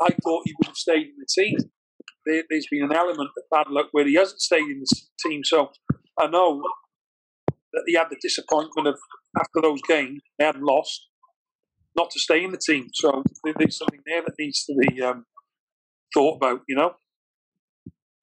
I 0.00 0.10
thought 0.22 0.42
he 0.44 0.54
would 0.58 0.66
have 0.66 0.76
stayed 0.76 1.08
in 1.08 1.14
the 1.18 1.26
team. 1.42 1.56
There, 2.26 2.42
has 2.50 2.66
been 2.70 2.84
an 2.84 2.92
element 2.92 3.30
of 3.36 3.44
bad 3.50 3.66
luck 3.70 3.88
where 3.92 4.06
he 4.06 4.14
hasn't 4.14 4.40
stayed 4.40 4.62
in 4.62 4.80
the 4.80 4.96
team. 5.26 5.42
So 5.44 5.70
I 6.18 6.26
know 6.26 6.62
that 7.72 7.84
he 7.86 7.94
had 7.94 8.08
the 8.10 8.16
disappointment 8.20 8.88
of 8.88 8.98
after 9.38 9.60
those 9.60 9.82
games 9.82 10.20
they 10.38 10.46
hadn't 10.46 10.64
lost, 10.64 11.08
not 11.96 12.10
to 12.10 12.20
stay 12.20 12.42
in 12.42 12.52
the 12.52 12.60
team. 12.64 12.86
So 12.94 13.22
there's 13.58 13.78
something 13.78 14.00
there 14.06 14.22
that 14.22 14.34
needs 14.38 14.64
to 14.64 14.74
be 14.74 15.02
um, 15.02 15.26
thought 16.14 16.36
about. 16.36 16.60
You 16.68 16.76
know. 16.76 16.92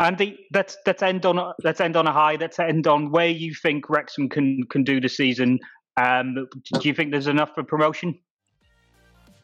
Andy, 0.02 0.47
let's 0.52 0.78
let's 0.88 1.04
end 1.04 1.28
on 1.28 1.38
a, 1.38 1.54
let's 1.64 1.80
end 1.80 1.95
on 1.95 2.08
a 2.08 2.12
high. 2.12 2.36
Let's 2.36 2.58
end 2.58 2.88
on 2.88 3.12
where 3.12 3.28
you 3.28 3.54
think 3.54 3.88
Wrexham 3.88 4.30
can 4.30 4.64
can 4.64 4.84
do 4.84 4.99
the 4.99 5.08
season. 5.08 5.60
Um, 5.95 6.47
do 6.80 6.88
you 6.88 6.93
think 6.93 7.12
there's 7.12 7.28
enough 7.28 7.54
for 7.54 7.64
promotion? 7.64 8.18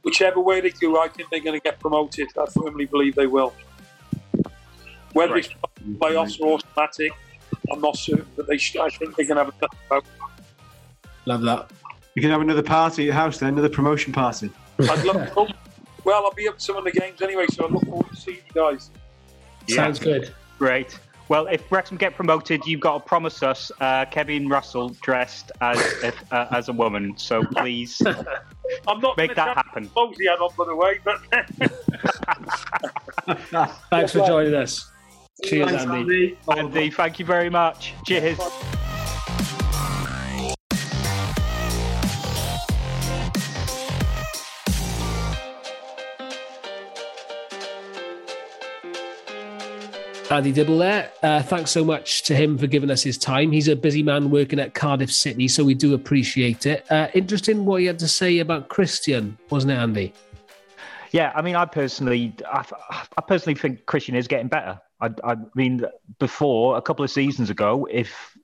Whichever 0.04 0.40
way 0.40 0.62
they 0.62 0.72
go, 0.72 1.00
I 1.00 1.10
think 1.10 1.30
they're 1.30 1.42
going 1.42 1.60
to 1.60 1.64
get 1.64 1.80
promoted. 1.80 2.30
I 2.40 2.48
firmly 2.48 2.86
believe 2.86 3.14
they 3.16 3.28
will. 3.28 3.54
Whether 5.14 5.34
right. 5.34 5.46
it's 5.46 6.00
playoffs 6.00 6.42
or 6.42 6.54
automatic, 6.54 7.12
I'm 7.72 7.82
not 7.82 7.98
certain, 7.98 8.26
but 8.36 8.48
they 8.48 8.58
should, 8.58 8.82
I 8.82 8.90
think 8.90 9.16
they're 9.16 9.28
going 9.28 9.46
to 9.46 9.54
have 9.54 9.72
a 9.92 10.02
Love 11.26 11.42
that. 11.42 11.72
You 12.16 12.22
can 12.22 12.32
have 12.32 12.42
another 12.42 12.64
party 12.64 13.04
at 13.04 13.06
your 13.06 13.14
house 13.14 13.38
then, 13.38 13.50
another 13.50 13.70
promotion 13.70 14.14
party. 14.14 14.50
I'd 14.80 15.04
love 15.04 15.34
to. 15.34 15.56
Well, 16.04 16.24
I'll 16.24 16.34
be 16.34 16.48
up 16.48 16.58
to 16.58 16.64
some 16.64 16.78
of 16.78 16.86
the 16.86 16.92
games 16.92 17.22
anyway, 17.22 17.46
so 17.52 17.66
I 17.66 17.70
look 17.70 17.84
forward 17.84 18.10
to 18.10 18.16
seeing 18.16 18.38
you 18.38 18.54
guys. 18.54 18.90
Yeah. 19.68 19.76
Sounds 19.76 20.00
good. 20.00 20.34
Great. 20.58 21.00
Well, 21.30 21.48
if 21.48 21.70
Wrexham 21.72 21.98
get 21.98 22.16
promoted, 22.16 22.66
you've 22.66 22.80
got 22.80 23.00
to 23.00 23.04
promise 23.04 23.44
us 23.44 23.70
uh, 23.82 24.06
Kevin 24.06 24.48
Russell 24.48 24.90
dressed 25.02 25.52
as 25.60 25.78
if, 26.04 26.16
uh, 26.32 26.48
as 26.52 26.70
a 26.70 26.74
woman. 26.74 27.18
So 27.18 27.44
please, 27.44 28.02
I'm 28.88 29.02
not 29.02 29.18
make 29.18 29.36
that 29.36 29.58
happen. 29.58 29.90
Clothes 29.90 30.16
he 30.18 30.26
had 30.28 30.40
on, 30.40 30.52
by 30.58 30.66
the 30.66 30.76
way. 30.76 31.00
But 31.04 31.20
thanks 33.90 34.14
for 34.14 34.26
joining 34.26 34.56
us. 34.56 34.90
Cheers, 35.44 35.70
Thanks, 35.70 35.84
Andy. 35.84 36.38
Andy. 36.50 36.62
Andy, 36.62 36.90
thank 36.90 37.20
you 37.20 37.26
very 37.26 37.50
much. 37.50 37.94
Cheers. 38.06 38.40
Andy 50.30 50.52
Dibble 50.52 50.78
there. 50.78 51.10
Uh, 51.24 51.42
thanks 51.42 51.72
so 51.72 51.86
much 51.86 52.24
to 52.24 52.36
him 52.36 52.58
for 52.58 52.68
giving 52.68 52.92
us 52.92 53.02
his 53.02 53.18
time. 53.18 53.52
He's 53.52 53.70
a 53.70 53.76
busy 53.76 54.04
man 54.04 54.30
working 54.30 54.60
at 54.60 54.74
Cardiff 54.74 55.12
City, 55.12 55.48
so 55.48 55.64
we 55.64 55.74
do 55.74 55.94
appreciate 55.94 56.66
it. 56.66 56.86
Uh, 56.92 57.08
interesting 57.14 57.66
what 57.66 57.80
he 57.80 57.88
had 57.88 57.98
to 58.00 58.10
say 58.10 58.40
about 58.40 58.68
Christian, 58.68 59.38
wasn't 59.50 59.72
it, 59.72 59.76
Andy? 59.76 60.14
Yeah, 61.12 61.32
I 61.34 61.42
mean, 61.42 61.56
I 61.56 61.64
personally, 61.64 62.34
I, 62.52 62.66
I 63.18 63.22
personally 63.22 63.56
think 63.56 63.86
Christian 63.86 64.16
is 64.16 64.28
getting 64.28 64.50
better. 64.50 64.82
I, 65.00 65.12
I 65.24 65.36
mean, 65.56 65.86
before 66.20 66.78
a 66.78 66.82
couple 66.82 67.06
of 67.06 67.12
seasons 67.12 67.50
ago, 67.50 67.88
if 67.90 68.38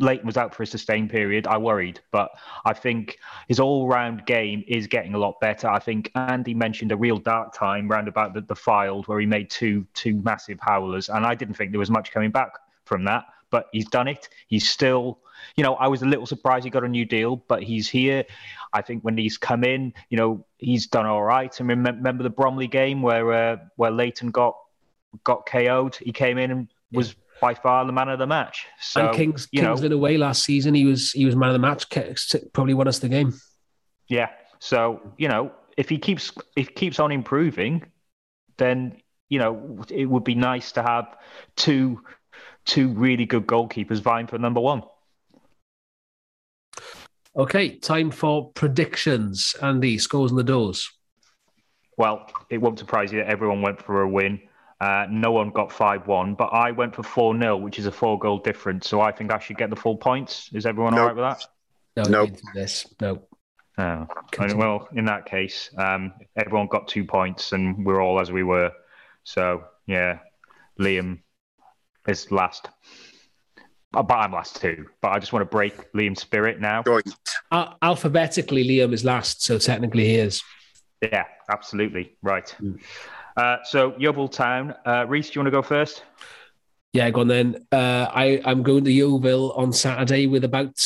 Lainton 0.00 0.26
was 0.26 0.36
out 0.36 0.54
for 0.54 0.62
a 0.62 0.66
sustained 0.66 1.10
period, 1.10 1.46
I 1.46 1.58
worried. 1.58 2.00
But 2.10 2.30
I 2.64 2.72
think 2.72 3.18
his 3.48 3.60
all 3.60 3.86
round 3.86 4.26
game 4.26 4.64
is 4.66 4.86
getting 4.86 5.14
a 5.14 5.18
lot 5.18 5.38
better. 5.40 5.68
I 5.68 5.78
think 5.78 6.10
Andy 6.14 6.54
mentioned 6.54 6.90
a 6.90 6.96
real 6.96 7.18
dark 7.18 7.54
time 7.54 7.86
round 7.88 8.08
about 8.08 8.34
the, 8.34 8.40
the 8.40 8.54
Fylde 8.54 9.06
where 9.06 9.20
he 9.20 9.26
made 9.26 9.50
two 9.50 9.86
two 9.94 10.20
massive 10.22 10.58
howlers, 10.60 11.08
and 11.08 11.24
I 11.24 11.34
didn't 11.34 11.54
think 11.54 11.70
there 11.70 11.78
was 11.78 11.90
much 11.90 12.10
coming 12.10 12.30
back 12.30 12.52
from 12.84 13.04
that. 13.04 13.24
But 13.50 13.66
he's 13.72 13.86
done 13.86 14.06
it. 14.06 14.28
He's 14.46 14.68
still, 14.68 15.18
you 15.56 15.64
know, 15.64 15.74
I 15.74 15.88
was 15.88 16.02
a 16.02 16.06
little 16.06 16.26
surprised 16.26 16.64
he 16.64 16.70
got 16.70 16.84
a 16.84 16.88
new 16.88 17.04
deal, 17.04 17.36
but 17.48 17.64
he's 17.64 17.88
here. 17.88 18.24
I 18.72 18.80
think 18.80 19.02
when 19.02 19.18
he's 19.18 19.36
come 19.36 19.64
in, 19.64 19.92
you 20.08 20.16
know, 20.16 20.46
he's 20.58 20.86
done 20.86 21.04
all 21.04 21.24
right. 21.24 21.58
And 21.58 21.68
remember 21.68 22.22
the 22.22 22.30
Bromley 22.30 22.68
game 22.68 23.02
where 23.02 23.32
uh, 23.32 23.56
where 23.76 23.90
Lainton 23.90 24.30
got 24.30 24.54
got 25.24 25.46
KO'd. 25.46 25.96
He 25.96 26.12
came 26.12 26.38
in 26.38 26.50
and 26.50 26.68
was 26.92 27.16
by 27.40 27.54
far 27.54 27.84
the 27.84 27.92
man 27.92 28.08
of 28.08 28.18
the 28.18 28.26
match. 28.26 28.66
So, 28.80 29.06
and 29.06 29.16
Kings, 29.16 29.48
you 29.50 29.62
King's 29.62 29.80
Lynn 29.80 29.90
know, 29.90 29.96
away 29.96 30.16
last 30.16 30.42
season, 30.42 30.74
he 30.74 30.84
was 30.84 31.12
he 31.12 31.24
was 31.24 31.36
man 31.36 31.48
of 31.48 31.54
the 31.54 31.58
match. 31.58 31.86
Probably 32.52 32.74
won 32.74 32.88
us 32.88 32.98
the 32.98 33.08
game. 33.08 33.34
Yeah. 34.08 34.28
So 34.58 35.00
you 35.16 35.28
know, 35.28 35.52
if 35.76 35.88
he 35.88 35.98
keeps 35.98 36.32
if 36.56 36.68
he 36.68 36.74
keeps 36.74 37.00
on 37.00 37.10
improving, 37.10 37.84
then 38.58 39.00
you 39.28 39.38
know 39.38 39.82
it 39.88 40.06
would 40.06 40.24
be 40.24 40.34
nice 40.34 40.72
to 40.72 40.82
have 40.82 41.16
two 41.56 42.02
two 42.66 42.88
really 42.88 43.26
good 43.26 43.46
goalkeepers 43.46 44.00
vying 44.00 44.26
for 44.26 44.38
number 44.38 44.60
one. 44.60 44.82
Okay, 47.36 47.76
time 47.76 48.10
for 48.10 48.50
predictions. 48.52 49.54
Andy, 49.62 49.98
scores 49.98 50.32
in 50.32 50.36
the 50.36 50.44
doors. 50.44 50.90
Well, 51.96 52.26
it 52.50 52.58
won't 52.58 52.78
surprise 52.78 53.12
you 53.12 53.20
that 53.20 53.28
everyone 53.28 53.62
went 53.62 53.82
for 53.82 54.02
a 54.02 54.08
win. 54.08 54.40
Uh, 54.80 55.06
no 55.10 55.30
one 55.30 55.50
got 55.50 55.70
5 55.70 56.06
1, 56.06 56.34
but 56.34 56.46
I 56.46 56.70
went 56.70 56.94
for 56.94 57.02
4 57.02 57.38
0, 57.38 57.56
which 57.58 57.78
is 57.78 57.86
a 57.86 57.92
four 57.92 58.18
goal 58.18 58.38
difference. 58.38 58.88
So 58.88 59.00
I 59.00 59.12
think 59.12 59.30
I 59.30 59.38
should 59.38 59.58
get 59.58 59.68
the 59.68 59.76
full 59.76 59.96
points. 59.96 60.48
Is 60.54 60.64
everyone 60.64 60.94
nope. 60.94 61.00
all 61.00 61.06
right 61.06 61.16
with 61.16 61.38
that? 61.96 62.10
No. 62.10 62.24
Nope. 62.24 62.38
This. 62.54 62.86
No. 63.00 63.22
Oh. 63.78 64.06
Well, 64.38 64.88
in 64.94 65.06
that 65.06 65.26
case, 65.26 65.70
um, 65.76 66.12
everyone 66.36 66.66
got 66.68 66.88
two 66.88 67.04
points 67.04 67.52
and 67.52 67.84
we're 67.84 68.00
all 68.00 68.20
as 68.20 68.30
we 68.30 68.42
were. 68.42 68.72
So, 69.24 69.64
yeah, 69.86 70.18
Liam 70.78 71.20
is 72.06 72.30
last. 72.30 72.68
Uh, 73.94 74.02
but 74.02 74.14
I'm 74.14 74.32
last 74.32 74.60
too. 74.60 74.86
But 75.00 75.12
I 75.12 75.18
just 75.18 75.32
want 75.32 75.42
to 75.42 75.50
break 75.50 75.92
Liam's 75.92 76.20
spirit 76.20 76.60
now. 76.60 76.84
Uh, 77.50 77.74
alphabetically, 77.82 78.66
Liam 78.66 78.92
is 78.92 79.04
last, 79.04 79.42
so 79.42 79.58
technically 79.58 80.04
he 80.06 80.14
is. 80.16 80.42
Yeah, 81.02 81.24
absolutely. 81.50 82.16
Right. 82.22 82.54
Mm. 82.60 82.80
Uh, 83.40 83.56
so 83.64 83.94
Yeovil 83.96 84.28
Town, 84.28 84.74
uh, 84.84 85.06
Reese, 85.08 85.30
do 85.30 85.38
you 85.38 85.40
want 85.40 85.46
to 85.46 85.50
go 85.50 85.62
first? 85.62 86.04
Yeah, 86.92 87.08
go 87.08 87.22
on 87.22 87.28
then. 87.28 87.66
Uh, 87.72 88.06
I, 88.12 88.42
I'm 88.44 88.62
going 88.62 88.84
to 88.84 88.92
Yeovil 88.92 89.52
on 89.52 89.72
Saturday 89.72 90.26
with 90.26 90.44
about 90.44 90.76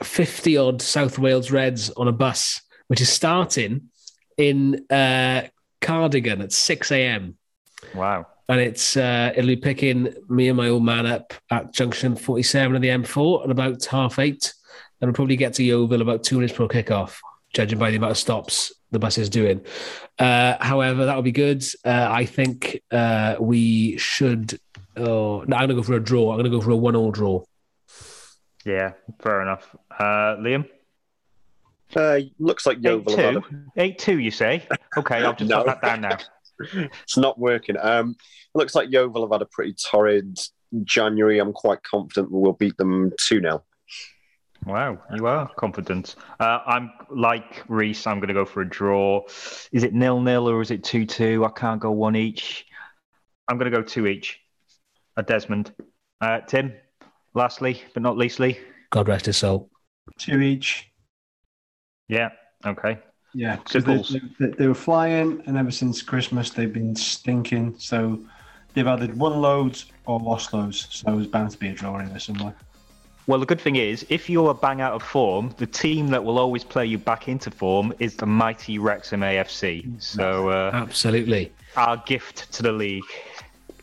50 0.00 0.56
odd 0.58 0.80
South 0.80 1.18
Wales 1.18 1.50
Reds 1.50 1.90
on 1.90 2.06
a 2.06 2.12
bus, 2.12 2.60
which 2.86 3.00
is 3.00 3.08
starting 3.08 3.88
in 4.36 4.86
uh, 4.90 5.42
Cardigan 5.80 6.40
at 6.40 6.52
6 6.52 6.92
a.m. 6.92 7.36
Wow. 7.96 8.28
And 8.48 8.60
it's 8.60 8.96
uh, 8.96 9.32
it'll 9.34 9.48
be 9.48 9.56
picking 9.56 10.14
me 10.28 10.46
and 10.46 10.56
my 10.56 10.68
old 10.68 10.84
man 10.84 11.04
up 11.04 11.34
at 11.50 11.72
junction 11.72 12.14
47 12.14 12.76
of 12.76 12.82
the 12.82 12.88
M4 12.88 13.42
at 13.42 13.50
about 13.50 13.84
half 13.86 14.20
eight. 14.20 14.54
And 15.00 15.08
we'll 15.08 15.14
probably 15.14 15.34
get 15.34 15.54
to 15.54 15.64
Yeovil 15.64 16.00
about 16.00 16.22
two 16.22 16.36
minutes 16.36 16.52
before 16.52 16.68
kickoff, 16.68 17.16
judging 17.52 17.80
by 17.80 17.90
the 17.90 17.96
amount 17.96 18.12
of 18.12 18.18
stops 18.18 18.72
the 18.90 18.98
bus 18.98 19.18
is 19.18 19.28
doing. 19.28 19.64
Uh, 20.18 20.56
however, 20.60 21.06
that 21.06 21.16
would 21.16 21.24
be 21.24 21.32
good. 21.32 21.64
Uh, 21.84 22.08
I 22.10 22.24
think 22.24 22.82
uh, 22.90 23.36
we 23.40 23.96
should. 23.98 24.58
Oh, 24.96 25.44
no, 25.46 25.56
I'm 25.56 25.68
going 25.68 25.68
to 25.68 25.74
go 25.74 25.82
for 25.82 25.94
a 25.94 26.00
draw. 26.02 26.30
I'm 26.30 26.36
going 26.36 26.44
to 26.44 26.50
go 26.50 26.60
for 26.60 26.70
a 26.70 26.76
one-all 26.76 27.10
draw. 27.10 27.44
Yeah, 28.64 28.92
fair 29.20 29.42
enough. 29.42 29.74
Uh, 29.90 30.36
Liam. 30.38 30.68
Uh, 31.94 32.20
looks 32.38 32.66
like 32.66 32.78
Yeovil. 32.80 33.12
Eight 33.12 33.16
two. 33.16 33.42
Eight 33.76 33.98
two. 33.98 34.18
You 34.18 34.30
say? 34.30 34.66
Okay, 34.96 35.16
I'll 35.16 35.34
just 35.34 35.50
no. 35.50 35.64
that 35.64 35.82
down 35.82 36.00
now. 36.00 36.18
it's 36.74 37.16
not 37.16 37.38
working. 37.38 37.76
Um, 37.80 38.16
it 38.18 38.58
looks 38.58 38.74
like 38.74 38.90
Yeovil 38.90 39.22
have 39.22 39.32
had 39.32 39.42
a 39.42 39.46
pretty 39.46 39.74
torrid 39.74 40.38
January. 40.84 41.38
I'm 41.38 41.52
quite 41.52 41.82
confident 41.82 42.32
we'll 42.32 42.54
beat 42.54 42.76
them 42.76 43.12
two 43.18 43.40
0 43.40 43.62
Wow, 44.66 44.98
you 45.14 45.28
are 45.28 45.48
confident. 45.54 46.16
Uh, 46.40 46.58
I'm 46.66 46.90
like 47.08 47.62
Reese. 47.68 48.04
I'm 48.04 48.18
going 48.18 48.28
to 48.28 48.34
go 48.34 48.44
for 48.44 48.62
a 48.62 48.68
draw. 48.68 49.22
Is 49.70 49.84
it 49.84 49.94
nil 49.94 50.20
nil 50.20 50.48
or 50.48 50.60
is 50.60 50.72
it 50.72 50.82
two 50.82 51.06
two? 51.06 51.44
I 51.44 51.50
can't 51.50 51.80
go 51.80 51.92
one 51.92 52.16
each. 52.16 52.66
I'm 53.46 53.58
going 53.58 53.70
to 53.70 53.76
go 53.76 53.82
two 53.82 54.08
each. 54.08 54.40
A 55.16 55.22
Desmond. 55.22 55.72
Uh, 56.20 56.40
Tim, 56.40 56.72
lastly 57.34 57.80
but 57.94 58.02
not 58.02 58.18
leastly. 58.18 58.58
God 58.90 59.06
rest 59.06 59.26
his 59.26 59.36
soul. 59.36 59.70
Two 60.18 60.40
each. 60.40 60.90
Yeah. 62.08 62.30
Okay. 62.64 62.98
Yeah, 63.34 63.56
'cause 63.56 63.84
Simple. 63.84 64.02
they, 64.02 64.46
they, 64.46 64.52
they 64.56 64.66
were 64.66 64.74
flying, 64.74 65.42
and 65.46 65.56
ever 65.58 65.70
since 65.70 66.02
Christmas 66.02 66.50
they've 66.50 66.72
been 66.72 66.96
stinking. 66.96 67.74
So 67.78 68.18
they've 68.74 68.86
added 68.86 69.16
one 69.16 69.40
loads 69.40 69.86
or 70.06 70.18
lost 70.18 70.52
loads. 70.54 70.88
So 70.90 71.14
there's 71.14 71.26
bound 71.28 71.50
to 71.52 71.58
be 71.58 71.68
a 71.68 71.72
draw 71.72 71.98
in 71.98 72.08
there 72.08 72.18
somewhere. 72.18 72.54
Well, 73.26 73.40
the 73.40 73.46
good 73.46 73.60
thing 73.60 73.76
is, 73.76 74.06
if 74.08 74.30
you're 74.30 74.50
a 74.50 74.54
bang 74.54 74.80
out 74.80 74.92
of 74.92 75.02
form, 75.02 75.52
the 75.56 75.66
team 75.66 76.08
that 76.08 76.24
will 76.24 76.38
always 76.38 76.62
play 76.62 76.86
you 76.86 76.96
back 76.96 77.26
into 77.26 77.50
form 77.50 77.92
is 77.98 78.14
the 78.14 78.26
mighty 78.26 78.78
Wrexham 78.78 79.20
AFC. 79.20 80.00
So, 80.00 80.48
uh, 80.50 80.70
Absolutely. 80.72 81.52
our 81.76 81.96
gift 82.06 82.52
to 82.52 82.62
the 82.62 82.70
league. 82.70 83.04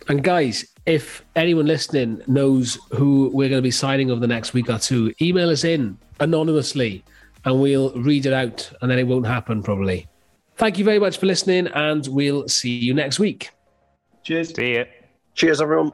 And 0.08 0.24
guys, 0.24 0.66
if 0.86 1.24
anyone 1.36 1.66
listening 1.66 2.22
knows 2.28 2.78
who 2.92 3.30
we're 3.34 3.50
going 3.50 3.60
to 3.60 3.64
be 3.64 3.72
signing 3.72 4.12
over 4.12 4.20
the 4.20 4.28
next 4.28 4.54
week 4.54 4.70
or 4.70 4.78
two, 4.78 5.14
email 5.22 5.50
us 5.50 5.64
in 5.66 5.98
anonymously 6.20 7.04
and 7.46 7.62
we'll 7.62 7.92
read 7.94 8.26
it 8.26 8.34
out 8.34 8.72
and 8.82 8.90
then 8.90 9.00
it 9.00 9.08
won't 9.08 9.28
happen 9.28 9.62
probably. 9.62 10.08
Thank 10.56 10.78
you 10.78 10.86
very 10.86 11.00
much 11.00 11.18
for 11.18 11.26
listening 11.26 11.68
and 11.68 12.08
we'll 12.08 12.48
see 12.48 12.78
you 12.78 12.94
next 12.94 13.20
week. 13.20 13.50
Cheers. 14.24 14.56
See 14.56 14.76
ya. 14.76 14.86
Cheers, 15.36 15.62
everyone. 15.62 15.92